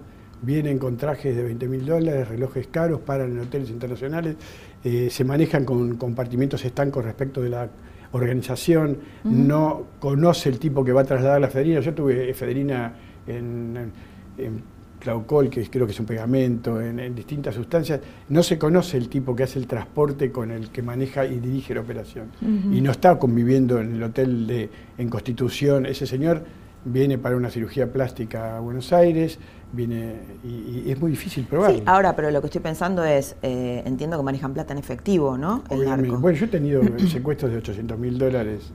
vienen 0.42 0.78
con 0.78 0.96
trajes 0.96 1.36
de 1.36 1.42
20 1.42 1.68
mil 1.68 1.86
dólares, 1.86 2.28
relojes 2.28 2.66
caros, 2.68 3.00
paran 3.00 3.32
en 3.32 3.40
hoteles 3.40 3.70
internacionales, 3.70 4.36
eh, 4.84 5.08
se 5.10 5.24
manejan 5.24 5.64
con 5.64 5.96
compartimentos 5.96 6.64
estancos 6.64 7.04
respecto 7.04 7.42
de 7.42 7.50
la 7.50 7.68
organización, 8.12 8.98
no 9.24 9.84
conoce 9.98 10.48
el 10.48 10.58
tipo 10.58 10.84
que 10.84 10.92
va 10.92 11.02
a 11.02 11.04
trasladar 11.04 11.40
la 11.40 11.48
Federina. 11.48 11.80
Yo 11.80 11.94
tuve 11.94 12.34
Federina 12.34 12.92
en, 13.26 13.92
en, 14.36 14.62
Claucol, 14.98 15.48
que 15.48 15.64
creo 15.70 15.86
que 15.86 15.92
es 15.92 16.00
un 16.00 16.06
pegamento, 16.06 16.80
en, 16.80 17.14
distintas 17.14 17.54
sustancias. 17.54 18.00
No 18.28 18.42
se 18.42 18.58
conoce 18.58 18.98
el 18.98 19.08
tipo 19.08 19.34
que 19.34 19.44
hace 19.44 19.58
el 19.58 19.66
transporte 19.66 20.30
con 20.30 20.50
el 20.50 20.70
que 20.70 20.82
maneja 20.82 21.24
y 21.24 21.40
dirige 21.40 21.74
la 21.74 21.80
operación. 21.80 22.26
Y 22.42 22.80
no 22.82 22.90
está 22.90 23.18
conviviendo 23.18 23.80
en 23.80 23.94
el 23.94 24.02
hotel 24.02 24.46
de, 24.46 24.68
en 24.98 25.08
Constitución. 25.08 25.86
Ese 25.86 26.06
señor 26.06 26.44
viene 26.84 27.16
para 27.16 27.36
una 27.36 27.50
cirugía 27.50 27.92
plástica 27.92 28.56
a 28.56 28.60
Buenos 28.60 28.92
Aires, 28.92 29.38
viene 29.72 30.16
y, 30.44 30.90
es 30.90 31.00
muy 31.00 31.10
difícil 31.12 31.44
probarlo. 31.44 31.78
Sí, 31.78 31.82
ahora, 31.86 32.16
pero 32.16 32.30
lo 32.30 32.40
que 32.40 32.46
estoy 32.46 32.60
pensando 32.60 33.04
es, 33.04 33.36
eh, 33.42 33.82
entiendo 33.84 34.16
que 34.16 34.22
manejan 34.22 34.52
plata 34.52 34.72
en 34.72 34.78
efectivo, 34.78 35.36
¿no? 35.38 35.62
El 35.70 35.84
Bueno, 36.18 36.38
yo 36.38 36.46
he 36.46 36.48
tenido 36.48 36.82
secuestros 37.08 37.50
de 37.52 37.58
800 37.58 37.98
mil 37.98 38.18
dólares 38.18 38.72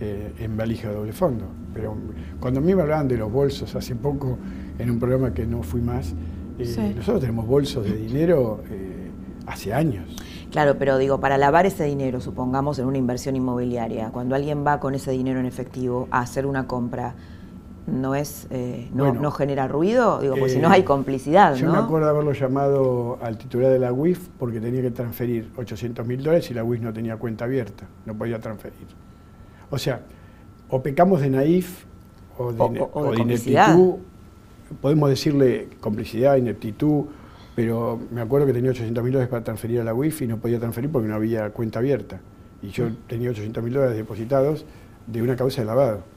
eh, 0.00 0.32
en 0.38 0.56
valija 0.56 0.88
de 0.88 0.94
doble 0.94 1.12
fondo, 1.12 1.46
pero 1.72 1.96
cuando 2.40 2.60
a 2.60 2.62
mí 2.62 2.74
me 2.74 2.82
hablaban 2.82 3.08
de 3.08 3.16
los 3.16 3.30
bolsos 3.30 3.74
hace 3.74 3.94
poco 3.94 4.38
en 4.78 4.90
un 4.90 4.98
programa 4.98 5.32
que 5.32 5.46
no 5.46 5.62
fui 5.62 5.80
más, 5.80 6.14
eh, 6.58 6.94
nosotros 6.96 7.20
tenemos 7.20 7.46
bolsos 7.46 7.84
de 7.84 7.96
dinero 7.96 8.62
hace 9.46 9.72
años. 9.74 10.04
Claro, 10.50 10.76
pero 10.78 10.98
digo, 10.98 11.18
para 11.18 11.36
lavar 11.36 11.66
ese 11.66 11.84
dinero, 11.84 12.20
supongamos 12.20 12.78
en 12.78 12.86
una 12.86 12.96
inversión 12.96 13.34
inmobiliaria, 13.34 14.10
cuando 14.10 14.36
alguien 14.36 14.64
va 14.64 14.78
con 14.78 14.94
ese 14.94 15.10
dinero 15.10 15.40
en 15.40 15.46
efectivo 15.46 16.06
a 16.12 16.20
hacer 16.20 16.46
una 16.46 16.68
compra, 16.68 17.16
no 17.86 18.14
es 18.14 18.46
eh, 18.50 18.88
no, 18.94 19.30
genera 19.30 19.68
ruido, 19.68 20.20
digo, 20.20 20.36
porque 20.36 20.54
si 20.54 20.58
no 20.58 20.70
hay 20.70 20.80
eh, 20.80 20.84
complicidad. 20.84 21.54
Yo 21.54 21.70
me 21.70 21.78
acuerdo 21.78 22.06
de 22.06 22.12
haberlo 22.12 22.32
llamado 22.32 23.18
al 23.22 23.36
titular 23.36 23.70
de 23.70 23.78
la 23.78 23.92
UIF 23.92 24.28
porque 24.38 24.60
tenía 24.60 24.80
que 24.80 24.90
transferir 24.90 25.50
800 25.56 26.06
mil 26.06 26.22
dólares 26.22 26.50
y 26.50 26.54
la 26.54 26.64
UIF 26.64 26.80
no 26.80 26.92
tenía 26.92 27.16
cuenta 27.16 27.44
abierta, 27.44 27.84
no 28.06 28.14
podía 28.14 28.40
transferir. 28.40 28.86
O 29.70 29.78
sea, 29.78 30.00
o 30.68 30.82
pecamos 30.82 31.20
de 31.20 31.30
naif 31.30 31.84
o 32.38 32.52
de, 32.52 33.20
ineptitud, 33.20 33.96
podemos 34.80 35.10
decirle 35.10 35.68
complicidad, 35.80 36.36
ineptitud, 36.36 37.04
pero 37.54 38.00
me 38.10 38.20
acuerdo 38.22 38.46
que 38.46 38.52
tenía 38.54 38.70
800 38.70 39.04
mil 39.04 39.12
dólares 39.12 39.30
para 39.30 39.44
transferir 39.44 39.80
a 39.80 39.84
la 39.84 39.94
UIF 39.94 40.22
y 40.22 40.26
no 40.26 40.38
podía 40.38 40.58
transferir 40.58 40.90
porque 40.90 41.08
no 41.08 41.14
había 41.14 41.50
cuenta 41.50 41.80
abierta. 41.80 42.20
Y 42.62 42.68
yo 42.68 42.86
mm. 42.86 42.96
tenía 43.06 43.30
800 43.30 43.62
mil 43.62 43.74
dólares 43.74 43.96
depositados 43.96 44.64
de 45.06 45.22
una 45.22 45.36
causa 45.36 45.60
de 45.60 45.66
lavado. 45.66 46.13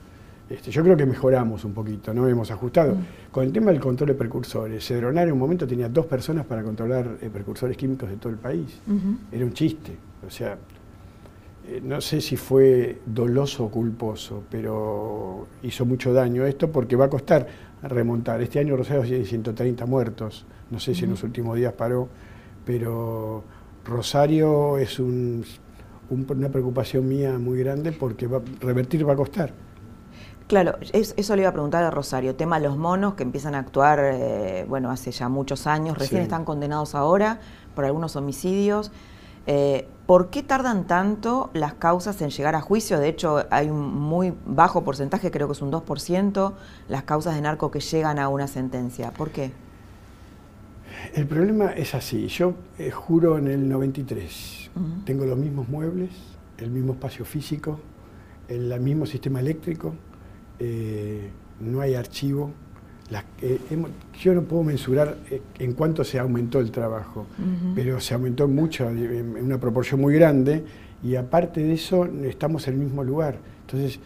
Este, 0.50 0.72
yo 0.72 0.82
creo 0.82 0.96
que 0.96 1.06
mejoramos 1.06 1.66
un 1.66 1.74
poquito, 1.74 2.14
¿no? 2.14 2.28
Hemos 2.28 2.50
ajustado. 2.52 2.96
Mm. 2.96 3.32
Con 3.32 3.44
el 3.44 3.52
tema 3.52 3.72
del 3.72 3.82
control 3.82 4.10
de 4.10 4.14
precursores, 4.14 4.86
Cedronar 4.86 5.28
en 5.28 5.34
un 5.34 5.40
momento 5.40 5.68
tenía 5.68 5.90
dos 5.90 6.06
personas 6.06 6.46
para 6.46 6.64
controlar 6.64 7.18
eh, 7.22 7.30
precursores 7.32 7.76
químicos 7.76 8.10
de 8.10 8.16
todo 8.16 8.32
el 8.32 8.40
país. 8.40 8.80
Era 9.32 9.46
un 9.46 9.54
chiste. 9.54 9.96
O 10.26 10.30
sea, 10.30 10.58
eh, 11.68 11.82
no 11.84 12.00
sé 12.00 12.22
si 12.22 12.38
fue 12.38 13.02
doloso 13.06 13.66
o 13.66 13.70
culposo, 13.70 14.44
pero 14.50 15.48
hizo 15.64 15.86
mucho 15.86 16.14
daño 16.14 16.46
esto 16.46 16.72
porque 16.72 16.96
va 16.96 17.06
a 17.06 17.10
costar 17.10 17.48
remontar. 17.84 18.42
Este 18.42 18.60
año 18.60 18.78
Rosario 18.78 19.04
tiene 19.04 19.26
130 19.26 19.86
muertos. 19.86 20.46
No 20.72 20.80
sé 20.80 20.96
si 20.96 21.04
en 21.04 21.12
los 21.12 21.24
últimos 21.24 21.58
días 21.58 21.74
paró, 21.74 22.08
pero 22.66 23.44
Rosario 23.84 24.78
es 24.78 25.00
una 25.00 25.44
preocupación 26.50 27.06
mía 27.08 27.38
muy 27.38 27.60
grande 27.60 27.92
porque 27.92 28.30
revertir 28.62 29.08
va 29.08 29.14
a 29.14 29.18
costar. 29.18 29.67
Claro, 30.48 30.78
eso 30.94 31.36
le 31.36 31.42
iba 31.42 31.50
a 31.50 31.54
preguntar 31.54 31.84
a 31.84 31.92
Rosario. 31.92 32.36
Tema 32.36 32.58
los 32.60 32.78
monos 32.78 33.16
que 33.16 33.24
empiezan 33.24 33.54
a 33.54 33.60
actuar, 33.60 34.00
eh, 34.02 34.66
bueno, 34.68 34.90
hace 34.90 35.12
ya 35.12 35.28
muchos 35.28 35.68
años, 35.68 35.98
recién 35.98 36.22
están 36.22 36.46
condenados 36.46 36.96
ahora 36.96 37.42
por 37.76 37.84
algunos 37.84 38.16
homicidios. 38.16 38.92
Eh, 39.46 39.88
¿Por 40.06 40.30
qué 40.30 40.44
tardan 40.44 40.88
tanto 40.88 41.50
las 41.54 41.74
causas 41.74 42.22
en 42.22 42.30
llegar 42.30 42.56
a 42.56 42.62
juicio? 42.62 42.98
De 43.00 43.10
hecho, 43.10 43.46
hay 43.50 43.70
un 43.70 43.94
muy 43.94 44.34
bajo 44.46 44.86
porcentaje, 44.86 45.32
creo 45.32 45.48
que 45.48 45.54
es 45.54 45.62
un 45.62 45.70
2%, 45.70 46.54
las 46.88 47.04
causas 47.04 47.36
de 47.36 47.42
narco 47.42 47.70
que 47.70 47.82
llegan 47.82 48.18
a 48.18 48.30
una 48.30 48.48
sentencia. 48.48 49.12
¿Por 49.12 49.32
qué? 49.32 49.52
El 51.14 51.28
problema 51.28 51.72
es 51.72 51.94
así. 51.94 52.28
Yo 52.28 52.54
eh, 52.80 52.90
juro 52.90 53.38
en 53.38 53.48
el 53.48 53.68
93. 53.68 54.72
Tengo 55.06 55.26
los 55.26 55.38
mismos 55.38 55.68
muebles, 55.68 56.12
el 56.58 56.70
mismo 56.70 56.94
espacio 56.94 57.26
físico, 57.26 57.80
el 58.48 58.80
mismo 58.80 59.06
sistema 59.06 59.40
eléctrico, 59.40 59.94
eh, 60.60 61.30
no 61.60 61.82
hay 61.82 61.96
archivo. 61.96 62.52
Eh, 63.42 63.60
yo 64.20 64.34
no 64.34 64.44
puedo 64.44 64.64
mensurar 64.64 65.18
eh, 65.30 65.42
en 65.60 65.74
cuánto 65.74 66.04
se 66.04 66.20
aumentó 66.20 66.60
el 66.60 66.72
trabajo, 66.72 67.26
pero 67.74 68.02
se 68.02 68.14
aumentó 68.14 68.48
mucho, 68.48 68.90
en 68.90 69.38
una 69.38 69.60
proporción 69.60 70.02
muy 70.02 70.14
grande, 70.14 70.64
y 71.04 71.16
aparte 71.16 71.62
de 71.62 71.74
eso 71.74 72.06
estamos 72.24 72.68
en 72.68 72.74
el 72.74 72.80
mismo 72.82 73.04
lugar. 73.04 73.38
Entonces, 73.62 74.00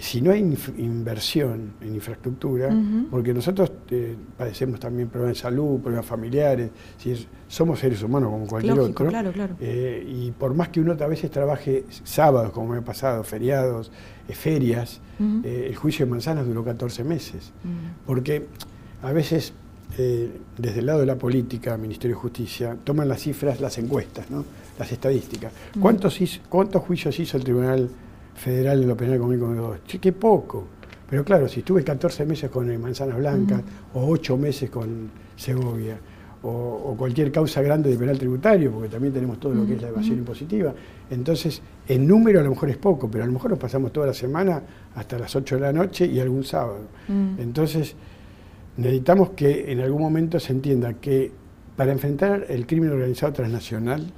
si 0.00 0.20
no 0.20 0.30
hay 0.30 0.40
inversión 0.78 1.72
en 1.80 1.94
infraestructura, 1.94 2.70
porque 3.10 3.32
nosotros 3.32 3.72
eh, 3.90 4.16
padecemos 4.36 4.80
también 4.80 5.08
problemas 5.08 5.36
de 5.36 5.42
salud, 5.42 5.80
problemas 5.80 6.06
familiares, 6.06 6.70
si 6.98 7.26
somos 7.46 7.78
seres 7.78 8.02
humanos 8.02 8.30
como 8.30 8.46
cualquier 8.46 8.78
otro, 8.78 9.08
eh, 9.60 10.06
y 10.06 10.30
por 10.32 10.54
más 10.54 10.68
que 10.68 10.80
uno 10.80 10.96
a 10.98 11.06
veces 11.06 11.30
trabaje 11.30 11.84
sábados, 12.04 12.52
como 12.52 12.72
me 12.72 12.78
ha 12.78 12.82
pasado, 12.82 13.24
feriados, 13.24 13.90
eh, 14.28 14.34
ferias, 14.34 15.00
el 15.18 15.74
juicio 15.74 16.06
de 16.06 16.10
manzanas 16.10 16.46
duró 16.46 16.64
14 16.64 17.02
meses, 17.02 17.52
porque 18.06 18.46
a 19.02 19.12
veces 19.12 19.52
desde 19.96 20.80
el 20.80 20.86
lado 20.86 21.00
de 21.00 21.06
la 21.06 21.16
política, 21.16 21.76
Ministerio 21.76 22.16
de 22.16 22.22
Justicia, 22.22 22.76
toman 22.84 23.08
las 23.08 23.22
cifras, 23.22 23.60
las 23.60 23.78
encuestas, 23.78 24.30
¿no? 24.30 24.44
las 24.78 24.92
estadísticas. 24.92 25.52
¿Cuántos, 25.80 26.18
¿Cuántos 26.48 26.82
juicios 26.82 27.18
hizo 27.18 27.36
el 27.36 27.42
Tribunal 27.42 27.90
federal 28.38 28.82
en 28.82 28.88
lo 28.88 28.96
penal 28.96 29.16
económico 29.16 29.76
Che, 29.86 29.98
qué 29.98 30.12
poco. 30.12 30.68
Pero 31.08 31.24
claro, 31.24 31.48
si 31.48 31.60
estuve 31.60 31.82
14 31.82 32.26
meses 32.26 32.50
con 32.50 32.80
Manzanas 32.80 33.16
Blancas 33.16 33.62
o 33.94 34.08
8 34.08 34.36
meses 34.36 34.70
con 34.70 35.10
Segovia 35.36 35.98
o, 36.42 36.94
cualquier 36.96 37.32
causa 37.32 37.62
grande 37.62 37.90
de 37.90 37.96
penal 37.96 38.18
tributario, 38.18 38.70
porque 38.70 38.88
también 38.88 39.12
tenemos 39.12 39.40
todo 39.40 39.54
lo 39.54 39.66
que 39.66 39.74
es 39.74 39.82
la 39.82 39.88
evasión 39.88 40.18
impositiva, 40.18 40.72
entonces 41.10 41.60
en 41.86 42.06
número 42.06 42.40
a 42.40 42.42
lo 42.42 42.50
mejor 42.50 42.70
es 42.70 42.76
poco, 42.76 43.10
pero 43.10 43.24
a 43.24 43.26
lo 43.26 43.32
mejor 43.32 43.50
nos 43.50 43.58
pasamos 43.58 43.92
toda 43.92 44.08
la 44.08 44.14
semana 44.14 44.62
hasta 44.94 45.18
las 45.18 45.34
8 45.34 45.56
de 45.56 45.60
la 45.60 45.72
noche 45.72 46.06
y 46.06 46.20
algún 46.20 46.44
sábado. 46.44 46.82
Entonces 47.38 47.96
necesitamos 48.76 49.30
que 49.30 49.72
en 49.72 49.80
algún 49.80 50.02
momento 50.02 50.38
se 50.38 50.52
entienda 50.52 50.94
que 50.94 51.32
para 51.76 51.92
enfrentar 51.92 52.46
el 52.48 52.66
crimen 52.66 52.90
organizado 52.90 53.32
transnacional 53.32 54.12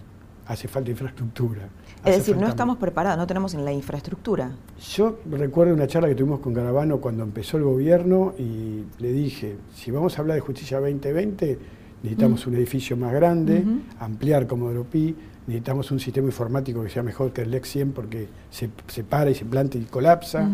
hace 0.46 0.66
falta 0.66 0.90
infraestructura 0.90 1.68
es 2.04 2.16
decir, 2.16 2.36
no 2.36 2.48
estamos 2.48 2.78
preparados, 2.78 3.18
no 3.18 3.26
tenemos 3.26 3.54
en 3.54 3.64
la 3.64 3.72
infraestructura. 3.72 4.52
Yo 4.94 5.18
recuerdo 5.30 5.74
una 5.74 5.86
charla 5.86 6.08
que 6.08 6.14
tuvimos 6.14 6.40
con 6.40 6.54
Caravano 6.54 6.98
cuando 6.98 7.22
empezó 7.22 7.58
el 7.58 7.64
gobierno 7.64 8.34
y 8.38 8.84
le 8.98 9.12
dije, 9.12 9.56
si 9.74 9.90
vamos 9.90 10.18
a 10.18 10.22
hablar 10.22 10.36
de 10.36 10.40
justicia 10.40 10.80
2020, 10.80 11.58
necesitamos 12.02 12.46
un 12.46 12.54
edificio 12.56 12.96
más 12.96 13.12
grande, 13.12 13.62
ampliar 13.98 14.46
como 14.46 14.70
Pi, 14.84 15.14
necesitamos 15.46 15.90
un 15.90 16.00
sistema 16.00 16.28
informático 16.28 16.82
que 16.82 16.88
sea 16.88 17.02
mejor 17.02 17.32
que 17.32 17.42
el 17.42 17.50
LEX 17.50 17.68
100 17.68 17.92
porque 17.92 18.28
se, 18.50 18.70
se 18.86 19.04
para 19.04 19.30
y 19.30 19.34
se 19.34 19.44
planta 19.44 19.76
y 19.76 19.82
colapsa, 19.82 20.48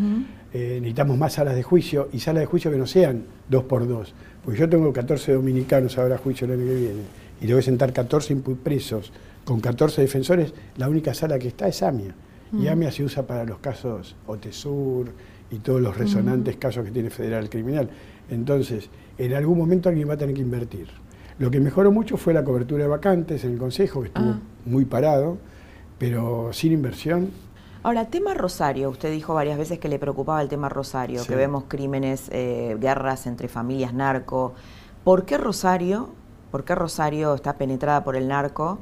eh, 0.52 0.78
necesitamos 0.80 1.16
más 1.16 1.34
salas 1.34 1.54
de 1.54 1.62
juicio 1.62 2.08
y 2.12 2.18
salas 2.18 2.40
de 2.40 2.46
juicio 2.46 2.70
que 2.70 2.78
no 2.78 2.86
sean 2.86 3.24
dos 3.48 3.64
por 3.64 3.86
dos, 3.86 4.14
porque 4.44 4.58
yo 4.58 4.68
tengo 4.68 4.92
14 4.92 5.32
dominicanos 5.32 5.96
ahora 5.98 6.16
a 6.16 6.18
juicio 6.18 6.46
el 6.46 6.52
año 6.54 6.66
que 6.66 6.74
viene 6.74 7.02
y 7.40 7.46
debo 7.46 7.62
sentar 7.62 7.92
14 7.92 8.36
presos 8.62 9.12
con 9.46 9.60
14 9.60 10.02
defensores, 10.02 10.52
la 10.76 10.88
única 10.88 11.14
sala 11.14 11.38
que 11.38 11.46
está 11.48 11.68
es 11.68 11.80
AMIA. 11.82 12.14
Y 12.52 12.56
mm. 12.56 12.68
AMIA 12.68 12.90
se 12.90 13.04
usa 13.04 13.26
para 13.26 13.44
los 13.44 13.58
casos 13.60 14.16
OTESUR 14.26 15.12
y 15.52 15.60
todos 15.60 15.80
los 15.80 15.96
resonantes 15.96 16.56
casos 16.56 16.84
que 16.84 16.90
tiene 16.90 17.10
Federal 17.10 17.48
Criminal. 17.48 17.88
Entonces, 18.28 18.90
en 19.16 19.32
algún 19.34 19.56
momento 19.56 19.88
alguien 19.88 20.08
va 20.08 20.14
a 20.14 20.16
tener 20.16 20.34
que 20.34 20.40
invertir. 20.42 20.88
Lo 21.38 21.48
que 21.48 21.60
mejoró 21.60 21.92
mucho 21.92 22.16
fue 22.16 22.34
la 22.34 22.42
cobertura 22.42 22.82
de 22.82 22.88
vacantes 22.88 23.44
en 23.44 23.52
el 23.52 23.58
Consejo, 23.58 24.00
que 24.00 24.08
estuvo 24.08 24.30
ah. 24.30 24.40
muy 24.64 24.84
parado, 24.84 25.38
pero 25.96 26.52
sin 26.52 26.72
inversión. 26.72 27.30
Ahora, 27.84 28.06
tema 28.06 28.34
Rosario, 28.34 28.90
usted 28.90 29.12
dijo 29.12 29.32
varias 29.32 29.58
veces 29.58 29.78
que 29.78 29.88
le 29.88 30.00
preocupaba 30.00 30.42
el 30.42 30.48
tema 30.48 30.68
Rosario, 30.68 31.24
que 31.24 31.36
vemos 31.36 31.64
crímenes, 31.68 32.30
eh, 32.32 32.76
guerras 32.80 33.28
entre 33.28 33.46
familias, 33.46 33.94
narco. 33.94 34.54
¿Por 35.04 35.24
qué 35.24 35.38
Rosario? 35.38 36.08
¿Por 36.50 36.64
qué 36.64 36.74
Rosario 36.74 37.36
está 37.36 37.56
penetrada 37.56 38.02
por 38.02 38.16
el 38.16 38.26
narco? 38.26 38.80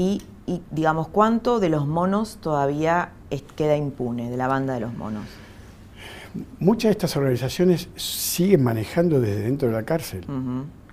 Y, 0.00 0.22
digamos, 0.70 1.08
¿cuánto 1.08 1.58
de 1.58 1.68
los 1.68 1.86
monos 1.86 2.38
todavía 2.40 3.10
queda 3.56 3.76
impune, 3.76 4.30
de 4.30 4.36
la 4.36 4.46
banda 4.46 4.74
de 4.74 4.80
los 4.80 4.94
monos? 4.94 5.24
Muchas 6.60 6.90
de 6.90 6.92
estas 6.92 7.16
organizaciones 7.16 7.88
siguen 7.96 8.62
manejando 8.62 9.20
desde 9.20 9.42
dentro 9.42 9.68
de 9.68 9.74
la 9.74 9.82
cárcel. 9.82 10.24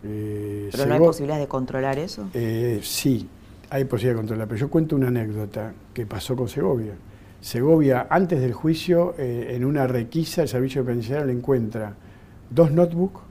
Eh, 0.03 0.69
¿Pero 0.71 0.85
no 0.87 0.93
hay 0.95 0.99
posibilidad 0.99 1.37
de 1.37 1.47
controlar 1.47 1.99
eso? 1.99 2.27
Eh, 2.33 2.79
sí, 2.81 3.29
hay 3.69 3.85
posibilidad 3.85 4.15
de 4.15 4.21
controlar. 4.21 4.47
Pero 4.47 4.61
yo 4.61 4.69
cuento 4.71 4.95
una 4.95 5.09
anécdota 5.09 5.73
que 5.93 6.07
pasó 6.07 6.35
con 6.35 6.49
Segovia. 6.49 6.93
Segovia, 7.41 8.07
antes 8.09 8.41
del 8.41 8.53
juicio, 8.53 9.13
eh, 9.19 9.51
en 9.51 9.65
una 9.65 9.85
requisa, 9.85 10.41
el 10.41 10.47
servicio 10.47 10.83
penitenciario 10.83 11.27
le 11.27 11.33
encuentra 11.33 11.93
dos 12.49 12.71
notebooks, 12.71 13.21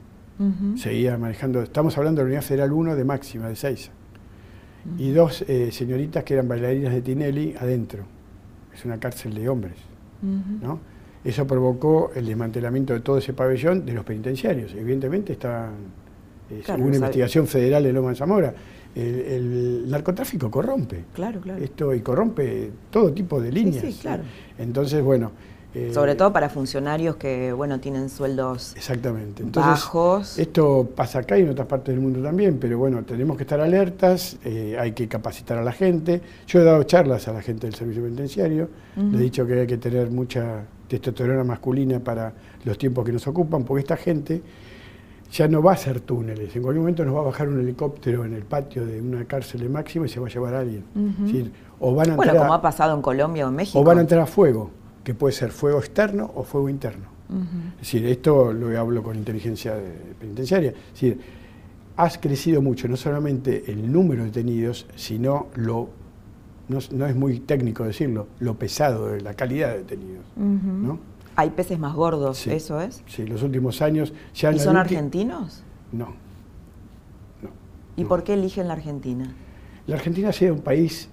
seguía 0.77 1.17
manejando, 1.17 1.61
estamos 1.61 1.97
hablando 1.97 2.19
de 2.19 2.25
la 2.25 2.27
Unidad 2.27 2.47
Federal 2.47 2.71
1 2.71 2.95
de 2.95 3.03
máxima, 3.03 3.49
de 3.49 3.57
6 3.57 3.91
y 4.97 5.11
dos 5.11 5.43
eh, 5.47 5.71
señoritas 5.71 6.23
que 6.23 6.35
eran 6.35 6.47
bailarinas 6.47 6.93
de 6.93 7.01
Tinelli 7.01 7.55
adentro. 7.59 8.03
Es 8.73 8.85
una 8.85 8.99
cárcel 8.99 9.33
de 9.33 9.49
hombres. 9.49 9.75
¿no? 10.21 10.79
Eso 11.23 11.45
provocó 11.45 12.11
el 12.15 12.25
desmantelamiento 12.25 12.93
de 12.93 12.99
todo 12.99 13.17
ese 13.17 13.33
pabellón 13.33 13.85
de 13.85 13.93
los 13.93 14.05
penitenciarios. 14.05 14.73
Evidentemente 14.73 15.33
está 15.33 15.69
eh, 16.49 16.63
una 16.77 16.95
investigación 16.95 17.47
federal 17.47 17.85
en 17.85 17.95
Loma 17.95 18.09
de 18.09 18.15
Zamora. 18.15 18.53
El, 18.95 19.89
narcotráfico 19.89 20.49
corrompe. 20.49 21.05
Claro, 21.13 21.41
claro. 21.41 21.61
Esto 21.61 21.93
y 21.93 21.99
corrompe 21.99 22.71
todo 22.89 23.11
tipo 23.11 23.41
de 23.41 23.51
líneas. 23.51 23.83
Sí, 23.83 23.97
claro. 24.01 24.23
Entonces, 24.57 25.03
bueno, 25.03 25.31
Sobre 25.93 26.15
todo 26.15 26.31
para 26.31 26.49
funcionarios 26.49 27.17
que, 27.17 27.51
bueno, 27.51 27.79
tienen 27.79 28.09
sueldos 28.09 28.73
exactamente. 28.77 29.43
bajos. 29.43 30.39
Esto 30.39 30.89
pasa 30.95 31.19
acá 31.19 31.37
y 31.37 31.41
en 31.41 31.49
otras 31.49 31.67
partes 31.67 31.93
del 31.93 32.01
mundo 32.01 32.21
también, 32.21 32.57
pero 32.59 32.77
bueno, 32.77 33.03
tenemos 33.03 33.35
que 33.35 33.43
estar 33.43 33.59
alertas, 33.59 34.37
eh, 34.45 34.77
hay 34.79 34.93
que 34.93 35.07
capacitar 35.07 35.57
a 35.57 35.63
la 35.63 35.73
gente. 35.73 36.21
Yo 36.47 36.61
he 36.61 36.63
dado 36.63 36.83
charlas 36.83 37.27
a 37.27 37.33
la 37.33 37.41
gente 37.41 37.67
del 37.67 37.75
servicio 37.75 38.03
penitenciario, 38.03 38.69
le 38.95 39.17
he 39.17 39.21
dicho 39.21 39.45
que 39.45 39.61
hay 39.61 39.67
que 39.67 39.77
tener 39.77 40.09
mucha 40.11 40.63
testosterona 40.87 41.43
masculina 41.43 41.99
para 41.99 42.31
los 42.63 42.77
tiempos 42.77 43.05
que 43.05 43.11
nos 43.11 43.27
ocupan, 43.27 43.63
porque 43.65 43.81
esta 43.81 43.97
gente 43.97 44.41
ya 45.31 45.47
no 45.49 45.61
va 45.61 45.71
a 45.71 45.73
hacer 45.73 45.99
túneles. 45.99 46.55
En 46.55 46.61
cualquier 46.61 46.79
momento 46.79 47.03
nos 47.03 47.15
va 47.15 47.19
a 47.19 47.23
bajar 47.23 47.49
un 47.49 47.59
helicóptero 47.59 48.23
en 48.23 48.33
el 48.33 48.43
patio 48.43 48.85
de 48.85 49.01
una 49.01 49.25
cárcel 49.25 49.61
de 49.61 49.69
máxima 49.69 50.05
y 50.05 50.09
se 50.09 50.19
va 50.21 50.27
a 50.27 50.29
llevar 50.29 50.53
a 50.53 50.59
alguien. 50.59 50.85
o 51.79 51.93
van 51.93 52.11
a 52.11 52.15
bueno, 52.15 52.33
como 52.33 52.53
ha 52.53 52.61
pasado 52.61 52.95
en 52.95 53.01
Colombia 53.01 53.45
o 53.45 53.49
en 53.49 53.55
México. 53.55 53.79
O 53.79 53.83
van 53.83 53.97
a 53.97 54.01
entrar 54.01 54.21
a 54.21 54.25
fuego 54.25 54.71
que 55.05 55.13
puede 55.13 55.33
ser 55.33 55.51
fuego 55.51 55.79
externo 55.79 56.29
o 56.35 56.43
fuego 56.43 56.67
interno. 56.67 57.15
Es 57.75 57.79
decir, 57.79 58.05
esto 58.05 58.51
lo 58.51 58.77
hablo 58.79 59.01
con 59.01 59.15
inteligencia 59.15 59.75
penitenciaria. 60.19 60.71
Es 60.71 60.93
decir, 60.93 61.19
has 61.95 62.17
crecido 62.17 62.61
mucho, 62.61 62.87
no 62.87 62.97
solamente 62.97 63.71
el 63.71 63.91
número 63.91 64.23
de 64.23 64.27
detenidos, 64.27 64.85
sino 64.95 65.47
lo, 65.55 65.89
no, 66.67 67.05
es 67.05 67.15
muy 67.15 67.39
técnico 67.39 67.85
decirlo, 67.85 68.27
lo 68.39 68.55
pesado 68.55 69.07
de 69.07 69.21
la 69.21 69.33
calidad 69.35 69.69
de 69.69 69.77
detenidos. 69.79 70.25
Hay 71.35 71.51
peces 71.51 71.79
más 71.79 71.93
gordos, 71.93 72.47
¿eso 72.47 72.81
es? 72.81 73.03
Sí, 73.07 73.25
los 73.25 73.43
últimos 73.43 73.81
años 73.81 74.11
ya... 74.33 74.51
¿Y 74.51 74.59
son 74.59 74.77
argentinos? 74.77 75.63
No. 75.91 76.13
no 77.41 77.49
¿Y 77.95 78.05
por 78.05 78.23
qué 78.23 78.33
eligen 78.33 78.67
la 78.67 78.73
Argentina? 78.73 79.33
La 79.87 79.95
Argentina 79.95 80.29
ha 80.29 80.33
sido 80.33 80.53
un 80.53 80.61
país 80.61 81.09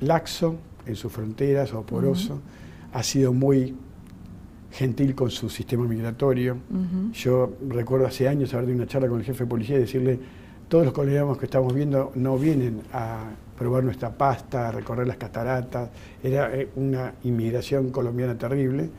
laxo, 0.00 0.56
en 0.90 0.96
sus 0.96 1.12
fronteras 1.12 1.72
o 1.72 1.82
poroso, 1.82 2.40
ha 2.92 3.02
sido 3.02 3.32
muy 3.32 3.74
gentil 4.72 5.14
con 5.14 5.30
su 5.30 5.48
sistema 5.48 5.84
migratorio. 5.84 6.56
Yo 7.12 7.52
recuerdo 7.68 8.06
hace 8.06 8.28
años 8.28 8.52
haber 8.54 8.66
tenido 8.66 8.82
una 8.82 8.90
charla 8.90 9.08
con 9.08 9.18
el 9.18 9.24
jefe 9.24 9.44
de 9.44 9.50
policía 9.50 9.76
y 9.76 9.80
decirle, 9.80 10.18
todos 10.68 10.84
los 10.84 10.94
colombianos 10.94 11.36
que 11.38 11.46
estamos 11.46 11.74
viendo 11.74 12.12
no 12.14 12.38
vienen 12.38 12.82
a 12.92 13.30
probar 13.58 13.84
nuestra 13.84 14.10
pasta, 14.10 14.68
a 14.68 14.72
recorrer 14.72 15.06
las 15.06 15.16
cataratas, 15.16 15.90
era 16.22 16.54
eh, 16.56 16.68
una 16.76 17.14
inmigración 17.24 17.90
colombiana 17.90 18.38
terrible. 18.38 18.90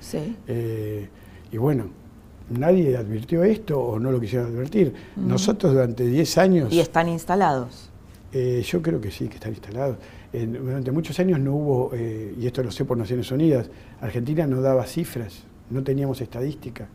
Eh, 0.48 1.08
y 1.52 1.58
bueno, 1.58 1.86
nadie 2.50 2.96
advirtió 2.98 3.44
esto 3.44 3.80
o 3.80 3.98
no 3.98 4.12
lo 4.12 4.20
quisieron 4.20 4.48
advertir. 4.54 4.94
Nosotros 5.16 5.74
durante 5.74 6.06
10 6.06 6.38
años... 6.38 6.74
¿Y 6.74 6.80
están 6.80 7.08
instalados? 7.08 7.90
Eh, 8.34 8.64
yo 8.66 8.82
creo 8.82 9.02
que 9.02 9.10
sí, 9.10 9.28
que 9.28 9.36
están 9.36 9.52
instalados 9.52 9.98
durante 10.34 10.92
muchos 10.92 11.20
años 11.20 11.40
no 11.40 11.56
hubo, 11.56 11.92
eh, 11.94 12.36
y 12.40 12.48
esto 12.48 12.64
lo 12.64 12.72
sé 12.72 12.86
por 12.86 12.98
Naciones 12.98 13.32
Unidas, 13.32 13.70
Argentina 14.00 14.48
no 14.48 14.62
daba 14.62 14.86
cifras, 14.86 15.44
no 15.70 15.84
teníamos 15.84 16.22
estadística, 16.22 16.88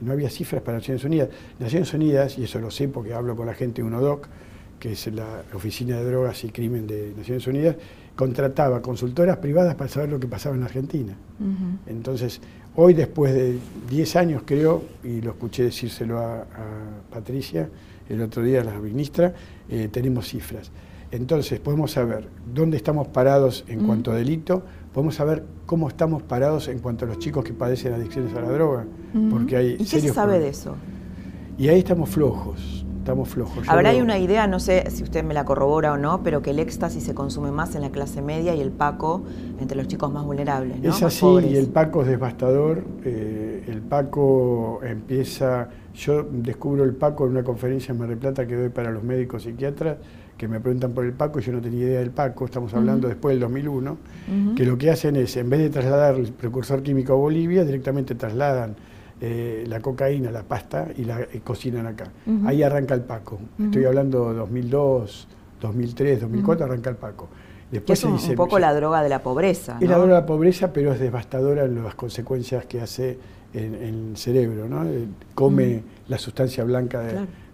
no 0.00 0.12
había 0.12 0.28
cifras 0.28 0.62
para 0.62 0.78
Naciones 0.78 1.04
Unidas. 1.04 1.28
Naciones 1.58 1.94
Unidas, 1.94 2.38
y 2.38 2.44
eso 2.44 2.58
lo 2.58 2.70
sé 2.70 2.88
porque 2.88 3.14
hablo 3.14 3.36
con 3.36 3.46
la 3.46 3.54
gente 3.54 3.82
de 3.82 3.88
UNODOC, 3.88 4.26
que 4.80 4.92
es 4.92 5.06
la 5.12 5.44
Oficina 5.54 5.96
de 5.96 6.04
Drogas 6.04 6.42
y 6.42 6.50
Crimen 6.50 6.88
de 6.88 7.14
Naciones 7.16 7.46
Unidas, 7.46 7.76
contrataba 8.16 8.82
consultoras 8.82 9.36
privadas 9.36 9.76
para 9.76 9.88
saber 9.88 10.10
lo 10.10 10.18
que 10.18 10.26
pasaba 10.26 10.56
en 10.56 10.64
Argentina. 10.64 11.14
Entonces, 11.86 12.40
hoy 12.74 12.94
después 12.94 13.32
de 13.32 13.58
10 13.88 14.16
años 14.16 14.42
creo, 14.44 14.82
y 15.04 15.20
lo 15.20 15.30
escuché 15.30 15.64
decírselo 15.64 16.18
a, 16.18 16.44
Patricia 17.10 17.68
el 18.08 18.20
otro 18.22 18.42
día, 18.42 18.64
la 18.64 18.78
ministra, 18.78 19.32
eh, 19.68 19.88
tenemos 19.90 20.26
cifras. 20.28 20.72
Entonces 21.12 21.60
podemos 21.60 21.92
saber 21.92 22.28
dónde 22.52 22.78
estamos 22.78 23.06
parados 23.06 23.64
en 23.68 23.86
cuanto 23.86 24.12
a 24.12 24.14
delito, 24.14 24.62
podemos 24.94 25.14
saber 25.14 25.44
cómo 25.66 25.88
estamos 25.88 26.22
parados 26.22 26.68
en 26.68 26.78
cuanto 26.78 27.04
a 27.04 27.08
los 27.08 27.18
chicos 27.18 27.44
que 27.44 27.52
padecen 27.52 27.92
adicciones 27.92 28.34
a 28.34 28.40
la 28.40 28.50
droga. 28.50 28.86
porque 29.30 29.56
hay 29.56 29.72
¿Y 29.74 29.84
qué 29.84 30.00
se 30.00 30.08
sabe 30.08 30.38
de 30.38 30.48
eso? 30.48 30.74
Y 31.58 31.68
ahí 31.68 31.80
estamos 31.80 32.08
flojos 32.08 32.82
estamos 33.02 33.28
flojos. 33.28 33.68
Habrá 33.68 33.90
hay 33.90 34.00
una 34.00 34.18
idea, 34.18 34.46
no 34.46 34.60
sé 34.60 34.88
si 34.90 35.02
usted 35.02 35.24
me 35.24 35.34
la 35.34 35.44
corrobora 35.44 35.92
o 35.92 35.98
no, 35.98 36.22
pero 36.22 36.40
que 36.40 36.50
el 36.50 36.60
éxtasis 36.60 37.02
se 37.02 37.14
consume 37.14 37.50
más 37.50 37.74
en 37.74 37.82
la 37.82 37.90
clase 37.90 38.22
media 38.22 38.54
y 38.54 38.60
el 38.60 38.70
paco 38.70 39.24
entre 39.60 39.76
los 39.76 39.88
chicos 39.88 40.12
más 40.12 40.24
vulnerables. 40.24 40.80
¿no? 40.80 40.88
Es 40.88 41.02
así, 41.02 41.26
y 41.50 41.56
el 41.56 41.66
paco 41.66 42.02
es 42.02 42.08
devastador. 42.08 42.84
Eh, 43.04 43.64
el 43.66 43.80
paco 43.80 44.80
empieza. 44.84 45.68
Yo 45.94 46.22
descubro 46.22 46.84
el 46.84 46.94
paco 46.94 47.24
en 47.26 47.32
una 47.32 47.42
conferencia 47.42 47.92
en 47.92 47.98
Mar 47.98 48.08
del 48.08 48.18
Plata 48.18 48.46
que 48.46 48.54
doy 48.54 48.68
para 48.68 48.90
los 48.90 49.02
médicos 49.02 49.42
psiquiatras 49.42 49.96
que 50.36 50.48
me 50.48 50.60
preguntan 50.60 50.92
por 50.92 51.04
el 51.04 51.12
Paco, 51.12 51.40
yo 51.40 51.52
no 51.52 51.60
tenía 51.60 51.86
idea 51.86 52.00
del 52.00 52.10
Paco, 52.10 52.44
estamos 52.44 52.74
hablando 52.74 53.08
después 53.08 53.34
del 53.34 53.40
2001, 53.40 53.96
que 54.56 54.64
lo 54.64 54.76
que 54.76 54.90
hacen 54.90 55.16
es, 55.16 55.36
en 55.36 55.48
vez 55.48 55.60
de 55.60 55.70
trasladar 55.70 56.16
el 56.16 56.32
precursor 56.32 56.82
químico 56.82 57.12
a 57.12 57.16
Bolivia, 57.16 57.64
directamente 57.64 58.14
trasladan 58.14 58.74
eh, 59.20 59.64
la 59.68 59.78
cocaína, 59.78 60.32
la 60.32 60.42
pasta 60.42 60.88
y 60.96 61.04
la 61.04 61.20
eh, 61.20 61.40
cocinan 61.44 61.86
acá. 61.86 62.10
Ahí 62.44 62.62
arranca 62.64 62.94
el 62.94 63.02
Paco. 63.02 63.38
Estoy 63.56 63.84
hablando 63.84 64.34
2002, 64.34 65.28
2003, 65.60 66.22
2004, 66.22 66.66
arranca 66.66 66.90
el 66.90 66.96
Paco. 66.96 67.28
Después 67.70 68.00
es 68.00 68.28
un, 68.28 68.34
poco 68.34 68.58
la 68.58 68.74
droga 68.74 69.02
de 69.02 69.08
la 69.08 69.22
pobreza. 69.22 69.78
Es 69.80 69.88
la 69.88 69.96
droga 69.96 70.14
de 70.14 70.20
la 70.20 70.26
pobreza, 70.26 70.72
pero 70.72 70.92
es 70.92 71.00
devastadora 71.00 71.64
en 71.64 71.82
las 71.82 71.94
consecuencias 71.94 72.66
que 72.66 72.80
hace 72.80 73.18
en, 73.54 73.74
el 73.74 74.16
cerebro. 74.16 74.68
¿no? 74.68 74.84
Eh, 74.84 75.06
come 75.34 75.82
la 76.08 76.18
sustancia 76.18 76.64
blanca 76.64 77.00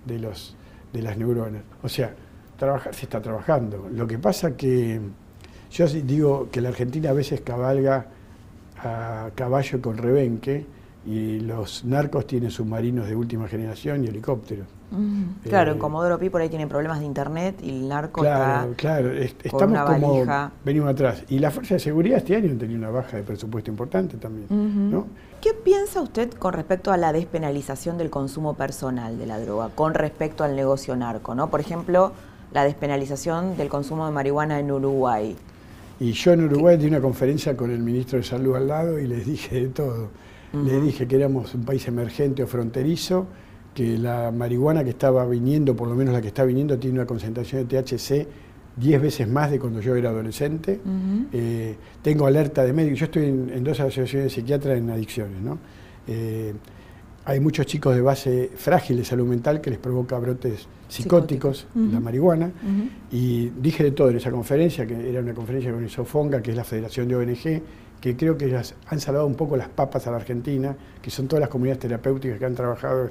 de, 0.06 0.18
los, 0.18 0.56
de 0.92 1.02
las 1.02 1.18
neuronas. 1.18 1.62
O 1.82 1.88
sea, 1.88 2.14
trabajar 2.58 2.94
se 2.94 3.04
está 3.04 3.22
trabajando. 3.22 3.88
Lo 3.90 4.06
que 4.06 4.18
pasa 4.18 4.56
que 4.56 5.00
yo 5.70 5.86
digo 5.86 6.48
que 6.50 6.60
la 6.60 6.68
Argentina 6.70 7.10
a 7.10 7.14
veces 7.14 7.40
cabalga 7.40 8.06
a 8.82 9.30
caballo 9.34 9.80
con 9.80 9.96
rebenque 9.96 10.66
y 11.06 11.40
los 11.40 11.84
narcos 11.84 12.26
tienen 12.26 12.50
submarinos 12.50 13.06
de 13.06 13.16
última 13.16 13.48
generación 13.48 14.04
y 14.04 14.08
helicópteros. 14.08 14.66
claro, 15.42 15.70
en 15.70 15.76
eh, 15.76 15.80
Comodoro 15.80 16.18
Pi 16.18 16.28
por 16.28 16.40
ahí 16.40 16.48
tienen 16.48 16.68
problemas 16.68 16.98
de 17.00 17.06
internet 17.06 17.60
y 17.62 17.70
el 17.70 17.88
narco 17.88 18.20
claro, 18.20 18.70
está 18.72 18.76
Claro, 18.76 19.12
estamos 19.12 19.78
como 19.88 20.24
venimos 20.64 20.90
atrás. 20.90 21.24
Y 21.28 21.38
la 21.38 21.50
Fuerza 21.50 21.74
de 21.74 21.80
Seguridad 21.80 22.18
este 22.18 22.36
año 22.36 22.54
tenía 22.58 22.76
una 22.76 22.90
baja 22.90 23.16
de 23.16 23.22
presupuesto 23.22 23.70
importante 23.70 24.16
también. 24.16 24.90
¿no? 24.90 25.06
¿Qué 25.40 25.54
piensa 25.54 26.02
usted 26.02 26.32
con 26.32 26.52
respecto 26.52 26.90
a 26.90 26.96
la 26.96 27.12
despenalización 27.12 27.96
del 27.96 28.10
consumo 28.10 28.54
personal 28.54 29.16
de 29.16 29.26
la 29.26 29.38
droga, 29.38 29.70
con 29.74 29.94
respecto 29.94 30.44
al 30.44 30.56
negocio 30.56 30.96
narco? 30.96 31.34
¿no? 31.34 31.48
Por 31.48 31.60
ejemplo, 31.60 32.12
la 32.52 32.64
despenalización 32.64 33.56
del 33.56 33.68
consumo 33.68 34.06
de 34.06 34.12
marihuana 34.12 34.58
en 34.58 34.70
Uruguay. 34.70 35.36
Y 36.00 36.12
yo 36.12 36.32
en 36.32 36.44
Uruguay 36.44 36.76
di 36.76 36.86
una 36.86 37.00
conferencia 37.00 37.56
con 37.56 37.70
el 37.70 37.80
ministro 37.80 38.18
de 38.18 38.24
Salud 38.24 38.54
al 38.56 38.68
lado 38.68 38.98
y 38.98 39.06
les 39.06 39.26
dije 39.26 39.62
de 39.62 39.68
todo 39.68 40.10
le 40.52 40.80
dije 40.80 41.06
que 41.06 41.16
éramos 41.16 41.54
un 41.54 41.64
país 41.64 41.86
emergente 41.88 42.42
o 42.42 42.46
fronterizo, 42.46 43.26
que 43.74 43.98
la 43.98 44.30
marihuana 44.30 44.82
que 44.82 44.90
estaba 44.90 45.26
viniendo, 45.26 45.76
por 45.76 45.88
lo 45.88 45.94
menos 45.94 46.14
la 46.14 46.20
que 46.20 46.28
está 46.28 46.44
viniendo, 46.44 46.78
tiene 46.78 46.98
una 46.98 47.06
concentración 47.06 47.66
de 47.66 47.82
THC 47.82 48.26
10 48.76 49.02
veces 49.02 49.28
más 49.28 49.50
de 49.50 49.58
cuando 49.58 49.80
yo 49.80 49.94
era 49.94 50.10
adolescente. 50.10 50.80
Eh, 51.32 51.76
tengo 52.00 52.26
alerta 52.26 52.64
de 52.64 52.72
médicos. 52.72 53.00
Yo 53.00 53.04
estoy 53.06 53.24
en, 53.26 53.64
dos 53.64 53.78
asociaciones 53.80 54.24
de 54.24 54.30
psiquiatras 54.30 54.78
en 54.78 54.88
adicciones. 54.90 55.40
¿no? 55.42 55.58
Eh, 56.06 56.54
hay 57.28 57.40
muchos 57.40 57.66
chicos 57.66 57.94
de 57.94 58.00
base 58.00 58.50
frágil 58.56 58.96
de 58.96 59.04
salud 59.04 59.26
mental 59.26 59.60
que 59.60 59.68
les 59.68 59.78
provoca 59.78 60.18
brotes 60.18 60.66
psicóticos, 60.88 61.66
la 61.74 62.00
marihuana. 62.00 62.50
Y 63.12 63.50
dije 63.50 63.84
de 63.84 63.90
todo 63.90 64.08
en 64.08 64.16
esa 64.16 64.30
conferencia, 64.30 64.86
que 64.86 65.10
era 65.10 65.20
una 65.20 65.34
conferencia 65.34 65.70
con 65.70 65.84
Isofonga, 65.84 66.40
que 66.40 66.52
es 66.52 66.56
la 66.56 66.64
Federación 66.64 67.06
de 67.06 67.16
ONG, 67.16 67.62
que 68.00 68.16
creo 68.16 68.38
que 68.38 68.58
han 68.86 69.00
salvado 69.00 69.26
un 69.26 69.34
poco 69.34 69.58
las 69.58 69.68
papas 69.68 70.06
a 70.06 70.10
la 70.10 70.16
Argentina, 70.16 70.74
que 71.02 71.10
son 71.10 71.28
todas 71.28 71.40
las 71.42 71.50
comunidades 71.50 71.80
terapéuticas 71.80 72.38
que 72.38 72.46
han 72.46 72.54
trabajado 72.54 73.10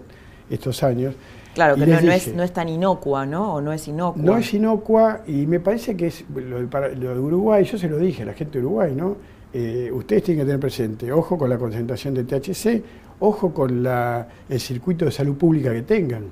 estos 0.49 0.81
años. 0.81 1.13
Claro, 1.53 1.75
que 1.75 1.85
no, 1.85 2.43
es, 2.43 2.53
tan 2.53 2.69
inocua, 2.69 3.23
¿no? 3.23 3.53
O 3.53 3.61
no 3.61 3.71
es 3.71 3.87
inocua. 3.87 4.23
No 4.23 4.35
es 4.35 4.51
inocua 4.51 5.21
y 5.27 5.45
me 5.45 5.59
parece 5.59 5.95
que 5.95 6.07
es 6.07 6.25
lo 6.33 6.57
de, 6.65 7.19
Uruguay, 7.19 7.63
yo 7.65 7.77
se 7.77 7.87
lo 7.87 7.99
dije 7.99 8.23
a 8.23 8.25
la 8.25 8.33
gente 8.33 8.57
de 8.57 8.65
Uruguay, 8.65 8.95
¿no? 8.95 9.15
Eh, 9.53 9.91
ustedes 9.93 10.23
tienen 10.23 10.43
que 10.43 10.45
tener 10.45 10.59
presente, 10.59 11.11
ojo 11.11 11.37
con 11.37 11.49
la 11.49 11.57
concentración 11.57 12.13
de 12.15 12.23
THC, 12.23 12.83
ojo 13.19 13.53
con 13.53 13.83
la, 13.83 14.27
el 14.49 14.59
circuito 14.59 15.05
de 15.05 15.11
salud 15.11 15.35
pública 15.35 15.71
que 15.73 15.81
tengan, 15.81 16.25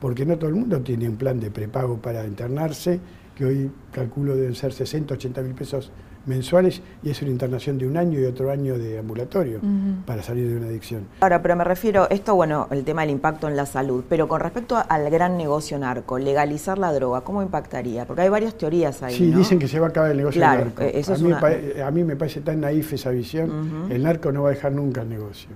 porque 0.00 0.26
no 0.26 0.36
todo 0.36 0.48
el 0.48 0.56
mundo 0.56 0.80
tiene 0.80 1.08
un 1.08 1.16
plan 1.16 1.40
de 1.40 1.50
prepago 1.50 1.98
para 1.98 2.26
internarse, 2.26 3.00
que 3.34 3.44
hoy 3.44 3.70
calculo 3.92 4.36
deben 4.36 4.54
ser 4.54 4.72
60, 4.72 5.14
80 5.14 5.42
mil 5.42 5.54
pesos 5.54 5.90
mensuales 6.26 6.80
y 7.02 7.10
es 7.10 7.20
una 7.22 7.30
internación 7.30 7.78
de 7.78 7.86
un 7.86 7.96
año 7.96 8.18
y 8.18 8.24
otro 8.24 8.50
año 8.50 8.78
de 8.78 8.98
ambulatorio 8.98 9.60
para 10.06 10.22
salir 10.22 10.48
de 10.48 10.56
una 10.56 10.66
adicción. 10.66 11.06
Ahora, 11.20 11.42
pero 11.42 11.56
me 11.56 11.64
refiero, 11.64 12.08
esto, 12.10 12.34
bueno, 12.34 12.68
el 12.70 12.84
tema 12.84 13.02
del 13.02 13.10
impacto 13.10 13.48
en 13.48 13.56
la 13.56 13.66
salud, 13.66 14.04
pero 14.08 14.28
con 14.28 14.40
respecto 14.40 14.82
al 14.88 15.10
gran 15.10 15.36
negocio 15.36 15.78
narco, 15.78 16.18
legalizar 16.18 16.78
la 16.78 16.92
droga, 16.92 17.20
¿cómo 17.22 17.42
impactaría? 17.42 18.06
Porque 18.06 18.22
hay 18.22 18.28
varias 18.28 18.56
teorías 18.56 19.02
ahí. 19.02 19.14
Sí, 19.14 19.30
dicen 19.30 19.58
que 19.58 19.68
se 19.68 19.78
va 19.78 19.86
a 19.86 19.90
acabar 19.90 20.10
el 20.10 20.16
negocio 20.16 20.40
narco. 20.40 20.82
Eh, 20.82 20.92
eso 20.94 21.14
a, 21.14 21.18
mí 21.18 21.32
a, 21.32 21.90
mí 21.90 22.04
me 22.04 22.16
parece 22.16 22.40
tan 22.40 22.60
naif 22.60 22.92
esa 22.92 23.10
visión. 23.10 23.90
El 23.90 24.02
narco 24.02 24.32
no 24.32 24.44
va 24.44 24.50
a 24.50 24.52
dejar 24.52 24.72
nunca 24.72 25.02
el 25.02 25.08
negocio. 25.08 25.50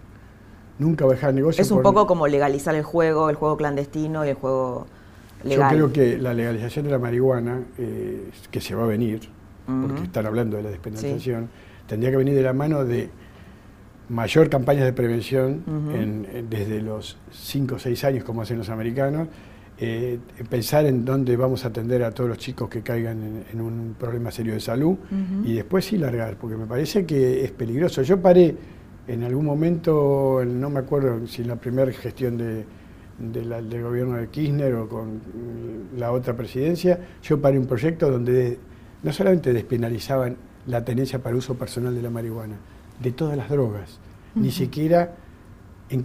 Nunca 0.79 1.05
va 1.05 1.13
a 1.13 1.15
dejar 1.15 1.31
el 1.31 1.37
negocio. 1.37 1.63
Es 1.63 1.71
un 1.71 1.83
poco 1.83 2.07
como 2.07 2.29
legalizar 2.29 2.75
el 2.75 2.83
juego, 2.83 3.31
el 3.31 3.37
juego 3.37 3.57
clandestino 3.57 4.25
y 4.25 4.29
el 4.29 4.35
juego 4.35 4.87
legal. 5.43 5.77
Yo 5.77 5.91
creo 5.91 5.93
que 5.93 6.19
la 6.19 6.35
legalización 6.35 6.85
de 6.85 6.91
la 6.93 6.99
marihuana, 6.99 7.63
eh, 7.79 8.31
que 8.51 8.61
se 8.61 8.75
va 8.75 8.85
a 8.85 8.87
venir, 8.87 9.29
porque 9.67 10.05
están 10.05 10.25
hablando 10.25 10.57
de 10.57 10.63
la 10.63 10.71
despenalización, 10.71 11.51
tendría 11.87 12.11
que 12.11 12.17
venir 12.17 12.35
de 12.35 12.43
la 12.43 12.55
mano 12.55 12.85
de 12.85 13.11
mayor 14.09 14.49
campañas 14.49 14.85
de 14.85 14.93
prevención 14.93 15.63
desde 16.49 16.81
los 16.81 17.19
5 17.33 17.75
o 17.75 17.79
6 17.79 18.05
años, 18.05 18.25
como 18.25 18.43
hacen 18.43 18.57
los 18.57 18.71
americanos, 18.71 19.29
eh, 19.81 20.19
pensar 20.49 20.87
en 20.87 21.05
dónde 21.05 21.37
vamos 21.37 21.65
a 21.65 21.69
atender 21.69 22.03
a 22.03 22.11
todos 22.11 22.29
los 22.29 22.39
chicos 22.39 22.69
que 22.69 22.83
caigan 22.83 23.45
en, 23.53 23.61
un 23.61 23.95
problema 23.99 24.33
serio 24.33 24.55
de 24.55 24.61
salud 24.61 24.97
y 25.45 25.55
después 25.55 25.85
sí 25.85 25.99
largar, 25.99 26.37
porque 26.37 26.57
me 26.57 26.67
parece 26.67 27.07
que 27.07 27.45
es 27.45 27.53
peligroso. 27.53 28.03
Yo 28.03 28.21
paré 28.21 28.57
en 29.09 29.25
algún 29.25 29.47
momento, 29.47 30.43
no 30.47 30.69
me 30.69 30.81
acuerdo 30.81 31.27
si 31.27 31.41
en 31.43 31.49
la 31.49 31.57
primera 31.57 31.91
gestión 31.93 32.37
de, 32.37 32.65
del 33.19 33.83
gobierno 33.83 34.17
de 34.17 34.29
Kirchner 34.29 34.75
o 34.75 34.89
con 34.89 35.21
la 35.97 36.13
otra 36.13 36.37
presidencia, 36.37 37.01
yo 37.23 37.41
paré 37.41 37.59
un 37.59 37.67
proyecto 37.67 38.11
donde 38.11 38.59
no 39.03 39.13
solamente 39.13 39.53
despenalizaban 39.53 40.37
la 40.67 40.85
tenencia 40.85 41.21
para 41.21 41.35
uso 41.37 41.55
personal 41.55 41.95
de 41.95 42.03
la 42.03 42.11
marihuana, 42.11 42.57
de 43.03 43.13
todas 43.13 43.37
las 43.37 43.49
drogas, 43.49 43.99
ni 44.35 44.51
siquiera 44.51 45.15
en, 45.89 46.03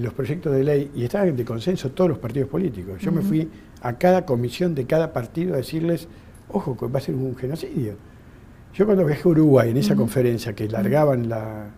los 0.00 0.14
proyectos 0.14 0.54
de 0.54 0.62
ley, 0.62 0.90
y 0.94 1.04
estaban 1.04 1.34
de 1.34 1.44
consenso 1.44 1.90
todos 1.90 2.08
los 2.10 2.18
partidos 2.18 2.48
políticos. 2.48 3.00
Yo 3.00 3.10
me 3.10 3.20
fui 3.20 3.50
a 3.82 3.94
cada 3.94 4.24
comisión 4.24 4.76
de 4.76 4.86
cada 4.86 5.12
partido 5.12 5.54
a 5.54 5.56
decirles, 5.56 6.06
ojo, 6.50 6.76
va 6.88 6.98
a 6.98 7.02
ser 7.02 7.16
un 7.16 7.34
genocidio. 7.34 7.94
Yo 8.74 8.86
cuando 8.86 9.04
viajé 9.04 9.22
a 9.24 9.32
Uruguay 9.32 9.70
en 9.70 9.78
esa 9.78 9.96
conferencia 9.96 10.54
que 10.54 10.68
largaban 10.68 11.28
la, 11.28 11.70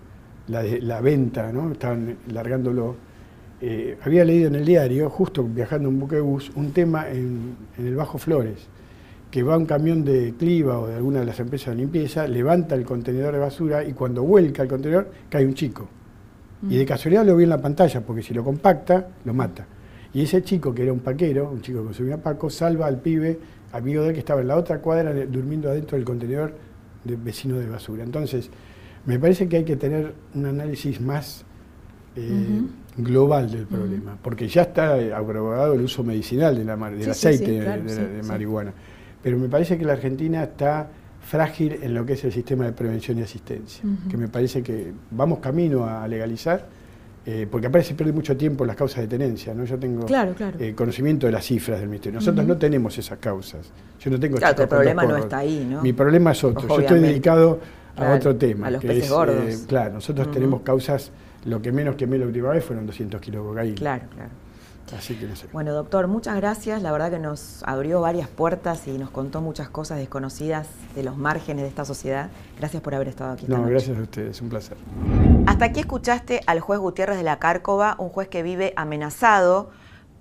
la, 0.48 1.00
venta, 1.00 1.52
¿no? 1.52 1.72
estaban 1.72 2.16
largándolo, 2.32 2.96
eh, 3.61 3.98
había 4.02 4.24
leído 4.24 4.48
en 4.48 4.56
el 4.56 4.64
diario, 4.64 5.11
justo 5.11 5.44
viajando 5.44 5.88
en 5.88 5.98
buquebús, 5.98 6.50
un 6.54 6.72
tema 6.72 7.08
en, 7.08 7.56
en 7.76 7.87
el 7.87 7.96
Bajo 7.96 8.18
Flores 8.18 8.68
que 9.30 9.42
va 9.42 9.56
un 9.56 9.66
camión 9.66 10.04
de 10.04 10.34
Cliva 10.38 10.78
o 10.78 10.87
de 10.87 10.94
alguna 10.94 11.20
de 11.20 11.26
las 11.26 11.38
empresas 11.38 11.74
de 11.74 11.82
limpieza, 11.82 12.26
levanta 12.26 12.74
el 12.74 12.84
contenedor 12.84 13.34
de 13.34 13.40
basura 13.40 13.84
y 13.84 13.92
cuando 13.92 14.22
vuelca 14.22 14.62
el 14.62 14.68
contenedor 14.68 15.11
cae 15.28 15.44
un 15.44 15.54
chico. 15.54 15.88
Y 16.68 16.76
de 16.76 16.84
mm. 16.84 16.88
casualidad 16.88 17.26
lo 17.26 17.37
vi 17.37 17.44
en 17.44 17.50
la 17.50 17.61
pantalla, 17.61 18.00
porque 18.00 18.22
si 18.22 18.34
lo 18.34 18.42
compacta, 18.42 19.08
lo 19.24 19.34
mata. 19.34 19.66
Y 20.14 20.22
ese 20.22 20.42
chico, 20.42 20.74
que 20.74 20.82
era 20.82 20.92
un 20.92 21.00
paquero, 21.00 21.50
un 21.50 21.61
chico 21.61 21.80
que 21.80 21.87
consumía 21.87 22.16
Paco, 22.16 22.48
salva 22.48 22.87
al 22.87 23.00
pibe, 23.00 23.38
amigo 23.72 24.02
de 24.02 24.08
él 24.08 24.14
que 24.14 24.20
estaba 24.20 24.40
en 24.40 24.48
la 24.48 24.56
otra 24.56 24.80
cuadra, 24.80 25.12
durmiendo 25.26 25.68
adentro 25.68 25.96
del 25.96 26.06
contenedor 26.06 26.54
de 27.04 27.16
vecino 27.16 27.58
de 27.58 27.68
basura. 27.68 28.04
Entonces, 28.04 28.50
me 29.09 29.18
parece 29.18 29.49
que 29.49 29.57
hay 29.57 29.64
que 29.64 29.77
tener 29.77 30.12
un 30.35 30.44
análisis 30.44 31.01
más 31.01 31.42
eh, 32.14 32.61
global 32.99 33.51
del 33.51 33.64
problema, 33.64 34.18
porque 34.23 34.49
ya 34.49 34.62
está 34.62 34.97
aprobado 35.16 35.73
el 35.73 35.81
uso 35.81 36.05
medicinal 36.05 36.55
de 36.55 36.64
la, 36.64 36.77
del 36.77 37.11
aceite 37.11 37.53
de, 37.53 38.23
marihuana 38.23 38.75
pero 39.23 39.38
me 39.38 39.49
parece 39.49 39.79
que 39.79 39.85
la 39.87 39.94
Argentina 39.94 40.44
está 40.44 40.90
frágil 41.23 41.79
en 41.83 41.94
lo 41.94 42.05
que 42.05 42.12
es 42.12 42.25
el 42.25 42.33
sistema 42.33 42.66
de 42.66 42.73
prevención 42.73 43.18
y 43.18 43.23
asistencia, 43.23 43.83
que 44.11 44.16
me 44.18 44.29
parece 44.29 44.62
que 44.62 44.92
vamos 45.11 45.38
camino 45.38 45.87
a 45.87 46.07
legalizar, 46.07 46.66
eh, 47.25 47.47
porque 47.51 47.66
aparte 47.66 47.88
se 47.88 47.94
pierde 47.94 48.12
mucho 48.12 48.37
tiempo 48.37 48.64
en 48.64 48.68
las 48.68 48.77
causas 48.77 49.01
de 49.01 49.09
tenencia, 49.09 49.55
¿no? 49.55 49.64
Yo 49.64 49.79
tengo 49.79 50.07
eh, 50.59 50.75
conocimiento 50.77 51.27
de 51.27 51.33
las 51.33 51.47
cifras 51.47 51.81
del 51.81 51.88
Ministerio. 51.88 52.21
Nosotros 52.21 52.47
no 52.47 52.59
tenemos 52.59 52.97
esas 52.99 53.18
causas. 53.18 53.73
Yo 54.01 54.11
no 54.11 54.21
tengo 54.21 54.37
Claro, 54.37 54.62
el 54.62 54.68
problema 54.68 55.05
no 55.05 55.16
está 55.16 55.38
ahí, 55.38 55.66
¿no? 55.68 55.81
Mi 55.81 55.94
problema 55.94 56.33
es 56.33 56.44
otro. 56.44 56.68
Yo 56.68 56.81
estoy 56.81 57.01
dedicado 57.01 57.59
a 57.98 58.14
otro 58.14 58.37
tema. 58.37 58.68
A 58.68 58.70
los 58.70 58.82
peces 58.82 59.11
gordos. 59.11 59.64
claro, 59.66 59.94
nosotros 59.94 60.30
tenemos 60.30 60.62
causas, 60.62 61.11
lo 61.44 61.61
que 61.62 61.72
menos 61.72 61.96
quemé 61.96 62.18
la 62.18 62.26
última 62.26 62.50
vez 62.50 62.64
fueron 62.64 62.87
200 62.87 63.20
kilos 63.20 63.42
de 63.42 63.48
cocaína. 63.48 63.76
Claro, 63.76 64.04
claro. 64.14 64.30
Así 64.96 65.14
que 65.16 65.26
no 65.26 65.37
sé. 65.37 65.48
Bueno, 65.52 65.72
doctor, 65.72 66.06
muchas 66.06 66.37
gracias. 66.37 66.82
La 66.82 66.92
verdad 66.92 67.11
que 67.11 67.18
nos 67.18 67.62
abrió 67.64 68.00
varias 68.00 68.28
puertas 68.28 68.87
y 68.88 68.96
nos 68.96 69.11
contó 69.11 69.40
muchas 69.40 69.68
cosas 69.68 69.98
desconocidas 69.98 70.66
de 70.94 71.02
los 71.02 71.16
márgenes 71.16 71.62
de 71.62 71.68
esta 71.68 71.84
sociedad. 71.84 72.30
Gracias 72.58 72.82
por 72.82 72.94
haber 72.94 73.08
estado 73.08 73.32
aquí. 73.32 73.46
no, 73.48 73.62
gracias 73.64 73.98
a 73.98 74.02
ustedes, 74.02 74.40
un 74.40 74.48
placer. 74.48 74.76
Hasta 75.46 75.66
aquí 75.66 75.80
escuchaste 75.80 76.40
al 76.46 76.61
juez 76.61 76.80
Gutiérrez 76.80 77.18
de 77.18 77.22
la 77.22 77.38
Cárcova, 77.38 77.96
un 77.98 78.08
juez 78.08 78.28
que 78.28 78.42
vive 78.42 78.72
amenazado 78.76 79.70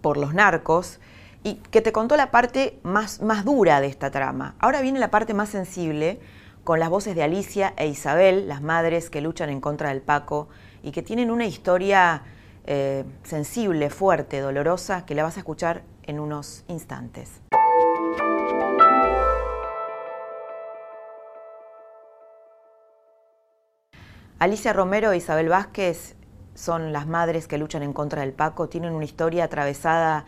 por 0.02 0.18
los 0.18 0.34
narcos 0.34 1.00
y 1.44 1.56
que 1.72 1.82
te 1.82 1.92
contó 1.92 2.18
la 2.18 2.32
parte 2.32 2.80
más, 2.84 3.22
más 3.22 3.46
dura 3.46 3.80
de 3.80 3.88
esta 3.88 4.12
trama. 4.12 4.56
Ahora 4.60 4.82
viene 4.82 5.00
la 5.00 5.12
parte 5.12 5.34
más 5.34 5.50
sensible 5.50 6.20
con 6.68 6.82
las 6.82 6.90
voces 6.90 7.16
de 7.16 7.24
Alicia 7.24 7.74
e 7.78 7.88
Isabel, 7.88 8.50
las 8.50 8.62
madres 8.62 9.10
que 9.10 9.22
luchan 9.22 9.50
en 9.50 9.62
contra 9.62 9.88
del 9.88 10.02
Paco 10.02 10.50
y 10.84 10.92
que 10.92 11.02
tienen 11.02 11.32
una 11.32 11.46
historia 11.46 12.24
eh, 12.66 13.06
sensible, 13.24 13.90
fuerte, 13.90 14.42
dolorosa, 14.42 15.06
que 15.06 15.16
la 15.16 15.24
vas 15.24 15.38
a 15.38 15.40
escuchar 15.40 15.84
en 16.04 16.20
unos 16.20 16.66
instantes. 16.68 17.40
Alicia 24.38 24.74
Romero 24.74 25.14
e 25.14 25.18
Isabel 25.20 25.48
Vázquez 25.48 26.18
son 26.54 26.92
las 26.92 27.08
madres 27.08 27.48
que 27.48 27.58
luchan 27.58 27.82
en 27.82 27.94
contra 27.94 28.24
del 28.24 28.34
Paco, 28.34 28.68
tienen 28.68 28.92
una 28.92 29.06
historia 29.06 29.46
atravesada 29.46 30.26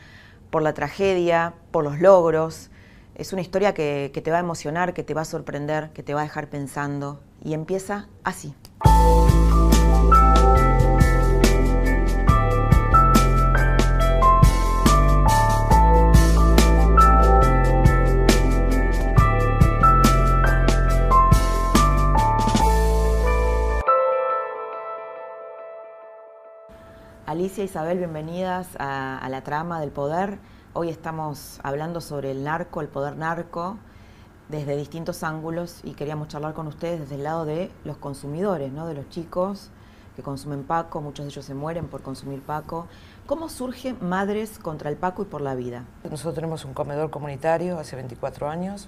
por 0.52 0.62
la 0.62 0.74
tragedia, 0.74 1.56
por 1.72 1.84
los 1.84 2.00
logros. 2.00 2.72
Es 3.20 3.34
una 3.34 3.42
historia 3.42 3.74
que, 3.74 4.10
te 4.24 4.32
va 4.32 4.38
a 4.38 4.40
emocionar, 4.40 4.94
que 4.94 5.04
te 5.04 5.14
va 5.14 5.24
a 5.24 5.26
sorprender, 5.26 5.90
que 5.90 6.04
te 6.04 6.14
va 6.14 6.22
a 6.22 6.24
dejar 6.24 6.50
pensando. 6.50 7.20
Y 7.44 7.54
empieza 7.54 8.08
así. 8.24 8.56
Alicia, 27.26 27.66
Isabel, 27.66 27.98
bienvenidas 27.98 28.70
a, 28.80 29.28
la 29.30 29.44
trama 29.44 29.82
del 29.82 29.92
poder. 29.92 30.40
Hoy 30.74 30.90
estamos 30.90 31.60
hablando 31.64 32.00
sobre 32.00 32.30
el 32.30 32.44
narco, 32.44 32.82
el 32.82 32.88
poder 32.88 33.18
narco, 33.18 33.80
desde 34.50 34.78
distintos 34.78 35.24
ángulos 35.24 35.80
y 35.84 35.94
queríamos 35.94 36.28
charlar 36.28 36.54
con 36.54 36.68
ustedes 36.68 37.00
desde 37.00 37.16
el 37.16 37.24
lado 37.24 37.44
de 37.44 37.72
los 37.86 37.98
consumidores, 37.98 38.72
¿no? 38.72 38.86
de 38.86 38.94
los 38.94 39.10
chicos 39.10 39.72
que 40.16 40.22
consumen 40.22 40.64
Paco, 40.64 41.02
muchos 41.02 41.26
de 41.26 41.32
ellos 41.32 41.44
se 41.44 41.56
mueren 41.56 41.88
por 41.88 42.04
consumir 42.04 42.44
Paco. 42.44 42.86
¿Cómo 43.26 43.50
surge 43.50 43.94
Madres 43.94 44.60
contra 44.60 44.92
el 44.92 44.96
Paco 44.96 45.24
y 45.24 45.26
por 45.26 45.42
la 45.42 45.56
vida? 45.56 45.86
Nosotros 46.04 46.36
tenemos 46.36 46.64
un 46.66 46.76
comedor 46.76 47.10
comunitario 47.10 47.80
hace 47.80 47.96
24 47.96 48.48
años, 48.48 48.86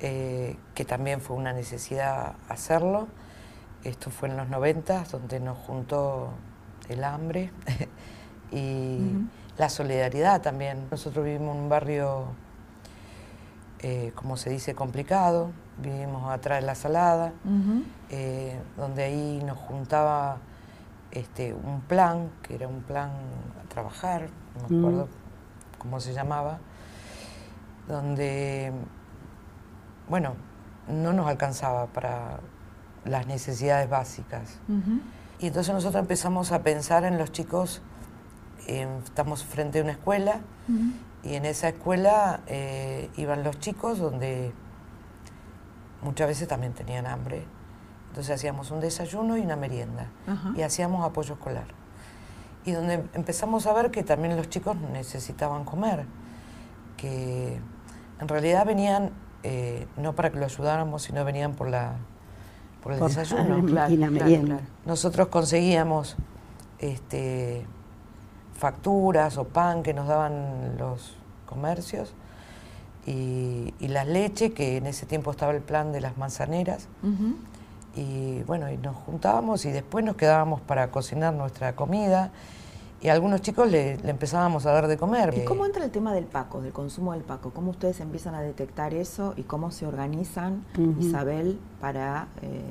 eh, 0.00 0.58
que 0.74 0.84
también 0.84 1.22
fue 1.22 1.36
una 1.36 1.54
necesidad 1.54 2.34
hacerlo. 2.50 3.08
Esto 3.82 4.10
fue 4.10 4.28
en 4.28 4.36
los 4.36 4.50
90, 4.50 5.04
donde 5.10 5.40
nos 5.40 5.56
juntó 5.56 6.32
el 6.90 7.02
hambre 7.02 7.50
y 8.52 8.98
la 9.58 9.68
solidaridad 9.68 10.40
también. 10.42 10.86
Nosotros 10.90 11.24
vivimos 11.24 11.54
en 11.54 11.62
un 11.62 11.68
barrio, 11.68 12.26
eh, 13.80 14.12
como 14.14 14.36
se 14.36 14.50
dice, 14.50 14.74
complicado, 14.74 15.50
vivimos 15.82 16.30
atrás 16.30 16.60
de 16.60 16.66
la 16.66 16.74
salada, 16.74 17.32
eh, 18.10 18.58
donde 18.76 19.04
ahí 19.04 19.42
nos 19.44 19.58
juntaba 19.58 20.38
este, 21.10 21.52
un 21.52 21.80
plan, 21.82 22.30
que 22.42 22.54
era 22.54 22.68
un 22.68 22.82
plan 22.82 23.10
a 23.62 23.68
trabajar, 23.68 24.28
no 24.60 24.68
me 24.68 24.78
acuerdo 24.78 25.08
cómo 25.78 26.00
se 26.00 26.12
llamaba, 26.12 26.58
donde, 27.88 28.72
bueno, 30.08 30.34
no 30.88 31.12
nos 31.12 31.26
alcanzaba 31.26 31.86
para 31.86 32.40
las 33.04 33.26
necesidades 33.26 33.88
básicas. 33.90 34.58
Y 35.40 35.48
entonces 35.48 35.74
nosotros 35.74 36.00
empezamos 36.00 36.52
a 36.52 36.62
pensar 36.62 37.04
en 37.04 37.18
los 37.18 37.32
chicos, 37.32 37.82
estamos 38.66 39.44
frente 39.44 39.80
a 39.80 39.82
una 39.82 39.92
escuela 39.92 40.40
y 41.22 41.34
en 41.34 41.44
esa 41.44 41.68
escuela 41.68 42.40
eh, 42.46 43.10
iban 43.16 43.44
los 43.44 43.58
chicos 43.60 43.98
donde 43.98 44.52
muchas 46.02 46.28
veces 46.28 46.48
también 46.48 46.72
tenían 46.72 47.06
hambre. 47.06 47.44
Entonces 48.08 48.34
hacíamos 48.34 48.70
un 48.70 48.80
desayuno 48.80 49.36
y 49.38 49.40
una 49.40 49.56
merienda 49.56 50.06
y 50.54 50.62
hacíamos 50.62 51.04
apoyo 51.04 51.34
escolar. 51.34 51.66
Y 52.64 52.72
donde 52.72 53.04
empezamos 53.14 53.66
a 53.66 53.72
ver 53.72 53.90
que 53.90 54.02
también 54.02 54.36
los 54.36 54.48
chicos 54.48 54.76
necesitaban 54.92 55.64
comer, 55.64 56.06
que 56.96 57.58
en 58.20 58.28
realidad 58.28 58.66
venían 58.66 59.10
eh, 59.42 59.86
no 59.96 60.14
para 60.14 60.30
que 60.30 60.38
lo 60.38 60.44
ayudáramos, 60.44 61.02
sino 61.02 61.24
venían 61.24 61.54
por 61.54 61.68
la 61.68 61.96
por 62.82 62.92
el 62.92 63.00
desayuno. 63.00 63.62
Nosotros 64.84 65.28
conseguíamos 65.28 66.16
este, 66.78 67.64
facturas 68.62 69.38
o 69.38 69.44
pan 69.44 69.82
que 69.82 69.92
nos 69.92 70.06
daban 70.06 70.76
los 70.78 71.16
comercios 71.46 72.14
y, 73.04 73.74
la 73.80 74.04
leche, 74.04 74.52
que 74.52 74.76
en 74.76 74.86
ese 74.86 75.04
tiempo 75.04 75.32
estaba 75.32 75.50
el 75.52 75.62
plan 75.62 75.90
de 75.90 76.00
las 76.00 76.16
manzaneras. 76.16 76.86
Y 77.96 78.42
bueno, 78.44 78.70
y 78.70 78.76
nos 78.76 78.94
juntábamos 78.94 79.64
y 79.64 79.72
después 79.72 80.04
nos 80.04 80.14
quedábamos 80.14 80.60
para 80.60 80.92
cocinar 80.92 81.34
nuestra 81.34 81.74
comida 81.74 82.30
y 83.00 83.08
a 83.08 83.14
algunos 83.14 83.40
chicos 83.40 83.68
le, 83.68 83.94
empezábamos 84.08 84.64
a 84.64 84.70
dar 84.70 84.86
de 84.86 84.96
comer. 84.96 85.34
¿Y 85.36 85.44
cómo 85.44 85.66
entra 85.66 85.84
el 85.84 85.90
tema 85.90 86.14
del 86.14 86.26
Paco, 86.26 86.62
del 86.62 86.72
consumo 86.72 87.12
del 87.14 87.22
Paco? 87.22 87.50
¿Cómo 87.50 87.72
ustedes 87.72 87.98
empiezan 87.98 88.36
a 88.36 88.42
detectar 88.42 88.94
eso 88.94 89.34
y 89.36 89.42
cómo 89.42 89.72
se 89.72 89.86
organizan, 89.86 90.64
Isabel, 91.00 91.58
para, 91.80 92.28
eh, 92.42 92.62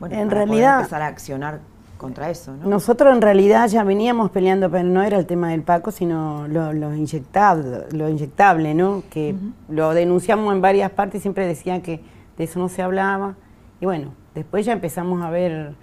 bueno, 0.00 0.16
en 0.16 0.30
realidad, 0.30 0.80
empezar 0.80 1.00
a 1.00 1.06
accionar 1.06 1.60
contra 1.98 2.30
eso? 2.30 2.54
Nosotros 2.64 3.14
en 3.14 3.20
realidad 3.20 3.68
ya 3.68 3.84
veníamos 3.84 4.30
peleando, 4.30 4.70
pero 4.70 4.84
no 4.84 5.02
era 5.02 5.18
el 5.18 5.26
tema 5.26 5.50
del 5.50 5.62
Paco, 5.62 5.90
sino 5.90 6.48
lo, 6.48 6.94
inyectable, 6.94 7.84
lo 7.92 8.08
inyectable, 8.08 8.74
¿no? 8.74 9.02
Que 9.10 9.34
lo 9.68 9.92
denunciamos 9.92 10.54
en 10.54 10.62
varias 10.62 10.90
partes 10.92 11.20
y 11.20 11.22
siempre 11.22 11.46
decían 11.46 11.82
que 11.82 12.00
de 12.38 12.44
eso 12.44 12.58
no 12.58 12.68
se 12.68 12.80
hablaba. 12.80 13.34
Y 13.80 13.84
bueno, 13.84 14.14
después 14.34 14.64
ya 14.64 14.72
empezamos 14.72 15.22
a 15.22 15.30
ver 15.30 15.74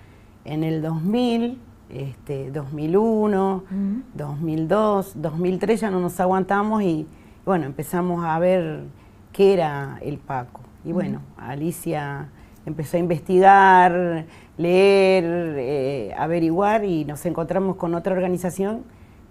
en 0.45 0.63
el 0.63 0.81
2000 0.81 1.59
este, 1.89 2.51
2001, 2.51 3.63
2002, 4.13 5.13
2003 5.15 5.81
ya 5.81 5.91
no 5.91 5.99
nos 5.99 6.19
aguantamos 6.19 6.81
y 6.81 7.07
bueno, 7.45 7.65
empezamos 7.65 8.25
a 8.25 8.39
ver 8.39 8.85
qué 9.31 9.53
era 9.53 9.99
el 10.01 10.17
Paco. 10.17 10.61
Y 10.83 10.91
bueno, 10.91 11.21
Alicia 11.37 12.29
empezó 12.65 12.97
a 12.97 12.99
investigar, 12.99 14.25
leer, 14.57 15.23
eh, 15.57 16.15
averiguar 16.17 16.83
y 16.83 17.05
nos 17.05 17.25
encontramos 17.25 17.75
con 17.75 17.95
otra 17.95 18.13
organización 18.13 18.83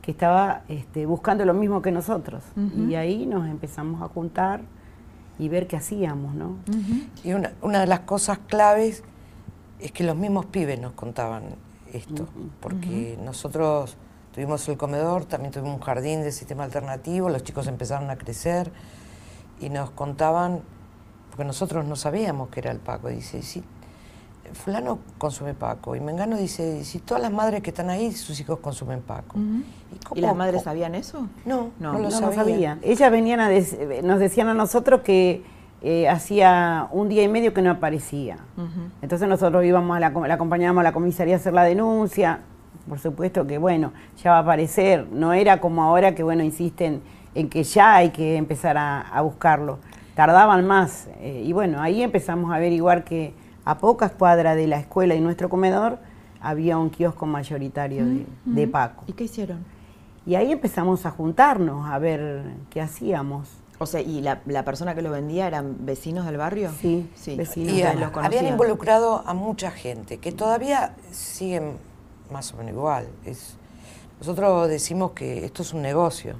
que 0.03 0.11
estaba 0.11 0.63
este, 0.69 1.07
buscando 1.07 1.45
lo 1.45 1.55
mismo 1.55 1.81
que 1.81 1.91
nosotros. 1.91 2.43
Y 2.89 2.95
ahí 2.95 3.25
nos 3.27 3.49
empezamos 3.49 4.03
a 4.03 4.09
juntar 4.09 4.61
y 5.39 5.49
ver 5.49 5.67
qué 5.67 5.77
hacíamos, 5.77 6.35
¿no? 6.35 6.57
Y 7.25 7.33
una, 7.33 7.53
una 7.63 7.81
de 7.81 7.87
las 7.87 8.01
cosas 8.01 8.39
claves 8.47 9.03
es 9.81 9.93
que 9.93 10.05
los 10.05 10.17
mismos 10.17 10.47
pibes 10.47 10.79
nos 10.79 10.93
contaban 10.93 11.45
esto, 11.93 12.29
porque 12.61 13.19
nosotros 13.25 13.97
tuvimos 14.35 14.69
el 14.69 14.77
comedor, 14.77 15.25
también 15.25 15.53
tuvimos 15.53 15.77
un 15.77 15.81
jardín 15.81 16.23
de 16.23 16.33
sistema 16.33 16.65
alternativo, 16.65 17.29
los 17.29 17.43
chicos 17.45 17.67
empezaron 17.67 18.11
a 18.11 18.17
crecer 18.17 18.73
y 19.61 19.71
nos 19.71 19.91
contaban, 19.91 20.63
porque 21.35 21.45
nosotros 21.49 21.85
no 21.85 21.97
sabíamos 21.97 22.49
que 22.49 22.61
era 22.61 22.71
el 22.71 22.79
Paco, 22.79 23.09
dice, 23.09 23.43
si 23.43 23.61
fulano 24.53 25.01
consume 25.19 25.53
Paco, 25.53 25.97
y 25.97 26.01
Mengano 26.01 26.37
dice, 26.37 26.85
si 26.85 27.01
todas 27.01 27.21
las 27.21 27.33
madres 27.33 27.61
que 27.61 27.71
están 27.71 27.91
ahí, 27.91 28.13
sus 28.13 28.39
hijos 28.39 28.61
consumen 28.61 29.01
Paco. 29.01 29.37
¿Y, 30.15 30.21
las 30.21 30.37
madres 30.37 30.63
sabían 30.63 30.95
eso? 30.95 31.27
No, 31.45 31.71
no, 31.81 31.99
lo 31.99 32.09
sabían. 32.13 32.79
Ellas 32.85 33.11
venían 33.11 33.41
a 33.41 33.51
nos 34.05 34.21
decían 34.21 34.47
a 34.47 34.55
nosotros 34.55 35.01
que 35.01 35.43
eh, 35.83 36.09
hacía 36.09 36.87
un 36.93 37.09
día 37.09 37.25
y 37.25 37.29
medio 37.29 37.53
que 37.53 37.63
no 37.63 37.73
aparecía. 37.73 38.39
Entonces 39.03 39.27
nosotros 39.27 39.65
íbamos 39.65 39.97
a 39.97 39.99
la, 39.99 40.35
acompañábamos 40.35 40.83
a 40.83 40.85
la 40.85 40.93
comisaría 40.93 41.35
a 41.35 41.39
hacer 41.39 41.53
la 41.53 41.65
denuncia. 41.65 42.43
Por 42.89 43.01
supuesto 43.01 43.45
que, 43.45 43.59
bueno, 43.59 43.93
ya 44.23 44.31
va 44.31 44.37
a 44.37 44.41
aparecer. 44.43 45.09
No 45.11 45.33
era 45.33 45.61
como 45.61 45.83
ahora 45.83 46.15
que, 46.15 46.23
bueno, 46.23 46.45
insisten 46.45 47.03
en 47.35 47.49
que 47.49 47.65
ya 47.65 47.97
hay 47.97 48.11
que 48.11 48.37
empezar 48.37 48.77
a, 48.79 49.21
buscarlo. 49.23 49.79
Tardaban 50.15 50.67
más. 50.67 51.09
Eh, 51.21 51.43
y 51.45 51.53
bueno, 51.53 51.81
ahí 51.83 52.03
empezamos 52.03 52.53
a 52.53 52.57
averiguar 52.57 53.05
que 53.05 53.35
a 53.65 53.79
pocas 53.79 54.13
cuadras 54.13 54.57
de 54.57 54.67
la 54.67 54.79
escuela 54.79 55.15
y 55.15 55.21
nuestro 55.21 55.49
comedor 55.49 55.99
había 56.41 56.77
un 56.79 56.91
kiosco 56.91 57.27
mayoritario 57.27 58.05
de, 58.05 58.27
de 58.45 58.69
Paco. 58.69 59.05
¿Y 59.07 59.13
qué 59.15 59.25
hicieron? 59.25 59.65
Y 60.27 60.35
ahí 60.37 60.53
empezamos 60.53 61.05
a 61.07 61.11
juntarnos, 61.11 61.87
a 61.91 61.99
ver 61.99 62.43
qué 62.71 62.81
hacíamos. 62.81 63.49
O 63.79 63.87
sea, 63.87 64.01
¿y 64.01 64.21
la, 64.21 64.41
la 64.47 64.65
persona 64.65 64.95
que 64.95 65.03
lo 65.03 65.11
vendía 65.11 65.47
eran 65.47 65.79
vecinos 65.85 66.27
del 66.27 66.37
barrio? 66.37 66.71
Sí, 66.81 67.11
sí. 67.15 67.37
vecinos. 67.37 67.73
Y 67.73 67.77
Y 67.77 67.83
ustedes 67.83 67.97
a- 67.97 68.01
los 68.09 68.25
habían 68.25 68.47
involucrado 68.47 69.23
a 69.27 69.35
mucha 69.35 69.71
gente, 69.71 70.19
que 70.19 70.31
todavía 70.33 70.95
siguen 71.11 71.73
más 72.31 72.53
o 72.55 72.57
menos 72.59 72.73
igual. 72.73 73.07
Es, 73.25 73.57
nosotros 74.19 74.69
decimos 74.69 75.13
que 75.13 75.45
esto 75.45 75.63
es 75.63 75.73
un 75.73 75.83
negocio. 75.83 76.37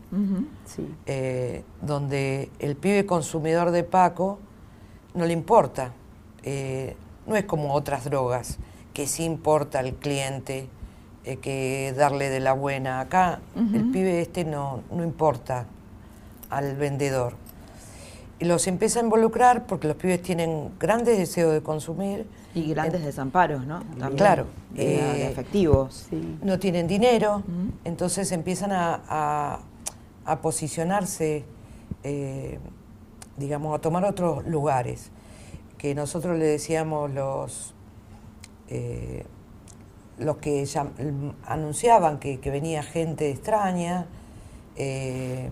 Sí. 0.67 0.89
eh, 1.07 1.65
donde 1.83 2.51
el 2.59 2.77
pibe 2.77 3.05
consumidor 3.05 3.71
de 3.71 3.85
Paco 3.85 4.39
no 5.15 5.25
le 5.27 5.33
importa. 5.33 5.93
Eh, 6.43 6.97
no 7.27 7.37
es 7.37 7.45
como 7.45 7.75
otras 7.75 8.05
drogas, 8.05 8.59
que 8.93 9.07
sí 9.07 9.25
importa 9.25 9.79
al 9.79 9.95
cliente, 9.95 10.69
eh, 11.25 11.37
que 11.37 11.95
darle 11.97 12.29
de 12.29 12.41
la 12.41 12.53
buena. 12.53 13.01
Acá 13.01 13.41
el 13.57 13.91
pibe 13.91 14.21
este 14.21 14.45
no, 14.45 14.83
no 14.91 15.03
importa 15.05 15.67
al 16.51 16.77
vendedor. 16.77 17.35
Y 18.39 18.45
los 18.45 18.67
empieza 18.67 19.01
a 19.01 19.03
involucrar 19.03 19.67
porque 19.67 19.89
los 19.89 19.97
pibes 19.97 20.21
tienen 20.21 20.71
grandes 20.79 21.19
deseos 21.19 21.53
de 21.53 21.63
consumir. 21.63 22.27
Y 22.55 22.69
grandes 22.71 23.05
desamparos, 23.05 23.67
¿no? 23.67 23.81
También. 23.99 24.17
Claro, 24.17 24.47
De, 24.73 24.85
de 24.85 24.97
eh, 25.25 25.31
efectivos. 25.31 26.07
Sí. 26.11 26.39
no 26.43 26.59
tienen 26.59 26.87
dinero, 26.87 27.43
entonces 27.85 28.31
empiezan 28.33 28.73
a, 28.73 29.01
a- 29.09 29.59
a 30.27 30.41
posicionarse, 30.41 31.45
eh, 32.05 32.59
digamos, 33.37 33.77
a 33.77 33.81
tomar 33.81 34.05
otros 34.05 34.47
lugares, 34.47 35.11
que 35.79 35.95
nosotros 35.95 36.39
le 36.39 36.45
decíamos 36.47 37.11
los, 37.11 37.75
eh, 38.69 39.27
los 40.19 40.37
que 40.39 40.65
anunciaban 41.47 42.19
que, 42.19 42.41
que 42.41 42.51
venía 42.51 42.83
gente 42.83 43.31
extraña, 43.31 44.07
eh, 44.77 45.51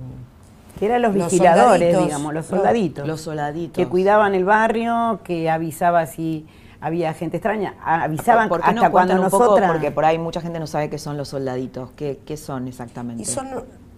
Que 0.78 0.86
eran 0.86 1.03
los, 1.03 1.14
Los 1.14 1.30
vigiladores, 1.30 1.98
digamos, 1.98 2.32
los 2.32 2.34
los- 2.34 2.46
soldaditos. 2.46 3.07
Los 3.07 3.20
soldaditos. 3.20 3.76
que 3.76 3.86
cuidaban 3.90 4.34
el 4.34 4.44
barrio, 4.44 5.20
que 5.22 5.50
avisaba 5.50 6.07
si 6.07 6.46
había 6.83 7.14
gente 7.14 7.39
extraña. 7.39 7.74
A- 7.83 8.03
Avisaban 8.03 8.49
¿Por 8.51 8.61
qué 8.61 8.68
hasta 8.70 8.83
no 8.83 8.91
cuando 8.91 9.14
un 9.14 9.30
poco? 9.30 9.39
nosotras... 9.45 9.70
Porque 9.72 9.91
por 9.91 10.05
ahí 10.05 10.18
mucha 10.18 10.41
gente 10.43 10.59
no 10.61 10.66
sabe 10.66 10.91
qué 10.91 10.99
son 10.99 11.16
los 11.16 11.28
soldaditos. 11.28 11.91
¿Qué, 11.93 12.20
qué 12.26 12.37
son 12.37 12.68
exactamente? 12.68 13.22
Y 13.22 13.24
son 13.26 13.49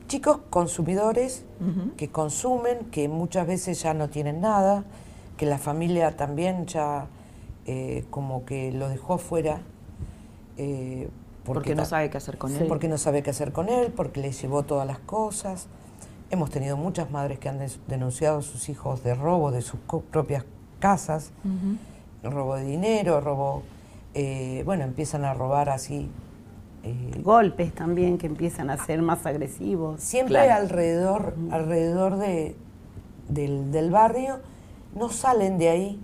chicos 0.06 0.38
consumidores 0.50 1.44
que 1.96 2.08
consumen, 2.10 2.78
que 2.92 3.08
muchas 3.08 3.46
veces 3.46 3.82
ya 3.82 3.94
no 3.94 4.08
tienen 4.08 4.40
nada, 4.40 4.84
que 5.36 5.46
la 5.46 5.58
familia 5.58 6.16
también 6.16 6.66
ya 6.66 7.06
eh, 7.66 8.04
como 8.10 8.44
que 8.44 8.70
lo 8.72 8.88
dejó 8.88 9.18
fuera. 9.18 9.60
eh, 10.56 11.08
porque 11.44 11.74
no 11.74 11.82
ta- 11.82 11.88
sabe 11.88 12.08
qué 12.10 12.16
hacer 12.18 12.38
con 12.38 12.50
Sí. 12.52 12.58
él. 12.60 12.66
Porque 12.68 12.88
no 12.88 12.96
sabe 12.96 13.22
qué 13.22 13.30
hacer 13.30 13.52
con 13.52 13.68
él, 13.68 13.92
porque 13.94 14.20
le 14.20 14.32
llevó 14.32 14.62
todas 14.62 14.86
las 14.86 14.98
cosas. 14.98 15.66
Hemos 16.30 16.48
tenido 16.50 16.76
muchas 16.78 17.10
madres 17.10 17.38
que 17.38 17.48
han 17.50 17.58
denunciado 17.86 18.38
a 18.38 18.42
sus 18.42 18.68
hijos 18.70 19.02
de 19.04 19.14
robo 19.14 19.50
de 19.50 19.60
sus 19.60 19.78
propias 20.10 20.44
casas, 20.80 21.32
robo 21.42 21.78
de 22.30 22.64
dinero, 22.64 23.20
robo, 23.20 23.62
eh, 24.14 24.62
bueno, 24.64 24.84
empiezan 24.84 25.24
a 25.24 25.34
robar 25.34 25.68
así. 25.68 26.08
eh, 26.82 27.20
Golpes 27.22 27.74
también 27.74 28.18
que 28.18 28.26
empiezan 28.26 28.68
a 28.70 28.76
ser 28.84 29.00
más 29.02 29.24
agresivos. 29.26 30.00
Siempre 30.02 30.34
Claro. 30.44 30.62
alrededor, 30.62 31.34
alrededor 31.50 32.16
de, 32.18 32.54
del, 33.28 33.72
del 33.72 33.90
barrio, 33.90 34.40
no 34.94 35.08
salen 35.08 35.58
de 35.58 35.68
ahí. 35.70 36.00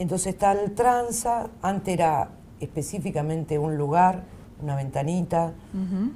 Entonces 0.00 0.34
está 0.34 0.52
el 0.52 0.72
tranza, 0.72 1.46
antes 1.62 1.94
era 1.94 2.30
específicamente 2.58 3.58
un 3.60 3.76
lugar, 3.76 4.24
una 4.60 4.74
ventanita, 4.76 5.52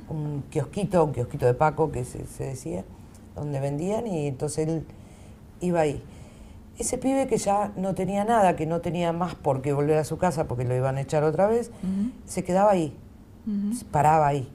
un 0.09 0.43
kiosquito, 0.51 1.05
un 1.05 1.13
kiosquito 1.13 1.47
de 1.47 1.55
Paco 1.55 1.93
que 1.93 2.05
se, 2.05 2.27
se 2.27 2.45
decía, 2.45 2.85
donde 3.37 3.61
vendían 3.61 4.07
y 4.09 4.27
entonces 4.27 4.67
él 4.69 4.85
iba 5.61 5.81
ahí. 5.81 6.03
Ese 6.79 6.99
pibe 6.99 7.27
que 7.27 7.39
ya 7.39 7.73
no 7.77 7.95
tenía 7.95 8.25
nada, 8.25 8.57
que 8.57 8.67
no 8.67 8.81
tenía 8.81 9.13
más 9.13 9.35
por 9.35 9.63
qué 9.63 9.73
volver 9.73 9.97
a 9.99 10.05
su 10.05 10.19
casa 10.19 10.47
porque 10.47 10.65
lo 10.65 10.75
iban 10.75 10.97
a 10.97 11.01
echar 11.01 11.25
otra 11.25 11.47
vez, 11.47 11.71
se 12.27 12.45
quedaba 12.45 12.71
ahí, 12.73 12.97
se 13.77 13.85
paraba 13.87 14.27
ahí. 14.27 14.49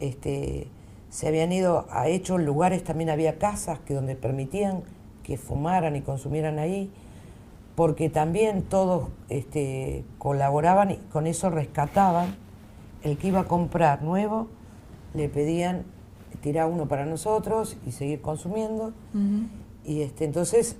este, 0.00 0.68
se 1.10 1.28
habían 1.28 1.52
ido 1.52 1.86
a 1.90 2.08
hechos 2.08 2.40
lugares, 2.40 2.84
también 2.84 3.10
había 3.10 3.38
casas 3.38 3.78
que 3.80 3.92
donde 3.92 4.16
permitían 4.16 4.82
que 5.22 5.36
fumaran 5.36 5.94
y 5.94 6.00
consumieran 6.00 6.58
ahí, 6.58 6.90
porque 7.74 8.08
también 8.08 8.62
todos 8.62 9.08
este, 9.28 10.04
colaboraban 10.18 10.90
y 10.90 10.96
con 11.12 11.26
eso 11.26 11.50
rescataban. 11.50 12.36
El 13.02 13.18
que 13.18 13.28
iba 13.28 13.40
a 13.40 13.44
comprar 13.44 14.02
nuevo, 14.02 14.48
le 15.12 15.28
pedían 15.28 15.84
tirar 16.40 16.68
uno 16.70 16.86
para 16.86 17.04
nosotros 17.04 17.76
y 17.86 17.92
seguir 17.92 18.20
consumiendo. 18.20 18.92
Y 19.84 20.02
este, 20.02 20.24
entonces 20.24 20.76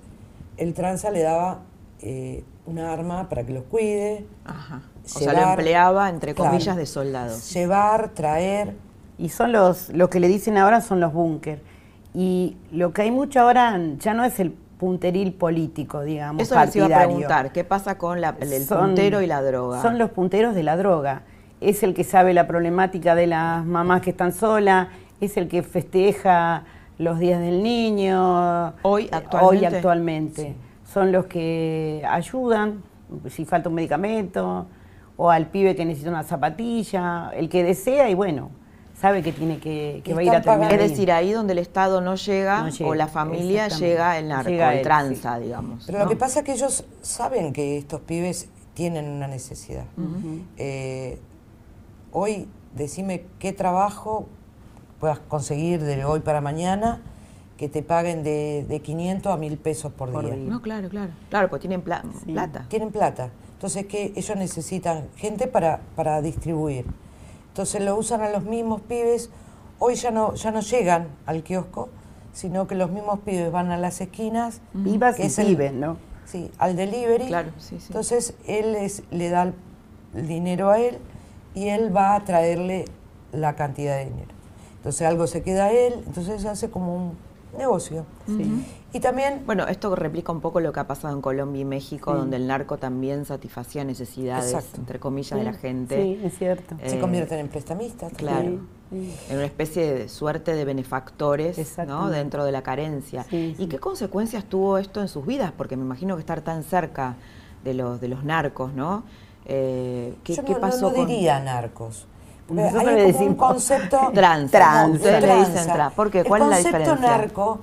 el 0.57 0.73
tranza 0.73 1.09
le 1.11 1.21
daba 1.21 1.59
eh, 2.01 2.43
una 2.65 2.91
arma 2.91 3.29
para 3.29 3.45
que 3.45 3.53
los 3.53 3.63
cuide. 3.65 4.25
Ajá. 4.45 4.81
O 5.05 5.07
sea, 5.07 5.33
lo 5.33 5.49
empleaba, 5.51 6.09
entre 6.09 6.33
Claro. 6.33 6.51
comillas, 6.51 6.77
de 6.77 6.85
soldados. 6.85 7.53
Llevar, 7.53 8.09
traer. 8.09 8.75
Y 9.17 9.29
son 9.29 9.51
los, 9.51 9.89
lo 9.89 10.09
que 10.09 10.19
le 10.19 10.27
dicen 10.27 10.57
ahora 10.57 10.81
son 10.81 10.99
los 10.99 11.13
búnker. 11.13 11.61
Y 12.13 12.57
lo 12.71 12.93
que 12.93 13.03
hay 13.03 13.11
mucho 13.11 13.39
ahora 13.41 13.79
ya 13.99 14.13
no 14.13 14.23
es 14.23 14.39
el 14.39 14.51
punteril 14.51 15.33
político, 15.33 16.01
digamos, 16.01 16.41
Eso 16.43 16.59
les 16.59 16.75
iba 16.75 16.85
a 16.85 17.03
preguntar. 17.05 17.51
¿Qué 17.51 17.63
pasa 17.63 17.97
con 17.97 18.21
la- 18.21 18.35
el, 18.39 18.51
el 18.53 18.63
Son- 18.65 18.79
puntero 18.87 19.21
y 19.21 19.27
la 19.27 19.41
droga? 19.41 19.81
Son 19.81 19.97
los 19.97 20.11
punteros 20.11 20.55
de 20.55 20.63
la 20.63 20.75
droga. 20.77 21.23
Es 21.61 21.83
el 21.83 21.93
que 21.93 22.03
sabe 22.03 22.33
la 22.33 22.47
problemática 22.47 23.15
de 23.15 23.27
las 23.27 23.65
mamás 23.65 24.01
que 24.01 24.09
están 24.09 24.33
solas, 24.33 24.89
es 25.21 25.37
el 25.37 25.47
que 25.47 25.63
festeja 25.63 26.63
los 26.97 27.19
días 27.19 27.39
del 27.39 27.63
niño. 27.63 28.73
Hoy, 28.83 29.05
eh, 29.05 29.09
actualmente. 29.11 29.67
Hoy 29.67 29.75
actualmente. 29.75 30.55
Son 30.85 31.11
los 31.11 31.25
que 31.25 32.03
ayudan, 32.07 32.83
si 33.29 33.45
falta 33.45 33.69
un 33.69 33.75
medicamento, 33.75 34.67
o 35.17 35.29
al 35.29 35.47
pibe 35.47 35.75
que 35.75 35.85
necesita 35.85 36.09
una 36.09 36.23
zapatilla, 36.23 37.31
el 37.35 37.49
que 37.49 37.63
desea 37.63 38.09
y 38.09 38.13
bueno, 38.13 38.51
sabe 38.99 39.21
que 39.21 39.31
tiene 39.31 39.59
que, 39.59 40.01
que 40.03 40.13
va 40.13 40.21
a 40.21 40.23
ir 40.23 40.29
a 40.31 40.41
terminar. 40.41 40.73
Es 40.73 40.91
decir, 40.91 41.11
ahí 41.11 41.31
donde 41.31 41.53
el 41.53 41.59
Estado 41.59 42.01
no 42.01 42.15
llega, 42.15 42.61
No 42.61 42.69
llega, 42.69 42.89
o 42.89 42.95
la 42.95 43.07
familia 43.07 43.67
llega 43.67 44.17
el 44.17 44.27
narco, 44.27 44.49
Llega 44.49 44.73
el 44.73 44.81
tranza, 44.81 45.39
digamos. 45.39 45.83
Pero 45.85 45.99
¿no? 45.99 46.05
lo 46.05 46.09
que 46.09 46.15
pasa 46.15 46.39
es 46.39 46.45
que 46.45 46.53
ellos 46.53 46.85
saben 47.01 47.53
que 47.53 47.77
estos 47.77 48.01
pibes 48.01 48.49
tienen 48.73 49.09
una 49.09 49.27
necesidad. 49.27 49.85
Eh, 50.57 51.19
hoy, 52.11 52.47
decime 52.73 53.25
qué 53.39 53.53
trabajo 53.53 54.27
puedas 55.03 55.19
conseguir 55.19 55.83
de 55.83 56.05
hoy 56.05 56.21
para 56.21 56.39
mañana 56.39 57.01
que 57.57 57.67
te 57.67 57.83
paguen 57.83 58.23
de, 58.23 58.65
de 58.69 58.79
500 58.79 59.33
a 59.33 59.35
1000 59.35 59.57
pesos 59.57 59.91
por, 59.91 60.09
Por 60.13 60.23
día. 60.23 60.35
día. 60.35 60.49
No, 60.49 60.61
claro, 60.61 60.87
claro. 60.87 61.11
Claro, 61.29 61.49
pues 61.49 61.59
tienen 61.59 61.81
pla- 61.81 62.05
Sí. 62.25 62.31
plata. 62.31 62.65
Tienen 62.69 62.89
plata. 62.89 63.29
Entonces, 63.51 63.85
que 63.85 64.13
ellos 64.15 64.37
necesitan 64.37 65.09
gente 65.17 65.47
para, 65.47 65.81
para 65.97 66.21
distribuir. 66.21 66.85
Entonces, 67.49 67.81
lo 67.81 67.97
usan 67.97 68.21
a 68.21 68.29
los 68.29 68.45
mismos 68.45 68.79
pibes. 68.79 69.29
Hoy 69.77 69.95
ya 69.95 70.09
no, 70.11 70.35
ya 70.35 70.51
no 70.51 70.61
llegan 70.61 71.09
al 71.25 71.43
kiosco, 71.43 71.89
sino 72.31 72.65
que 72.65 72.75
los 72.75 72.89
mismos 72.89 73.19
pibes 73.25 73.51
van 73.51 73.71
a 73.71 73.77
las 73.77 73.99
esquinas. 73.99 74.61
Vivas 74.73 75.17
que 75.17 75.23
y 75.23 75.25
es 75.25 75.37
el- 75.37 75.47
pibes, 75.47 75.73
¿no? 75.73 75.97
Sí, 76.23 76.49
al 76.59 76.77
delivery. 76.77 77.27
Claro, 77.27 77.51
sí, 77.57 77.75
sí. 77.77 77.87
Entonces 77.87 78.35
él 78.47 78.73
es- 78.75 79.03
le 79.11 79.27
da 79.29 79.51
el 80.15 80.27
dinero 80.29 80.69
a 80.69 80.79
él 80.79 80.97
y 81.55 81.67
él 81.67 81.93
va 81.93 82.15
a 82.15 82.23
traerle 82.23 82.85
la 83.33 83.57
cantidad 83.57 83.97
de 83.97 84.05
dinero. 84.05 84.31
Entonces 84.83 85.07
algo 85.07 85.27
se 85.27 85.41
queda 85.43 85.65
a 85.67 85.71
él, 85.71 85.93
entonces 86.05 86.41
se 86.41 86.49
hace 86.49 86.69
como 86.69 86.93
un 86.93 87.13
negocio. 87.57 88.05
Y 88.91 88.99
también, 88.99 89.43
Bueno, 89.45 89.65
esto 89.67 89.95
replica 89.95 90.33
un 90.33 90.41
poco 90.41 90.59
lo 90.59 90.73
que 90.73 90.81
ha 90.81 90.87
pasado 90.87 91.15
en 91.15 91.21
Colombia 91.21 91.61
y 91.61 91.65
México, 91.65 92.11
Sí. 92.11 92.17
donde 92.17 92.35
el 92.35 92.47
narco 92.47 92.77
también 92.77 93.23
satisfacía 93.25 93.85
necesidades, 93.85 94.53
Exacto. 94.53 94.81
entre 94.81 94.99
comillas, 94.99 95.39
de 95.39 95.45
la 95.45 95.53
gente. 95.53 96.01
Sí, 96.01 96.19
es 96.21 96.37
cierto. 96.37 96.75
Eh, 96.81 96.89
se 96.89 96.99
convierten 96.99 97.39
en 97.39 97.47
prestamistas. 97.47 98.11
Claro. 98.13 98.59
En 98.91 99.37
una 99.37 99.45
especie 99.45 99.91
de 99.93 100.09
suerte 100.09 100.53
de 100.53 100.65
benefactores 100.65 101.77
¿no? 101.87 102.09
Dentro 102.09 102.43
de 102.43 102.51
la 102.51 102.61
carencia. 102.61 103.23
Sí, 103.29 103.55
¿Y 103.57 103.63
sí. 103.63 103.67
qué 103.67 103.79
consecuencias 103.79 104.43
tuvo 104.43 104.77
esto 104.77 105.01
en 105.01 105.07
sus 105.07 105.25
vidas? 105.25 105.53
Porque 105.55 105.77
me 105.77 105.83
imagino 105.83 106.15
que 106.15 106.19
estar 106.19 106.41
tan 106.41 106.63
cerca 106.63 107.15
de 107.63 107.73
los, 107.73 108.01
de 108.01 108.09
los 108.09 108.23
narcos, 108.25 108.73
¿no? 108.73 109.03
Eh, 109.45 110.15
¿qué, 110.23 110.35
Yo 110.35 110.43
qué 110.43 110.51
no, 110.53 110.57
no- 110.57 110.61
pasó 110.61 110.89
no 110.89 110.95
con 110.95 111.07
diría 111.07 111.39
narcos. 111.39 112.05
Porque 112.47 112.61
Nosotros 112.63 112.87
hay 112.87 112.95
le 112.95 113.13
como 113.13 113.25
un 113.25 113.35
concepto... 113.35 113.99
Tranza. 114.13 114.87
Ustedes 114.87 115.21
le 115.21 115.35
dicen 115.35 115.53
Tranza. 115.53 115.73
tra. 115.73 115.89
¿Por 115.91 116.11
qué? 116.11 116.19
El 116.19 116.27
¿Cuál 116.27 116.41
es 116.43 116.47
la 116.49 116.55
concepto 116.55 116.77
diferencia? 116.79 117.09
narco 117.17 117.59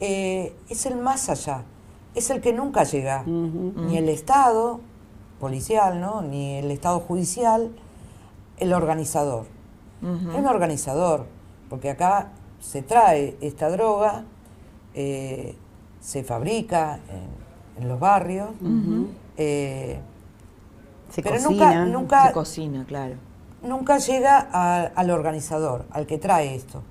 eh, 0.00 0.56
es 0.68 0.86
el 0.86 0.96
más 0.96 1.28
allá, 1.28 1.62
es 2.14 2.30
el 2.30 2.40
que 2.40 2.52
nunca 2.52 2.84
llega. 2.84 3.22
Ni 3.26 3.96
el 3.98 4.08
Estado 4.08 4.80
policial, 5.40 6.00
¿no? 6.00 6.22
ni 6.22 6.56
el 6.56 6.70
Estado 6.70 7.00
judicial, 7.00 7.70
el 8.58 8.72
organizador. 8.72 9.46
Es 10.02 10.34
un 10.34 10.46
organizador, 10.46 11.26
porque 11.68 11.90
acá 11.90 12.28
se 12.60 12.82
trae 12.82 13.36
esta 13.40 13.68
droga, 13.68 14.24
eh, 14.94 15.56
se 16.00 16.24
fabrica 16.24 17.00
en, 17.76 17.82
en 17.82 17.88
los 17.88 17.98
barrios, 18.00 18.48
eh, 19.36 20.00
Se 21.10 21.22
pero 21.22 21.36
cocina. 21.36 21.84
nunca, 21.84 21.84
nunca 21.86 22.26
Se 22.28 22.32
cocina, 22.32 22.84
claro. 22.86 23.16
Nunca 23.62 23.98
llega 23.98 24.38
al 24.38 25.10
organizador, 25.10 25.84
al 25.90 26.06
que 26.06 26.18
trae 26.18 26.54
esto. 26.54 26.82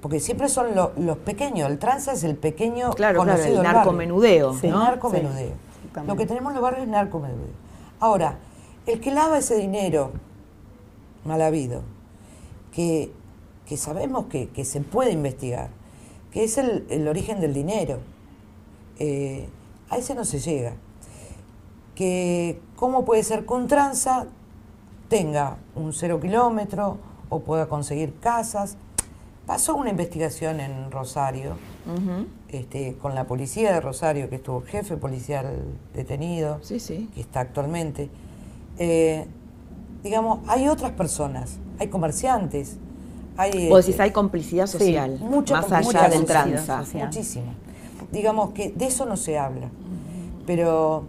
Porque 0.00 0.20
siempre 0.20 0.48
son 0.48 0.68
los 0.74 1.18
pequeños, 1.18 1.70
el 1.70 1.78
trance 1.78 2.12
es 2.12 2.22
el 2.22 2.36
pequeño 2.36 2.90
claro, 2.90 3.18
conocido 3.18 3.60
claro, 3.60 3.68
el 3.68 3.74
narcomenudeo. 3.74 4.54
Sí. 4.54 4.68
¿no? 4.68 4.84
Narcomenudeo. 4.84 5.52
Lo 6.06 6.16
que 6.16 6.26
tenemos 6.26 6.50
en 6.50 6.54
los 6.54 6.62
barrios 6.62 6.82
es 6.84 6.88
narcomenudeo. 6.88 7.68
Ahora, 7.98 8.38
el 8.86 9.00
que 9.00 9.10
lava 9.10 9.38
ese 9.38 9.56
dinero 9.56 10.12
mal 11.24 11.42
habido, 11.42 11.82
que, 12.72 13.10
sabemos 13.76 14.26
que, 14.26 14.64
se 14.64 14.80
puede 14.80 15.10
investigar, 15.10 15.70
que 16.30 16.44
es 16.44 16.58
el, 16.58 17.08
origen 17.08 17.40
del 17.40 17.52
dinero, 17.52 17.98
eh, 18.98 19.48
a 19.90 19.98
ese 19.98 20.14
no 20.14 20.24
se 20.24 20.38
llega. 20.38 20.74
Que 21.94 22.60
cómo 22.76 23.04
puede 23.04 23.24
ser 23.24 23.44
con 23.44 23.66
tranza 23.66 24.26
tenga 25.08 25.56
un 25.74 25.92
cero 25.92 26.20
kilómetro 26.20 26.98
o 27.28 27.40
pueda 27.40 27.66
conseguir 27.66 28.14
casas. 28.20 28.76
Pasó 29.46 29.76
una 29.76 29.90
investigación 29.90 30.60
en 30.60 30.90
Rosario 30.90 31.56
este, 32.48 32.96
con 33.00 33.14
la 33.14 33.26
policía 33.26 33.72
de 33.72 33.80
Rosario, 33.80 34.28
que 34.28 34.36
estuvo 34.36 34.60
jefe 34.60 34.96
policial 34.96 35.46
detenido, 35.94 36.60
que 37.14 37.20
está 37.20 37.40
actualmente. 37.40 38.10
Eh, 38.78 39.26
digamos, 40.02 40.40
hay 40.48 40.68
otras 40.68 40.92
personas, 40.92 41.56
hay 41.78 41.88
comerciantes. 41.88 42.76
Hay, 43.38 43.68
Vos 43.68 43.86
decís, 43.86 44.00
hay 44.00 44.10
complicidad 44.10 44.66
social, 44.66 45.18
más 45.50 45.72
allá 45.72 46.08
del 46.08 46.24
tranza. 46.24 46.84
Muchísimo. 46.94 47.54
Digamos 48.12 48.50
que 48.50 48.70
de 48.70 48.86
eso 48.86 49.06
no 49.06 49.16
se 49.16 49.38
habla, 49.38 49.70
pero 50.46 51.04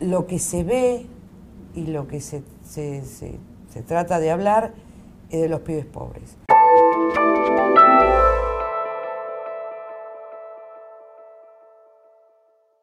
lo 0.00 0.26
que 0.26 0.38
se 0.38 0.64
ve 0.64 1.06
y 1.74 1.86
lo 1.86 2.08
que 2.08 2.20
se, 2.20 2.42
se, 2.66 3.04
se, 3.04 3.82
trata 3.82 4.18
de 4.18 4.30
hablar 4.30 4.72
es 5.30 5.40
de 5.40 5.48
los 5.48 5.60
pibes 5.60 5.86
pobres. 5.86 6.36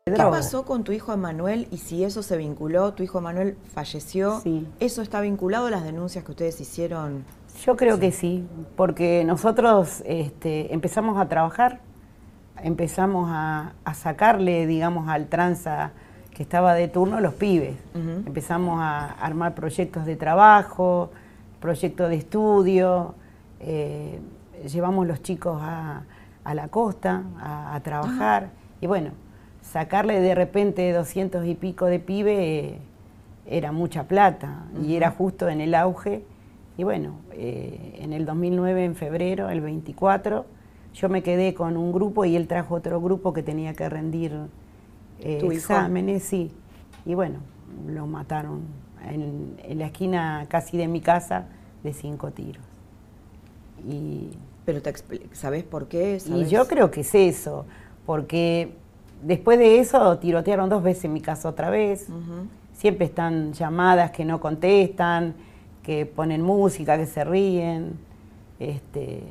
¿Qué 0.06 0.12
pasó 0.20 0.64
con 0.66 0.84
tu 0.84 0.92
hijo 0.92 1.12
Emanuel 1.12 1.68
y 1.72 1.78
si 1.78 2.04
eso 2.04 2.22
se 2.22 2.38
vinculó? 2.38 2.94
Tu 2.94 3.04
hijo 3.04 3.18
Emanuel 3.18 3.58
falleció. 3.74 4.40
Sí. 4.42 4.68
¿Eso 4.80 5.02
está 5.02 5.22
vinculado 5.22 5.68
a 5.68 5.72
las 5.72 5.84
denuncias 5.84 6.24
que 6.24 6.32
ustedes 6.32 6.60
hicieron? 6.62 7.26
Yo 7.66 7.76
creo 7.76 8.00
que 8.00 8.12
sí, 8.12 8.46
porque 8.76 9.24
nosotros 9.26 10.04
este, 10.06 10.74
empezamos 10.74 11.20
a 11.20 11.28
trabajar, 11.28 11.80
empezamos 12.62 13.30
a, 13.32 13.74
a, 13.86 13.94
sacarle, 13.94 14.68
digamos, 14.68 15.08
al 15.08 15.28
tranza 15.28 15.92
que 16.34 16.44
estaba 16.44 16.74
de 16.74 16.88
turno 16.88 17.20
los 17.20 17.34
pibes. 17.34 17.76
Empezamos 18.34 18.80
a 18.82 19.12
armar 19.12 19.54
proyectos 19.54 20.08
de 20.08 20.16
trabajo, 20.16 21.12
proyectos 21.60 22.10
de 22.10 22.16
estudio, 22.16 23.14
eh, 23.60 24.20
llevamos 24.66 25.06
los 25.06 25.22
chicos 25.22 25.60
a, 25.62 26.02
la 26.52 26.68
costa 26.70 27.22
a, 27.40 27.80
trabajar. 27.84 28.50
Y 28.82 28.88
bueno, 28.88 29.12
sacarle 29.62 30.20
de 30.20 30.34
repente 30.34 30.92
doscientos 30.94 31.46
y 31.46 31.54
pico 31.54 31.86
de 31.86 32.00
pibe 32.00 32.58
eh, 32.58 32.78
era 33.46 33.72
mucha 33.72 34.06
plata. 34.08 34.66
Y 34.84 34.96
era 34.96 35.12
justo 35.12 35.48
en 35.48 35.62
el 35.62 35.76
auge. 35.76 36.24
Y 36.76 36.84
bueno, 36.84 37.18
eh, 37.34 38.00
en 38.00 38.14
el 38.14 38.26
2009, 38.26 38.84
en 38.84 38.96
febrero, 38.96 39.52
el 39.52 39.62
24, 39.62 40.48
yo 40.96 41.08
me 41.08 41.22
quedé 41.22 41.54
con 41.54 41.78
un 41.78 41.92
grupo 41.92 42.26
y 42.26 42.36
él 42.36 42.48
trajo 42.48 42.74
otro 42.74 43.00
grupo 43.00 43.32
que 43.32 43.44
tenía 43.44 43.76
que 43.76 43.88
rendir 43.90 44.36
eh, 45.20 45.48
exámenes, 45.52 46.24
sí. 46.24 46.52
Y 47.06 47.14
bueno, 47.14 47.53
lo 47.88 48.08
mataron 48.08 48.62
en, 49.06 49.58
la 49.78 49.88
esquina 49.88 50.46
casi 50.50 50.78
de 50.78 50.88
mi 50.88 51.02
casa 51.02 51.46
de 51.84 51.94
cinco 51.94 52.32
tiros. 52.32 52.64
Y, 53.88 54.32
Pero 54.66 54.82
te 54.82 54.94
¿sabes 55.34 55.64
por 55.64 55.88
qué? 55.88 56.20
Y 56.26 56.46
yo 56.46 56.68
creo 56.68 56.90
que 56.92 57.02
es 57.02 57.14
eso, 57.16 57.66
porque 58.06 58.74
después 59.22 59.60
de 59.60 59.80
eso 59.80 60.18
tirotearon 60.20 60.70
dos 60.70 60.84
veces 60.84 61.06
en 61.06 61.14
mi 61.14 61.22
casa 61.22 61.50
otra 61.50 61.70
vez. 61.70 62.08
Siempre 62.74 63.06
están 63.06 63.54
llamadas 63.54 64.12
que 64.12 64.26
no 64.26 64.40
contestan, 64.40 65.36
que 65.84 66.06
ponen 66.06 66.42
música, 66.42 66.98
que 66.98 67.06
se 67.06 67.24
ríen. 67.24 68.00
Este, 68.60 69.24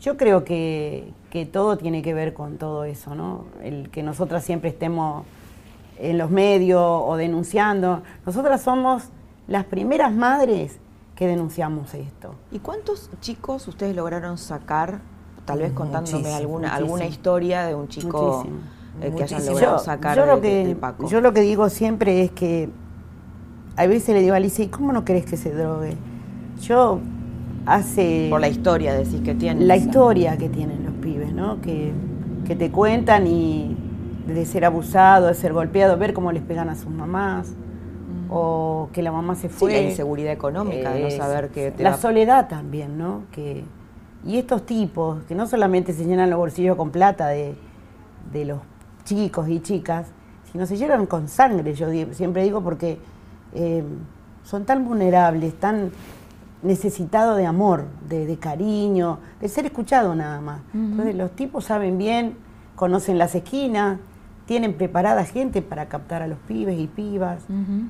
yo 0.00 0.16
creo 0.16 0.44
que, 0.44 1.12
todo 1.52 1.76
tiene 1.78 2.02
que 2.02 2.14
ver 2.14 2.34
con 2.34 2.56
todo 2.56 2.84
eso, 2.84 3.14
¿no? 3.14 3.44
El 3.62 3.90
que 3.90 4.02
nosotras 4.02 4.44
siempre 4.44 4.70
estemos 4.70 5.24
en 6.00 6.18
los 6.18 6.30
medios 6.30 6.82
o 6.82 7.16
denunciando. 7.16 8.02
Nosotras 8.26 8.62
somos 8.62 9.04
las 9.46 9.64
primeras 9.64 10.12
madres 10.12 10.78
que 11.14 11.26
denunciamos 11.26 11.92
esto. 11.94 12.34
¿Y 12.50 12.60
cuántos 12.60 13.10
chicos 13.20 13.68
ustedes 13.68 13.94
lograron 13.94 14.38
sacar, 14.38 15.00
tal 15.44 15.58
vez 15.58 15.72
contándome 15.72 16.32
alguna, 16.32 16.74
alguna 16.74 17.04
historia 17.04 17.64
de 17.64 17.74
un 17.74 17.88
chico 17.88 18.46
eh, 19.02 19.12
que 19.14 19.24
hayan 19.24 19.44
logrado 19.44 19.78
sacar 19.78 20.16
yo 20.16 20.26
lo 20.26 20.40
que, 20.40 20.76
Yo 21.08 21.20
lo 21.20 21.32
que 21.32 21.42
digo 21.42 21.68
siempre 21.68 22.22
es 22.22 22.30
que 22.30 22.70
a 23.76 23.86
veces 23.86 24.14
le 24.14 24.22
digo 24.22 24.34
a 24.34 24.36
Alicia, 24.38 24.64
¿y 24.64 24.68
cómo 24.68 24.92
no 24.92 25.04
querés 25.04 25.26
que 25.26 25.36
se 25.36 25.52
drogue? 25.52 25.96
Yo 26.62 27.00
hace... 27.66 28.28
Por 28.30 28.40
la 28.40 28.48
historia 28.48 28.94
decís 28.94 29.20
que 29.20 29.34
tienen. 29.34 29.68
La 29.68 29.76
historia 29.76 30.36
que 30.36 30.48
tienen 30.48 30.84
los 30.84 30.94
pibes, 30.94 31.32
¿no? 31.32 31.60
Que, 31.60 31.92
que 32.46 32.56
te 32.56 32.70
cuentan 32.70 33.26
y 33.26 33.76
de 34.26 34.46
ser 34.46 34.64
abusado, 34.64 35.26
de 35.26 35.34
ser 35.34 35.52
golpeado, 35.52 35.96
ver 35.96 36.12
cómo 36.14 36.32
les 36.32 36.42
pegan 36.42 36.68
a 36.68 36.74
sus 36.74 36.90
mamás, 36.90 37.48
mm. 37.48 38.28
o 38.30 38.88
que 38.92 39.02
la 39.02 39.12
mamá 39.12 39.34
se 39.34 39.48
fue. 39.48 39.70
Sí, 39.72 39.76
la 39.76 39.82
inseguridad 39.90 40.32
económica, 40.32 40.92
de 40.92 41.02
no 41.02 41.10
saber 41.10 41.48
que 41.50 41.74
La 41.78 41.96
soledad 41.96 42.48
también, 42.48 42.98
¿no? 42.98 43.22
Que, 43.32 43.64
y 44.24 44.36
estos 44.36 44.66
tipos, 44.66 45.22
que 45.24 45.34
no 45.34 45.46
solamente 45.46 45.92
se 45.92 46.04
llenan 46.04 46.30
los 46.30 46.38
bolsillos 46.38 46.76
con 46.76 46.90
plata 46.90 47.28
de, 47.28 47.54
de 48.32 48.44
los 48.44 48.60
chicos 49.04 49.48
y 49.48 49.60
chicas, 49.60 50.08
sino 50.52 50.66
se 50.66 50.76
llenan 50.76 51.06
con 51.06 51.28
sangre, 51.28 51.74
yo 51.74 51.88
siempre 52.12 52.42
digo, 52.42 52.60
porque 52.62 52.98
eh, 53.54 53.84
son 54.44 54.64
tan 54.64 54.84
vulnerables, 54.84 55.54
tan 55.58 55.90
necesitado 56.62 57.36
de 57.36 57.46
amor, 57.46 57.84
de, 58.08 58.36
cariño, 58.38 59.18
de 59.40 59.48
ser 59.48 59.66
escuchado 59.66 60.14
nada 60.14 60.40
más. 60.40 60.60
Entonces 60.74 61.14
los 61.14 61.30
tipos 61.32 61.64
saben 61.64 61.96
bien, 61.96 62.36
conocen 62.76 63.16
las 63.16 63.34
esquinas, 63.34 63.98
tienen 64.50 64.74
preparada 64.74 65.24
gente 65.24 65.62
para 65.62 65.86
captar 65.86 66.22
a 66.22 66.26
los 66.26 66.36
pibes 66.40 66.76
y 66.76 66.88
pibas. 66.88 67.44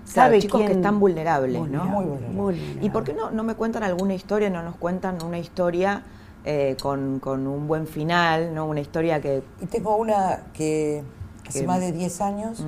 saben 0.04 0.42
chicos 0.42 0.60
que 0.60 0.72
están 0.72 1.00
vulnerables, 1.00 1.58
¿no? 1.70 1.86
Muy 1.86 2.04
vulnerables. 2.04 2.84
¿Y 2.84 2.90
por 2.90 3.02
qué 3.02 3.14
no, 3.14 3.30
no 3.30 3.44
me 3.44 3.54
cuentan 3.54 3.82
alguna 3.82 4.12
historia, 4.12 4.50
no 4.50 4.62
nos 4.62 4.76
cuentan 4.76 5.22
una 5.24 5.38
historia 5.38 6.02
eh, 6.44 6.76
con, 6.82 7.22
un 7.26 7.66
buen 7.66 7.86
final, 7.86 8.54
¿no? 8.54 8.66
Una 8.66 8.80
historia 8.80 9.22
que... 9.22 9.42
Y 9.62 9.66
tengo 9.68 9.96
una 9.96 10.40
que 10.52 11.02
hace 11.48 11.66
más 11.66 11.80
de 11.80 11.92
10 11.92 12.20
años, 12.20 12.62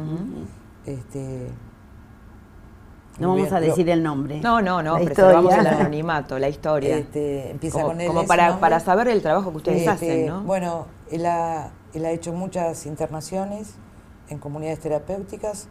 este, 0.86 1.48
no 3.18 3.28
vamos 3.28 3.52
a 3.52 3.60
decir 3.60 3.90
el 3.90 4.02
nombre. 4.02 4.40
No, 4.40 4.62
no, 4.62 4.82
no, 4.82 4.96
preservamos 5.04 5.52
el 5.52 5.66
anonimato, 5.66 6.38
la 6.38 6.48
historia. 6.48 6.96
Este, 6.96 7.50
empieza 7.50 7.82
con 7.82 8.00
él. 8.00 8.06
Como 8.06 8.24
para, 8.24 8.58
para 8.58 8.80
saber 8.80 9.08
el 9.08 9.20
trabajo 9.20 9.50
que 9.50 9.56
ustedes 9.58 9.80
este, 9.80 9.90
hacen, 9.90 10.26
¿no? 10.28 10.44
Bueno, 10.44 10.86
él 11.10 11.26
ha, 11.26 11.68
él 11.94 12.04
ha 12.04 12.10
hecho 12.10 12.32
muchas 12.32 12.86
internaciones 12.86 13.74
en 14.28 14.38
comunidades 14.38 14.80
terapéuticas, 14.80 15.68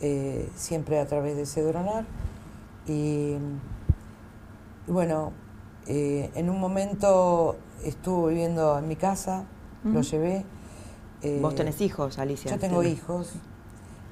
eh, 0.00 0.48
siempre 0.56 0.98
a 0.98 1.06
través 1.06 1.36
de 1.36 1.46
Cedronar. 1.46 2.04
Y, 2.86 3.34
bueno, 4.86 5.32
eh, 5.86 6.30
en 6.34 6.50
un 6.50 6.58
momento 6.58 7.56
estuvo 7.84 8.28
viviendo 8.28 8.78
en 8.78 8.88
mi 8.88 8.96
casa, 8.96 9.44
lo 9.84 10.00
llevé. 10.02 10.44
¿Vos 11.40 11.54
tenés 11.54 11.80
hijos, 11.80 12.18
Alicia? 12.18 12.50
Yo 12.50 12.58
tengo 12.58 12.82
hijos. 12.82 13.32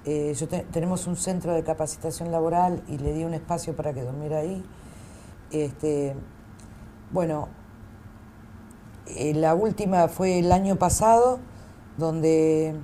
Eh, 0.05 0.35
yo 0.35 0.49
tenemos 0.49 1.07
un 1.07 1.17
centro 1.17 1.53
de 1.53 1.63
capacitación 1.63 2.33
laboral 2.33 2.83
y 2.89 2.99
le 2.99 3.13
di 3.13 3.25
un 3.25 3.35
espacio 3.35 3.77
para 3.77 3.93
que 3.93 4.03
durmiera 4.03 4.39
ahí. 4.39 4.65
Este, 5.51 6.15
bueno, 7.11 7.49
eh, 9.17 9.35
la 9.35 9.55
última 9.55 10.09
fue 10.09 10.39
el 10.39 10.53
año 10.53 10.77
pasado, 10.77 11.39
donde 11.97 12.75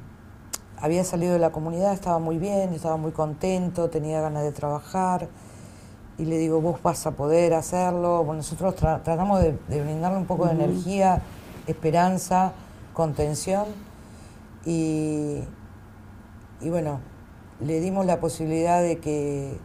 había 0.78 1.04
salido 1.04 1.32
de 1.32 1.38
la 1.38 1.50
comunidad, 1.50 1.92
estaba 1.92 2.18
muy 2.18 2.38
bien, 2.38 2.72
estaba 2.72 2.96
muy 2.96 3.12
contento, 3.12 3.88
tenía 3.90 4.20
ganas 4.20 4.42
de 4.42 4.52
trabajar. 4.52 5.28
Y 6.18 6.24
le 6.24 6.38
digo, 6.38 6.60
vos 6.60 6.82
vas 6.82 7.06
a 7.06 7.12
poder 7.12 7.54
hacerlo. 7.54 8.18
Bueno, 8.24 8.38
nosotros 8.38 8.74
tratamos 8.76 9.42
de, 9.42 9.52
brindarle 9.68 10.18
un 10.18 10.26
poco 10.26 10.46
de 10.46 10.52
energía, 10.52 11.22
esperanza, 11.66 12.52
contención. 12.94 13.66
Y, 14.64 15.42
y 16.60 16.70
bueno, 16.70 17.00
le 17.60 17.80
dimos 17.80 18.06
la 18.06 18.18
posibilidad 18.18 18.82
de 18.82 18.98
que, 18.98 19.58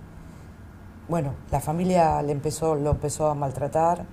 bueno, 1.08 1.34
la 1.52 1.60
familia 1.60 2.22
le 2.22 2.32
empezó, 2.32 2.76
lo 2.76 2.92
empezó 2.92 3.28
a 3.28 3.36
maltratar, 3.36 4.06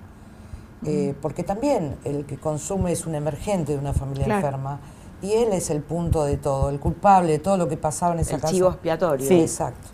eh, 0.85 1.15
porque 1.21 1.43
también 1.43 1.97
el 2.05 2.25
que 2.25 2.37
consume 2.37 2.91
es 2.91 3.05
un 3.05 3.15
emergente 3.15 3.73
de 3.73 3.79
una 3.79 3.93
familia 3.93 4.35
enferma. 4.35 4.79
Y 5.21 5.33
él 5.33 5.51
es 5.51 5.69
el 5.69 5.81
punto 5.81 6.23
de 6.23 6.37
todo, 6.37 6.69
el 6.69 6.79
culpable 6.79 7.33
de 7.33 7.39
todo 7.39 7.57
lo 7.57 7.67
que 7.67 7.75
pasaba 7.75 8.13
en 8.13 8.19
esa 8.19 8.35
el 8.35 8.41
casa. 8.41 8.53
chivo 8.53 8.69
expiatorio. 8.69 9.27
Sí, 9.27 9.41
exacto. 9.41 9.89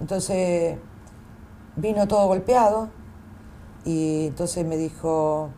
Entonces, 0.00 0.78
vino 1.74 2.06
todo 2.06 2.28
golpeado 2.28 2.88
y 3.84 4.28
entonces 4.28 4.64
me 4.64 4.76
dijo, 4.76 5.48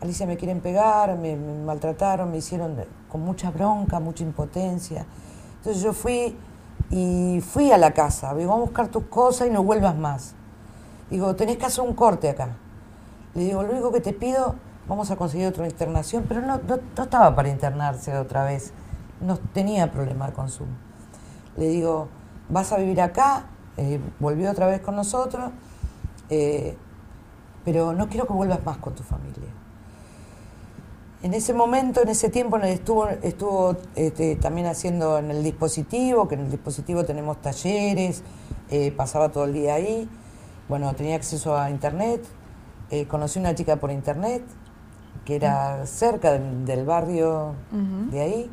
Alicia, 0.00 0.26
me 0.26 0.36
quieren 0.36 0.60
pegar, 0.60 1.16
me, 1.16 1.36
me 1.36 1.64
maltrataron, 1.64 2.32
me 2.32 2.38
hicieron 2.38 2.76
con 3.08 3.20
mucha 3.20 3.52
bronca, 3.52 4.00
mucha 4.00 4.24
impotencia. 4.24 5.06
Entonces 5.58 5.80
yo 5.80 5.92
fui 5.92 6.36
y 6.90 7.40
fui 7.40 7.70
a 7.70 7.78
la 7.78 7.92
casa, 7.92 8.34
digo, 8.34 8.50
vamos 8.50 8.64
a 8.64 8.70
buscar 8.70 8.88
tus 8.88 9.04
cosas 9.04 9.48
y 9.48 9.50
no 9.50 9.62
vuelvas 9.62 9.96
más. 9.96 10.34
Digo, 11.10 11.34
tenés 11.36 11.58
que 11.58 11.66
hacer 11.66 11.84
un 11.84 11.94
corte 11.94 12.28
acá. 12.28 12.56
Le 13.34 13.44
digo, 13.44 13.62
lo 13.62 13.72
único 13.72 13.92
que 13.92 14.00
te 14.00 14.12
pido, 14.12 14.54
vamos 14.88 15.10
a 15.10 15.16
conseguir 15.16 15.46
otra 15.46 15.66
internación, 15.66 16.24
pero 16.28 16.40
no, 16.40 16.58
no, 16.58 16.78
no 16.96 17.02
estaba 17.02 17.34
para 17.34 17.48
internarse 17.48 18.16
otra 18.16 18.44
vez, 18.44 18.72
no 19.20 19.36
tenía 19.36 19.90
problema 19.92 20.26
de 20.26 20.32
consumo. 20.32 20.72
Le 21.56 21.68
digo, 21.68 22.08
vas 22.48 22.72
a 22.72 22.78
vivir 22.78 23.00
acá, 23.00 23.46
eh, 23.76 24.00
volvió 24.18 24.50
otra 24.50 24.66
vez 24.66 24.80
con 24.80 24.96
nosotros, 24.96 25.50
eh, 26.30 26.76
pero 27.64 27.92
no 27.92 28.08
quiero 28.08 28.26
que 28.26 28.32
vuelvas 28.32 28.64
más 28.64 28.78
con 28.78 28.94
tu 28.94 29.02
familia. 29.02 29.48
En 31.22 31.34
ese 31.34 31.52
momento, 31.52 32.00
en 32.00 32.08
ese 32.08 32.28
tiempo, 32.28 32.56
estuvo, 32.58 33.08
estuvo 33.08 33.76
este, 33.96 34.36
también 34.36 34.68
haciendo 34.68 35.18
en 35.18 35.30
el 35.32 35.42
dispositivo, 35.42 36.28
que 36.28 36.36
en 36.36 36.42
el 36.42 36.50
dispositivo 36.50 37.04
tenemos 37.04 37.40
talleres, 37.42 38.22
eh, 38.70 38.92
pasaba 38.92 39.30
todo 39.30 39.44
el 39.44 39.52
día 39.52 39.74
ahí. 39.74 40.08
Bueno, 40.68 40.92
tenía 40.94 41.16
acceso 41.16 41.56
a 41.58 41.70
internet, 41.70 42.24
eh, 42.90 43.06
conocí 43.06 43.38
una 43.38 43.54
chica 43.54 43.76
por 43.76 43.90
internet, 43.90 44.42
que 45.24 45.36
era 45.36 45.84
cerca 45.86 46.32
del, 46.32 46.64
del 46.64 46.86
barrio 46.86 47.54
de 48.10 48.20
ahí. 48.20 48.50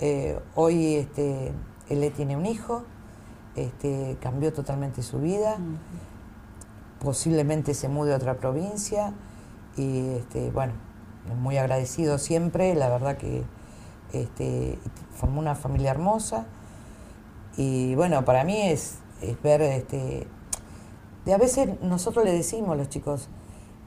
Eh, 0.00 0.38
hoy 0.54 0.96
este, 0.96 1.52
él 1.88 2.12
tiene 2.16 2.36
un 2.36 2.46
hijo, 2.46 2.82
este, 3.54 4.16
cambió 4.20 4.52
totalmente 4.52 5.02
su 5.02 5.20
vida, 5.20 5.56
posiblemente 7.00 7.74
se 7.74 7.88
mude 7.88 8.12
a 8.12 8.16
otra 8.16 8.34
provincia 8.34 9.12
y 9.76 10.08
este, 10.16 10.50
bueno, 10.50 10.72
muy 11.40 11.58
agradecido 11.58 12.18
siempre, 12.18 12.74
la 12.74 12.88
verdad 12.88 13.16
que 13.16 13.44
este, 14.12 14.78
formó 15.14 15.40
una 15.40 15.54
familia 15.54 15.92
hermosa. 15.92 16.46
Y 17.56 17.94
bueno, 17.94 18.24
para 18.24 18.42
mí 18.42 18.60
es, 18.62 18.98
es 19.20 19.40
ver, 19.42 19.62
este, 19.62 20.26
de 21.24 21.34
a 21.34 21.38
veces 21.38 21.80
nosotros 21.82 22.24
le 22.24 22.32
decimos 22.32 22.70
a 22.72 22.74
los 22.74 22.88
chicos, 22.88 23.28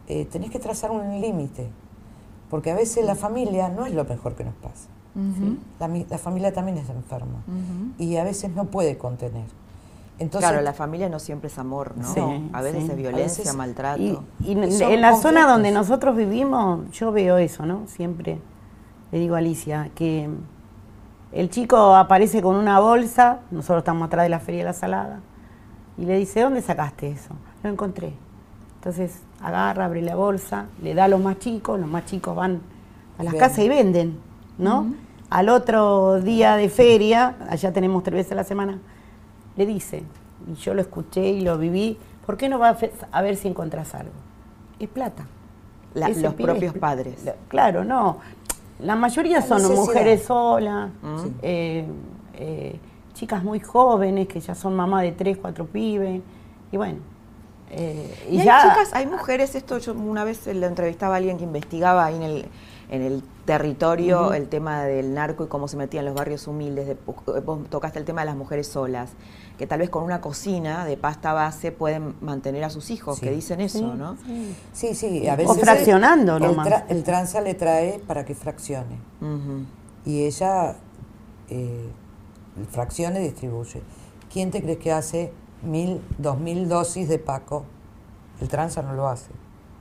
eh, 0.08 0.26
tenés 0.26 0.50
que 0.52 0.60
trazar 0.60 0.92
un 0.92 1.20
límite, 1.22 1.68
porque 2.50 2.72
a 2.72 2.76
veces 2.76 3.06
la 3.06 3.16
familia 3.16 3.70
no 3.70 3.86
es 3.86 3.94
lo 3.94 4.06
mejor 4.06 4.36
que 4.36 4.44
nos 4.44 4.54
pasa. 4.56 4.88
¿sí? 5.16 5.58
la, 5.80 5.88
mi- 5.88 6.06
la 6.08 6.20
familia 6.20 6.54
también 6.54 6.78
es 6.78 6.88
enferma 6.92 7.40
y 7.98 8.18
a 8.18 8.24
veces 8.24 8.52
no 8.52 8.66
puede 8.66 9.00
contener. 9.00 9.46
Entonces, 10.20 10.48
claro, 10.50 10.64
la 10.64 10.74
familia 10.74 11.10
no 11.10 11.18
siempre 11.20 11.48
es 11.48 11.58
amor, 11.58 11.94
¿no? 11.98 12.12
Sí, 12.14 12.20
a 12.54 12.62
veces 12.62 12.84
sí. 12.86 12.92
es 12.92 12.98
violencia, 12.98 13.44
veces- 13.44 13.56
maltrato. 13.56 14.00
Y, 14.02 14.18
y 14.42 14.52
en- 14.52 14.64
Y 14.66 14.72
son 14.74 14.92
en 14.92 15.02
la 15.02 15.16
zona 15.16 15.48
donde 15.48 15.72
nosotros 15.72 16.16
vivimos, 16.16 16.92
yo 16.92 17.12
veo 17.12 17.38
eso, 17.38 17.66
¿no? 17.66 17.82
Siempre 17.88 18.40
le 19.12 19.20
digo 19.20 19.34
a 19.36 19.40
Alicia 19.40 19.90
que 19.96 20.30
el 21.32 21.50
chico 21.50 21.96
aparece 21.96 22.42
con 22.42 22.56
una 22.56 22.80
bolsa, 22.80 23.40
nosotros 23.52 23.80
estamos 23.80 24.06
atrás 24.08 24.24
de 24.24 24.30
la 24.30 24.40
Feria 24.40 24.60
de 24.62 24.66
la 24.66 24.74
Salada, 24.74 25.20
y 25.98 26.06
le 26.06 26.16
dice, 26.18 26.42
¿dónde 26.42 26.62
sacaste 26.62 27.10
eso? 27.10 27.34
Lo 27.64 27.70
encontré. 27.72 28.14
Entonces 28.78 29.20
agarra, 29.42 29.86
abre 29.86 30.02
la 30.02 30.16
bolsa, 30.16 30.68
le 30.82 30.94
da 30.94 31.06
a 31.06 31.08
los 31.08 31.20
más 31.20 31.40
chicos, 31.40 31.80
los 31.80 31.90
más 31.90 32.06
chicos 32.06 32.36
van 32.36 32.62
a 33.18 33.24
las 33.24 33.34
casas 33.36 33.60
y 33.60 33.70
venden, 33.70 34.18
¿no? 34.58 34.94
Al 35.30 35.50
otro 35.50 36.22
día 36.22 36.56
de 36.56 36.70
feria, 36.70 37.36
allá 37.50 37.74
tenemos 37.74 38.04
tres 38.04 38.16
veces 38.16 38.32
a 38.32 38.36
la 38.36 38.44
semana, 38.44 38.80
le 39.58 39.66
dice, 39.66 40.04
y 40.50 40.54
yo 40.56 40.74
lo 40.74 40.82
escuché 40.82 41.28
y 41.32 41.42
lo 41.42 41.58
viví, 41.58 41.98
¿por 42.26 42.38
qué 42.38 42.48
no 42.50 42.60
va 42.60 42.78
a 43.12 43.22
ver 43.22 43.36
si 43.36 43.48
encontrás 43.48 43.94
algo? 43.96 44.14
Es 44.80 44.88
plata. 44.88 45.26
La- 45.94 46.10
los 46.10 46.34
propios 46.36 46.74
es- 46.76 46.80
padres. 46.80 47.26
la- 47.26 47.36
Claro, 47.48 47.84
no. 47.84 48.18
La 48.80 48.96
mayoría 48.96 49.38
La 49.40 49.46
son 49.46 49.58
necesidad. 49.58 49.82
mujeres 49.82 50.24
solas, 50.24 50.92
eh, 51.42 51.86
eh, 52.36 52.80
chicas 53.16 53.44
muy 53.44 53.60
jóvenes 53.60 54.28
que 54.28 54.40
ya 54.40 54.54
son 54.54 54.76
mamá 54.76 55.02
de 55.02 55.12
tres, 55.14 55.38
cuatro 55.40 55.66
pibes. 55.66 56.22
Y 56.72 56.78
bueno. 56.78 57.00
Eh, 57.72 58.26
Y, 58.30 58.40
hay 58.40 58.46
ya, 58.46 58.62
chicas, 58.70 58.90
hay 58.94 59.06
mujeres, 59.08 59.56
esto 59.56 59.78
yo 59.78 59.94
una 59.94 60.24
vez 60.24 60.48
lo 60.48 60.66
entrevistaba 60.68 61.16
a 61.16 61.18
alguien 61.18 61.38
que 61.38 61.44
investigaba 61.44 62.06
ahí 62.06 62.16
en 62.16 62.24
el, 62.24 62.46
en 62.90 63.02
el 63.02 63.24
territorio 63.46 64.34
el 64.34 64.48
tema 64.50 64.84
del 64.84 65.14
narco 65.14 65.44
y 65.44 65.48
cómo 65.48 65.68
se 65.68 65.78
metía 65.78 66.00
en 66.02 66.06
los 66.06 66.16
barrios 66.16 66.48
humildes. 66.48 66.88
De- 66.88 67.42
vos 67.42 67.60
tocaste 67.70 68.00
el 68.00 68.06
tema 68.06 68.22
de 68.22 68.26
las 68.28 68.36
mujeres 68.36 68.68
solas, 68.68 69.10
que 69.58 69.66
tal 69.68 69.80
vez 69.80 69.90
con 69.90 70.04
una 70.04 70.22
cocina 70.22 70.86
de 70.86 70.96
pasta 70.98 71.34
base 71.34 71.72
pueden 71.72 72.16
mantener 72.22 72.64
a 72.64 72.70
sus 72.70 72.90
hijos, 72.92 73.18
Sí. 73.20 73.26
que 73.26 73.32
dicen 73.32 73.60
eso, 73.60 73.96
¿no? 73.96 74.16
sí, 74.74 74.94
sí, 74.96 75.28
a 75.28 75.34
O 75.34 75.38
veces 75.38 75.60
fraccionando 75.60 76.38
el, 76.38 76.44
nomás. 76.44 76.68
tra- 76.68 76.86
el 76.90 77.04
tranza 77.04 77.42
le 77.42 77.54
trae 77.56 78.00
para 78.06 78.24
que 78.26 78.36
fraccione. 78.36 78.98
Y 80.06 80.24
ella 80.24 80.76
eh, 81.50 81.90
fracciona 82.72 83.20
y 83.20 83.24
distribuye. 83.24 83.82
¿Quién 84.32 84.52
te 84.52 84.62
crees 84.62 84.78
que 84.78 84.92
hace 84.92 85.32
mil, 85.64 86.02
dos 86.18 86.40
mil 86.40 86.68
dosis 86.70 87.08
de 87.10 87.20
Paco? 87.20 87.64
El 88.42 88.48
tranza 88.50 88.82
no 88.82 88.94
lo 88.94 89.08
hace. 89.08 89.32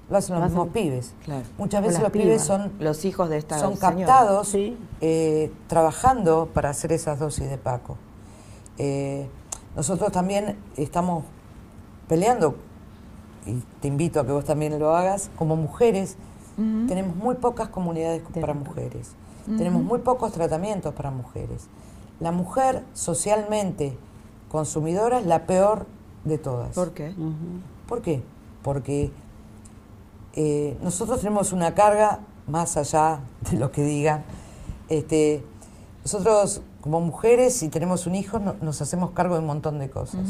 Lo 0.09 0.17
hacen 0.19 0.35
los 0.35 0.41
Lo 0.43 0.47
mismos 0.49 0.69
hacen- 0.69 0.73
pibes. 0.73 1.15
claro. 1.25 1.45
Muchas 1.59 1.83
veces 1.83 2.01
los 2.01 2.11
pibes 2.13 2.43
son, 2.43 2.73
Los 2.79 3.05
hijos 3.05 3.29
de 3.29 3.39
esta 3.39 3.59
son 3.59 3.77
señora. 3.77 3.97
captados 4.07 4.49
Sí. 4.49 4.77
eh, 5.01 5.53
trabajando 5.67 6.49
para 6.55 6.71
hacer 6.71 6.93
esas 6.93 7.19
dosis 7.19 7.51
de 7.51 7.59
Paco. 7.59 7.97
Eh, 8.79 9.29
nosotros 9.75 10.13
también 10.13 10.57
estamos 10.77 11.25
peleando, 12.09 12.55
y 13.47 13.63
te 13.81 13.89
invito 13.89 14.21
a 14.21 14.27
que 14.27 14.33
vos 14.33 14.45
también 14.45 14.79
lo 14.79 14.95
hagas, 14.97 15.31
como 15.37 15.57
mujeres, 15.57 16.17
tenemos 16.57 17.15
muy 17.17 17.35
pocas 17.35 17.69
comunidades 17.69 18.23
para 18.41 18.55
mujeres, 18.55 19.11
tenemos 19.59 19.83
muy 19.83 19.99
pocos 19.99 20.33
tratamientos 20.33 20.95
para 20.95 21.11
mujeres. 21.11 21.67
La 22.21 22.33
mujer 22.33 22.83
socialmente 22.95 23.99
consumidora 24.51 25.19
es 25.21 25.27
la 25.27 25.47
peor 25.47 25.87
de 26.25 26.39
todas. 26.39 26.75
¿Por 26.75 26.93
qué? 26.93 27.15
¿Por 27.89 28.03
qué? 28.03 28.23
Porque 28.63 29.11
eh, 30.35 30.77
nosotros 30.83 31.21
tenemos 31.21 31.53
una 31.53 31.75
carga 31.75 32.21
más 32.47 32.77
allá 32.77 33.21
de 33.51 33.59
lo 33.59 33.71
que 33.73 33.83
digan. 33.83 34.25
Este, 34.89 35.43
nosotros 36.05 36.63
como 36.81 37.01
mujeres, 37.01 37.55
si 37.57 37.69
tenemos 37.69 38.07
un 38.07 38.15
hijo, 38.15 38.39
no- 38.39 38.55
nos 38.61 38.81
hacemos 38.81 39.11
cargo 39.11 39.35
de 39.35 39.41
un 39.41 39.47
montón 39.47 39.79
de 39.79 39.91
cosas. 39.91 40.21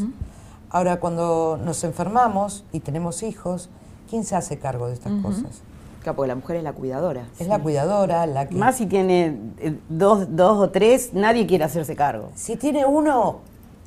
Ahora, 0.71 1.01
cuando 1.01 1.59
nos 1.63 1.85
enfermamos 1.85 2.65
y 2.73 2.81
tenemos 2.81 3.23
hijos, 3.23 3.69
¿quién 4.09 4.25
se 4.25 4.35
hace 4.37 4.59
cargo 4.59 4.87
de 4.89 4.95
estas 4.95 5.13
cosas? 5.23 5.61
Claro, 6.03 6.17
porque 6.17 6.29
la 6.29 6.35
mujer 6.37 6.57
es 6.57 6.63
la 6.63 6.73
cuidadora. 6.73 7.27
Es 7.39 7.49
la 7.49 7.59
cuidadora, 7.61 8.27
la 8.27 8.49
que... 8.49 8.55
Más 8.55 8.77
si 8.77 8.87
tiene 8.87 9.39
eh, 9.59 9.79
dos, 9.89 10.35
dos 10.37 10.59
o 10.59 10.71
tres, 10.71 11.13
nadie 11.13 11.47
quiere 11.47 11.65
hacerse 11.65 11.95
cargo. 11.97 12.31
Si 12.37 12.57
tiene 12.57 12.87
uno 12.87 13.41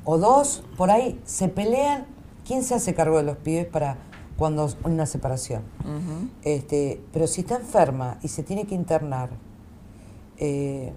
o 0.06 0.18
dos, 0.18 0.64
por 0.78 0.91
ahí 0.91 1.20
se 1.26 1.50
pelean, 1.50 2.06
¿quién 2.45 2.64
se 2.64 2.76
hace 2.76 2.93
cargo 2.93 3.18
de 3.18 3.24
los 3.24 3.38
pibes 3.38 3.66
para 3.68 3.97
cuando 4.38 4.66
hay 4.66 4.91
una 4.91 5.06
separación? 5.06 5.64
este, 6.43 7.02
pero 7.12 7.28
si 7.28 7.41
está 7.41 7.56
enferma 7.58 8.18
y 8.22 8.28
se 8.30 8.43
tiene 8.43 8.66
que 8.66 8.76
internar, 8.76 9.30
eh, 10.38 10.93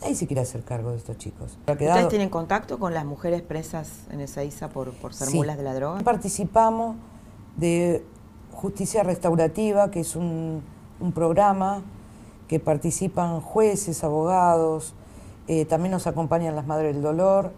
nadie 0.00 0.14
se 0.14 0.26
quiere 0.26 0.42
hacer 0.42 0.62
cargo 0.64 0.90
de 0.92 0.96
estos 0.96 1.18
chicos. 1.18 1.58
Quedado- 1.66 1.84
¿Ustedes 1.90 2.08
tienen 2.08 2.30
contacto 2.30 2.78
con 2.78 2.94
las 2.94 3.04
mujeres 3.04 3.42
presas 3.42 3.90
en 4.10 4.20
esa 4.20 4.42
isla 4.44 4.68
por, 4.68 4.92
por 4.94 5.12
ser 5.14 5.28
Sí. 5.28 5.36
mulas 5.36 5.56
de 5.58 5.62
la 5.64 5.74
droga? 5.74 6.00
Participamos 6.00 6.96
de 7.56 8.04
Justicia 8.52 9.02
Restaurativa, 9.02 9.90
que 9.90 10.00
es 10.00 10.16
un, 10.16 10.62
un 11.00 11.12
programa 11.12 11.82
que 12.48 12.58
participan 12.58 13.40
jueces, 13.40 14.02
abogados, 14.02 14.94
eh, 15.48 15.64
también 15.64 15.90
nos 15.92 16.06
acompañan 16.06 16.54
las 16.54 16.66
Madres 16.66 16.94
del 16.94 17.02
Dolor, 17.02 17.52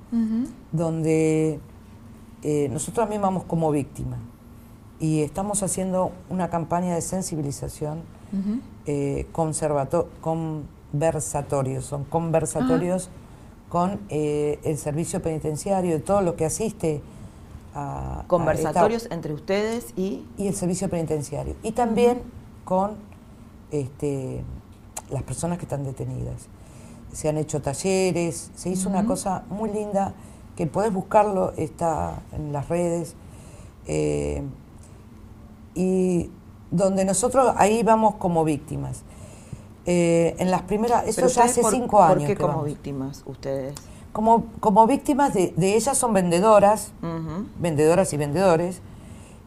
donde 0.73 1.61
eh, 2.43 2.69
nosotros 2.71 3.03
también 3.05 3.21
vamos 3.21 3.45
como 3.45 3.71
víctima. 3.71 4.17
Y 5.01 5.21
estamos 5.23 5.63
haciendo 5.63 6.13
una 6.29 6.49
campaña 6.51 6.95
de 6.95 7.01
sensibilización 7.03 8.03
eh, 8.87 9.27
conservato- 9.33 10.09
conversatorios, 10.21 11.85
son 11.85 12.05
conversatorios 12.05 13.09
con 13.69 14.01
eh, 14.09 14.59
el 14.65 14.77
servicio 14.79 15.23
penitenciario, 15.23 15.93
de 15.93 16.01
todo 16.01 16.21
lo 16.23 16.37
que 16.37 16.45
asiste 16.45 17.01
a... 17.75 18.21
a 18.21 18.25
Conversatorios 18.27 19.05
esta- 19.05 19.15
entre 19.15 19.33
ustedes 19.33 19.93
y... 19.97 20.25
y 20.37 20.49
el 20.49 20.55
servicio 20.55 20.89
penitenciario. 20.91 21.55
Y 21.63 21.73
también 21.73 22.21
con 22.65 22.93
este, 23.71 24.43
las 25.11 25.23
personas 25.23 25.59
que 25.59 25.65
están 25.65 25.85
detenidas. 25.85 26.49
Se 27.13 27.29
han 27.29 27.37
hecho 27.39 27.61
talleres, 27.61 28.51
se 28.55 28.69
hizo 28.71 28.89
una 28.89 29.05
cosa 29.07 29.45
muy 29.51 29.71
linda 29.71 30.15
que 30.57 30.67
podés 30.67 30.93
buscarlo, 30.93 31.53
está 31.57 32.23
en 32.33 32.53
las 32.53 32.69
redes. 32.69 33.15
eh, 33.87 34.43
y 35.75 36.31
donde 36.71 37.05
nosotros 37.05 37.53
ahí 37.57 37.83
vamos 37.83 38.17
como 38.17 38.45
víctimas. 38.45 39.03
Eh, 39.87 40.37
en 40.39 40.51
las 40.51 40.63
primeras, 40.63 41.07
eso 41.09 41.27
ya 41.27 41.45
hace 41.45 41.63
por- 41.63 41.73
cinco 41.73 42.03
años. 42.03 42.19
¿Por 42.19 42.27
qué 42.27 42.37
como 42.37 42.49
vamos. 42.49 42.67
víctimas 42.67 43.23
ustedes? 43.27 43.75
Como, 44.13 44.45
como 44.61 44.87
víctimas 44.87 45.33
de, 45.35 45.53
de 45.57 45.75
ellas 45.77 45.97
son 45.97 46.13
vendedoras, 46.13 46.93
vendedoras 47.59 48.13
y 48.13 48.17
vendedores, 48.17 48.83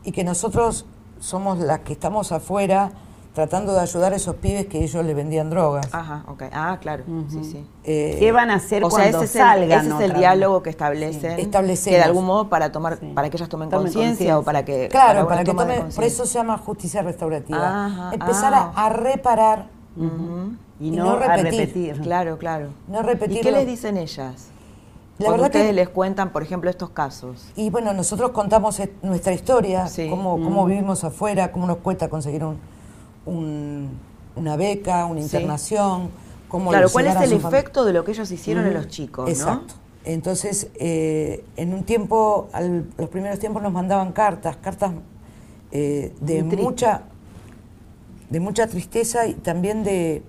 y 0.03 0.11
que 0.11 0.23
nosotros 0.23 0.85
somos 1.19 1.59
las 1.59 1.79
que 1.81 1.93
estamos 1.93 2.31
afuera 2.31 2.91
tratando 3.33 3.73
de 3.73 3.79
ayudar 3.79 4.13
a 4.13 4.15
esos 4.15 4.35
pibes 4.35 4.67
que 4.67 4.83
ellos 4.83 5.03
le 5.03 5.13
vendían 5.13 5.49
drogas. 5.49 5.87
Ajá, 5.91 6.23
ok. 6.27 6.43
Ah, 6.53 6.77
claro. 6.79 7.03
Sí, 7.29 7.43
sí. 7.43 7.65
Eh, 7.83 8.17
¿Qué 8.19 8.31
van 8.31 8.51
a 8.51 8.55
hacer 8.55 8.83
O 8.83 8.89
sea, 8.91 8.99
cuando 8.99 9.17
ese 9.17 9.25
es 9.25 9.35
el, 9.35 9.41
salgan? 9.41 9.85
ese 9.87 9.95
es 9.95 10.01
el 10.01 10.13
diálogo 10.13 10.61
que 10.61 10.69
establecen. 10.69 11.37
Sí. 11.37 11.49
Que 11.89 11.91
de 11.97 12.01
algún 12.03 12.25
modo 12.25 12.47
para 12.49 12.71
tomar, 12.71 12.97
Sí. 12.99 13.11
para 13.15 13.29
que 13.29 13.37
ellas 13.37 13.49
tomen 13.49 13.69
Tomen 13.69 13.91
conciencia 13.91 14.37
o 14.37 14.43
para 14.43 14.63
que. 14.63 14.87
Claro, 14.89 15.27
para 15.27 15.41
que 15.43 15.45
toma 15.51 15.65
de 15.65 15.77
tome, 15.79 15.91
por 15.93 16.03
eso 16.03 16.25
se 16.25 16.33
llama 16.35 16.57
justicia 16.59 17.01
restaurativa. 17.01 17.85
Ajá, 17.87 18.09
Empezar 18.13 18.53
ah. 18.53 18.71
a, 18.75 18.85
a 18.85 18.89
reparar. 18.89 19.67
Y 20.79 20.87
Y 20.87 20.91
no, 20.91 21.05
no 21.05 21.11
a 21.13 21.35
repetir. 21.37 21.59
repetir. 21.59 22.01
Claro, 22.01 22.37
claro. 22.37 22.69
no 22.87 22.99
¿Y 22.99 23.03
repetirlo. 23.03 23.41
qué 23.43 23.51
les 23.51 23.65
dicen 23.67 23.97
ellas? 23.97 24.47
La 25.19 25.25
Cuando 25.27 25.43
verdad 25.43 25.45
ustedes 25.47 25.67
que- 25.67 25.73
les 25.73 25.89
cuentan, 25.89 26.31
por 26.31 26.41
ejemplo, 26.43 26.69
estos 26.69 26.89
casos. 26.89 27.47
Y 27.55 27.69
bueno, 27.69 27.93
nosotros 27.93 28.31
contamos 28.31 28.81
nuestra 29.03 29.33
historia, 29.33 29.87
Sí. 29.87 30.09
cómo, 30.09 30.33
cómo 30.43 30.65
vivimos 30.65 31.03
afuera, 31.03 31.51
cómo 31.51 31.67
nos 31.67 31.77
cuesta 31.77 32.09
conseguir 32.09 32.43
un, 32.43 32.57
un- 33.25 33.89
una 34.35 34.55
beca, 34.55 35.05
una 35.05 35.19
Sí. 35.21 35.25
internación, 35.25 36.09
cómo 36.47 36.69
Claro, 36.71 36.89
¿cuál 36.91 37.07
es 37.07 37.15
el 37.15 37.33
efecto 37.33 37.85
de 37.85 37.93
lo 37.93 38.03
que 38.03 38.11
ellos 38.11 38.29
hicieron 38.31 38.65
en 38.65 38.73
los 38.73 38.87
chicos? 38.87 39.25
¿no? 39.25 39.31
Exacto. 39.31 39.73
Entonces, 40.05 40.67
eh, 40.75 41.45
en 41.55 41.73
un 41.73 41.83
tiempo, 41.83 42.49
al- 42.51 42.85
los 42.97 43.09
primeros 43.09 43.39
tiempos 43.39 43.63
nos 43.63 43.71
mandaban 43.71 44.11
cartas, 44.11 44.57
cartas 44.57 44.91
eh, 45.71 46.13
de 46.21 46.43
mucha 46.43 47.03
de 48.29 48.39
mucha 48.39 48.65
tristeza 48.67 49.27
y 49.27 49.33
también 49.35 49.83
de 49.83 50.23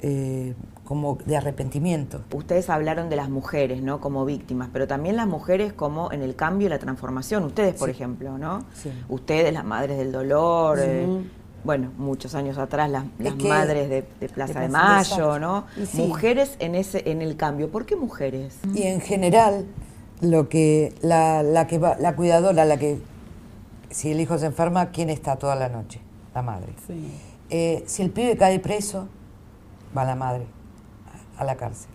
eh, 0.00 0.54
como 0.84 1.18
de 1.24 1.36
arrepentimiento. 1.36 2.22
Ustedes 2.32 2.68
hablaron 2.68 3.08
de 3.10 3.16
las 3.16 3.28
mujeres, 3.28 3.80
¿no? 3.82 4.00
Como 4.00 4.24
víctimas, 4.24 4.68
pero 4.72 4.88
también 4.88 5.14
las 5.16 5.28
mujeres 5.28 5.72
como 5.72 6.10
en 6.10 6.22
el 6.22 6.34
cambio 6.34 6.66
y 6.66 6.70
la 6.70 6.78
transformación. 6.80 7.44
Ustedes, 7.44 7.74
por 7.76 7.88
Sí. 7.88 7.92
ejemplo, 7.92 8.38
¿no? 8.38 8.64
Sí. 8.74 8.90
Ustedes, 9.08 9.52
las 9.52 9.64
madres 9.64 9.98
del 9.98 10.10
dolor, 10.10 10.78
eh, 10.80 11.06
bueno, 11.64 11.90
muchos 11.98 12.34
años 12.34 12.58
atrás 12.58 12.90
las, 12.90 13.04
las 13.18 13.34
que- 13.34 13.48
madres 13.48 13.88
de, 13.90 14.04
de 14.20 14.28
Plaza 14.28 14.60
de, 14.60 14.68
Mayo. 14.68 15.38
¿no? 15.38 15.64
Sí. 15.86 15.98
Mujeres 15.98 16.56
en 16.58 16.74
ese, 16.74 17.10
en 17.10 17.22
el 17.22 17.36
cambio. 17.36 17.70
¿Por 17.70 17.86
qué 17.86 17.96
mujeres? 17.96 18.58
Y 18.74 18.82
en 18.82 19.00
general, 19.00 19.66
lo 20.20 20.48
que 20.48 20.94
la, 21.02 21.42
la 21.42 21.66
que 21.66 21.78
va, 21.78 21.96
la 21.98 22.16
cuidadora, 22.16 22.64
la 22.64 22.78
que 22.78 22.98
si 23.90 24.12
el 24.12 24.20
hijo 24.20 24.38
se 24.38 24.46
enferma, 24.46 24.90
¿quién 24.90 25.10
está 25.10 25.36
toda 25.36 25.56
la 25.56 25.68
noche? 25.68 26.00
La 26.34 26.42
madre. 26.42 26.72
Sí. 26.86 27.10
Eh, 27.50 27.82
si 27.86 28.02
el 28.02 28.10
pibe 28.10 28.36
cae 28.36 28.58
preso, 28.60 29.08
va 29.96 30.04
la 30.04 30.14
madre 30.14 30.46
a 31.36 31.44
la 31.44 31.56
cárcel. 31.56 31.90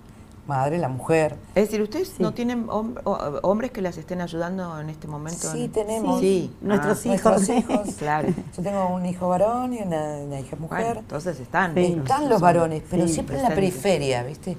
Madre, 0.48 0.78
la 0.78 0.90
mujer. 0.90 1.38
Es 1.56 1.64
decir, 1.66 1.82
¿ustedes 1.82 2.20
no 2.20 2.32
tienen 2.34 2.68
hom- 2.68 3.00
hombres 3.42 3.72
que 3.72 3.82
las 3.82 3.98
estén 3.98 4.22
ayudando 4.22 4.80
en 4.80 4.92
este 4.92 5.08
momento? 5.08 5.52
Sí, 5.52 5.64
en- 5.64 5.72
tenemos. 5.72 6.20
Sí, 6.22 6.56
Nuestros 6.62 7.04
Ah, 7.06 7.16
hijos. 7.16 7.32
Nuestros 7.48 7.50
hijos. 7.58 7.96
Claro. 7.98 8.28
Yo 8.56 8.62
tengo 8.64 8.88
un 8.94 9.06
hijo 9.08 9.28
varón 9.28 9.74
y 9.74 9.80
una, 9.82 10.18
una 10.18 10.40
hija 10.40 10.56
Bueno, 10.60 10.68
mujer. 10.86 10.98
entonces 10.98 11.40
están. 11.40 11.74
Sí. 11.74 11.96
Están 11.98 12.30
los 12.30 12.40
varones, 12.42 12.84
pero 12.90 13.08
siempre 13.08 13.38
en 13.38 13.44
la 13.44 13.50
periferia, 13.50 14.22
¿viste? 14.24 14.56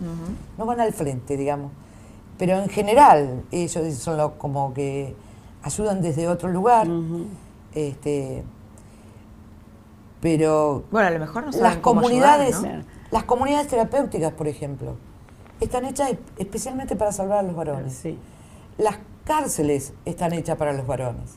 No 0.58 0.66
van 0.66 0.80
al 0.80 0.92
frente, 0.92 1.36
digamos. 1.36 1.70
Pero 2.36 2.58
en 2.58 2.68
general, 2.68 3.44
ellos 3.52 3.94
son 3.94 4.16
los 4.16 4.32
como 4.32 4.74
que 4.74 5.14
ayudan 5.62 6.02
desde 6.02 6.26
otro 6.28 6.48
lugar. 6.48 6.88
este, 7.74 8.42
pero 10.20 10.82
Bueno, 10.90 11.08
a 11.08 11.10
lo 11.10 11.18
mejor 11.20 11.44
no 11.46 11.52
saben 11.52 11.68
las 11.68 11.76
cómo 11.78 12.00
comunidades, 12.00 12.56
ayudar, 12.56 12.78
¿no? 12.78 12.84
las 13.10 13.24
comunidades 13.24 13.68
terapéuticas, 13.68 14.32
por 14.32 14.48
ejemplo, 14.48 14.96
están 15.60 15.84
hechas 15.84 16.12
especialmente 16.38 16.96
para 16.96 17.12
salvar 17.12 17.38
a 17.38 17.42
los 17.42 17.56
varones. 17.56 17.94
Sí. 17.94 18.18
Las 18.78 18.98
cárceles 19.24 19.92
están 20.04 20.32
hechas 20.32 20.56
para 20.56 20.72
los 20.72 20.86
varones. 20.86 21.36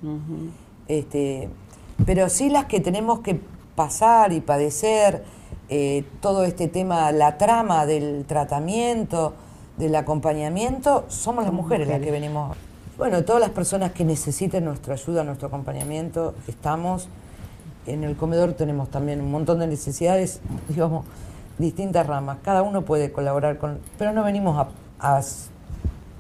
este, 0.88 1.50
pero 2.06 2.30
sí 2.30 2.50
las 2.50 2.66
que 2.66 2.80
tenemos 2.80 3.20
que 3.20 3.40
pasar 3.76 4.32
y 4.34 4.42
padecer 4.42 5.24
eh, 5.70 6.04
todo 6.22 6.44
este 6.44 6.68
tema, 6.68 7.12
la 7.12 7.38
trama 7.38 7.86
del 7.86 8.26
tratamiento, 8.26 9.34
del 9.78 9.96
acompañamiento, 9.96 11.06
somos 11.08 11.44
las 11.44 11.54
mujeres, 11.54 11.88
las 11.88 12.02
que 12.02 12.12
venimos. 12.12 12.58
Bueno, 12.98 13.24
todas 13.24 13.40
las 13.40 13.52
personas 13.52 13.94
que 13.94 14.04
necesiten 14.04 14.66
nuestra 14.66 14.96
ayuda, 14.96 15.24
nuestro 15.24 15.48
acompañamiento, 15.48 16.36
estamos. 16.48 17.08
En 17.86 18.04
el 18.04 18.18
comedor 18.18 18.54
tenemos 18.54 18.90
también 18.90 19.22
un 19.22 19.32
montón 19.32 19.60
de 19.60 19.68
necesidades, 19.68 20.42
digamos, 20.68 21.06
distintas 21.60 22.08
ramas. 22.08 22.38
Cada 22.42 22.64
uno 22.64 22.82
puede 22.84 23.12
colaborar 23.12 23.58
con, 23.60 23.78
pero 24.00 24.12
no 24.14 24.24
venimos 24.24 24.58
a, 24.58 24.70
a, 25.00 25.22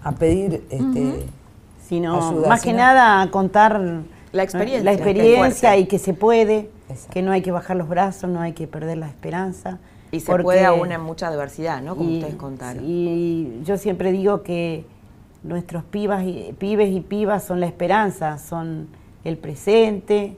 a 0.04 0.12
pedir 0.12 0.64
este, 0.70 1.26
Sino, 1.88 2.30
ayuda, 2.30 2.48
más 2.50 2.62
que 2.62 2.74
nada 2.74 3.22
a 3.22 3.32
contar 3.32 3.82
La 4.32 4.44
experiencia, 4.44 4.84
la 4.84 4.92
experiencia 4.94 5.76
y 5.78 5.88
que 5.88 5.98
se 5.98 6.14
puede, 6.14 6.70
Exacto. 6.90 7.14
que 7.14 7.22
no 7.24 7.32
hay 7.32 7.42
que 7.42 7.52
bajar 7.52 7.78
los 7.78 7.90
brazos, 7.90 8.30
no 8.30 8.40
hay 8.42 8.54
que 8.54 8.68
perder 8.68 8.98
la 9.00 9.08
esperanza. 9.08 9.80
Y 10.12 10.20
se 10.20 10.28
porque- 10.28 10.44
puede 10.44 10.66
aún 10.66 10.92
en 10.92 11.02
mucha 11.02 11.28
adversidad, 11.28 11.82
¿no? 11.82 11.96
Como 11.96 12.10
y- 12.10 12.18
ustedes 12.20 12.36
contaron. 12.36 12.84
Y 12.86 13.62
yo 13.64 13.78
siempre 13.78 14.12
digo 14.12 14.44
que 14.44 14.86
nuestros 15.44 15.84
pibas 15.84 16.24
y, 16.26 16.54
pibes 16.60 16.92
y 16.92 17.00
pibas 17.02 17.44
son 17.44 17.60
la 17.60 17.66
esperanza, 17.68 18.38
son 18.40 18.88
el 19.24 19.38
presente 19.38 20.36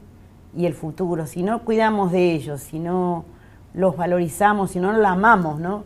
y 0.55 0.65
el 0.65 0.73
futuro. 0.73 1.25
Si 1.25 1.41
no 1.43 1.63
cuidamos 1.63 2.11
de 2.11 2.33
ellos, 2.33 2.61
si 2.61 2.79
no 2.79 3.25
los 3.73 3.95
valorizamos, 3.97 4.71
si 4.71 4.79
no 4.79 4.91
los 4.91 5.05
amamos, 5.05 5.59
¿no? 5.59 5.83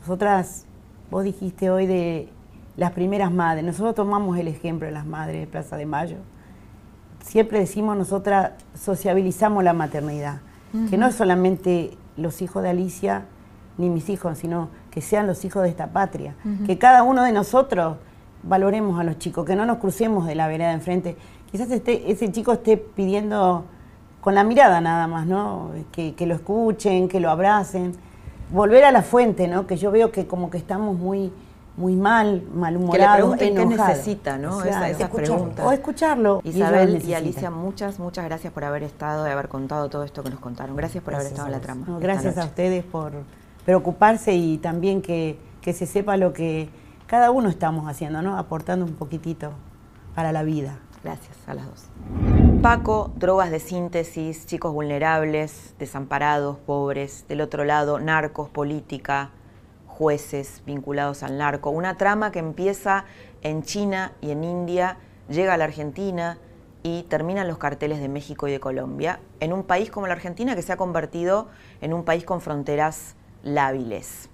Nosotras, 0.00 0.64
vos 1.10 1.24
dijiste 1.24 1.70
hoy 1.70 1.86
de 1.86 2.28
las 2.76 2.92
primeras 2.92 3.30
madres, 3.32 3.64
nosotros 3.64 3.94
tomamos 3.94 4.38
el 4.38 4.48
ejemplo 4.48 4.86
de 4.86 4.92
las 4.92 5.06
madres 5.06 5.40
de 5.40 5.46
Plaza 5.46 5.76
de 5.76 5.86
Mayo. 5.86 6.16
Siempre 7.24 7.58
decimos 7.58 7.96
nosotras, 7.96 8.52
sociabilizamos 8.74 9.64
la 9.64 9.72
maternidad, 9.72 10.40
que 10.90 10.96
no 10.98 11.06
es 11.06 11.14
solamente 11.14 11.96
los 12.16 12.42
hijos 12.42 12.62
de 12.62 12.68
Alicia 12.70 13.24
ni 13.78 13.88
mis 13.90 14.08
hijos, 14.08 14.38
sino 14.38 14.68
que 14.90 15.00
sean 15.00 15.26
los 15.26 15.44
hijos 15.44 15.62
de 15.62 15.68
esta 15.70 15.88
patria. 15.88 16.34
Que 16.66 16.78
cada 16.78 17.02
uno 17.02 17.22
de 17.24 17.32
nosotros 17.32 17.96
valoremos 18.42 18.98
a 19.00 19.04
los 19.04 19.18
chicos, 19.18 19.44
que 19.44 19.56
no 19.56 19.66
nos 19.66 19.78
crucemos 19.78 20.26
de 20.26 20.34
la 20.34 20.46
vereda 20.48 20.68
de 20.68 20.74
enfrente. 20.74 21.16
Quizás 21.50 21.70
esté- 21.70 22.10
ese 22.10 22.30
chico 22.30 22.52
esté 22.52 22.76
pidiendo 22.76 23.64
con 24.26 24.34
la 24.34 24.42
mirada 24.42 24.80
nada 24.80 25.06
más, 25.06 25.24
¿no? 25.24 25.70
Que, 25.92 26.16
que 26.16 26.26
lo 26.26 26.34
escuchen, 26.34 27.06
que 27.06 27.20
lo 27.20 27.30
abracen. 27.30 27.92
Volver 28.50 28.82
a 28.84 28.90
la 28.90 29.02
fuente, 29.02 29.46
¿no? 29.46 29.68
Que 29.68 29.76
yo 29.76 29.92
veo 29.92 30.10
que 30.10 30.26
como 30.26 30.50
que 30.50 30.58
estamos 30.58 30.98
muy, 30.98 31.32
muy 31.76 31.94
mal, 31.94 32.42
malhumorados, 32.52 33.14
pregunten 33.18 33.54
qué 33.54 33.62
enojados. 33.62 33.88
necesita, 33.90 34.36
¿no? 34.36 34.64
Esa- 34.64 34.88
esas 34.88 35.02
escucharlo. 35.02 35.34
preguntas. 35.36 35.64
O 35.66 35.70
escucharlo. 35.70 36.40
Isabel 36.42 37.00
y. 37.06 37.14
Alicia, 37.14 37.52
muchas, 37.52 38.00
muchas 38.00 38.24
gracias 38.24 38.52
por 38.52 38.64
haber 38.64 38.82
estado 38.82 39.28
y 39.28 39.30
haber 39.30 39.46
contado 39.48 39.88
todo 39.90 40.02
esto 40.02 40.24
que 40.24 40.30
nos 40.30 40.40
contaron. 40.40 40.74
Gracias 40.74 41.04
por 41.04 41.14
haber 41.14 41.28
estado 41.28 41.46
en 41.46 41.52
la 41.52 41.60
trama. 41.60 41.86
No, 41.86 42.00
gracias 42.00 42.36
a 42.36 42.46
ustedes 42.46 42.82
por 42.82 43.12
preocuparse 43.64 44.34
y 44.34 44.58
también 44.58 45.02
que, 45.02 45.38
que 45.60 45.72
se 45.72 45.86
sepa 45.86 46.16
lo 46.16 46.32
que 46.32 46.68
cada 47.06 47.30
uno 47.30 47.48
estamos 47.48 47.88
haciendo, 47.88 48.22
¿no? 48.22 48.36
Aportando 48.36 48.86
un 48.86 48.94
poquitito 48.94 49.52
para 50.16 50.32
la 50.32 50.42
vida. 50.42 50.78
Gracias 51.04 51.36
a 51.46 51.54
las 51.54 51.66
dos. 51.66 52.35
Paco, 52.68 53.12
drogas 53.14 53.52
de 53.52 53.60
síntesis, 53.60 54.44
chicos 54.44 54.72
vulnerables, 54.72 55.76
desamparados, 55.78 56.56
pobres. 56.58 57.24
Del 57.28 57.40
otro 57.40 57.64
lado, 57.64 58.00
narcos, 58.00 58.50
política, 58.50 59.30
jueces 59.86 60.64
vinculados 60.66 61.22
al 61.22 61.38
narco. 61.38 61.70
Una 61.70 61.96
trama 61.96 62.32
que 62.32 62.40
empieza 62.40 63.04
en 63.42 63.62
China 63.62 64.14
y 64.20 64.32
en 64.32 64.42
India, 64.42 64.98
llega 65.28 65.54
a 65.54 65.56
la 65.56 65.62
Argentina 65.62 66.38
y 66.82 67.04
termina 67.04 67.42
en 67.42 67.46
los 67.46 67.58
carteles 67.58 68.00
de 68.00 68.08
México 68.08 68.48
y 68.48 68.50
de 68.50 68.58
Colombia, 68.58 69.20
en 69.38 69.52
un 69.52 69.62
país 69.62 69.88
como 69.88 70.08
la 70.08 70.14
Argentina 70.14 70.56
que 70.56 70.62
se 70.62 70.72
ha 70.72 70.76
convertido 70.76 71.46
en 71.80 71.94
un 71.94 72.04
país 72.04 72.24
con 72.24 72.40
fronteras 72.40 73.14
lábiles. 73.44 74.28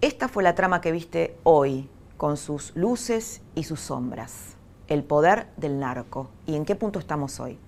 Esta 0.00 0.28
fue 0.28 0.44
la 0.44 0.54
trama 0.54 0.80
que 0.80 0.92
viste 0.92 1.36
hoy, 1.42 1.90
con 2.16 2.36
sus 2.36 2.76
luces 2.76 3.42
y 3.56 3.64
sus 3.64 3.80
sombras. 3.80 4.53
El 4.94 5.02
poder 5.02 5.48
del 5.56 5.80
narco. 5.80 6.28
¿Y 6.46 6.54
en 6.54 6.64
qué 6.64 6.76
punto 6.76 7.00
estamos 7.00 7.40
hoy? 7.40 7.58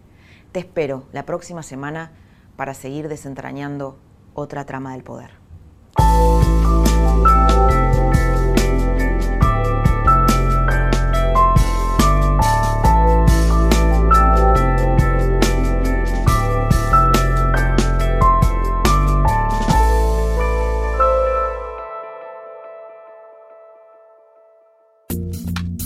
Te 0.53 0.61
espero 0.61 1.09
la 1.11 1.27
próxima 1.27 1.65
semana 1.65 2.13
para 2.55 2.73
seguir 2.73 3.09
desentrañando 3.09 3.99
otra 4.33 4.65
trama 4.65 4.93
del 4.93 5.03
poder. 5.03 5.33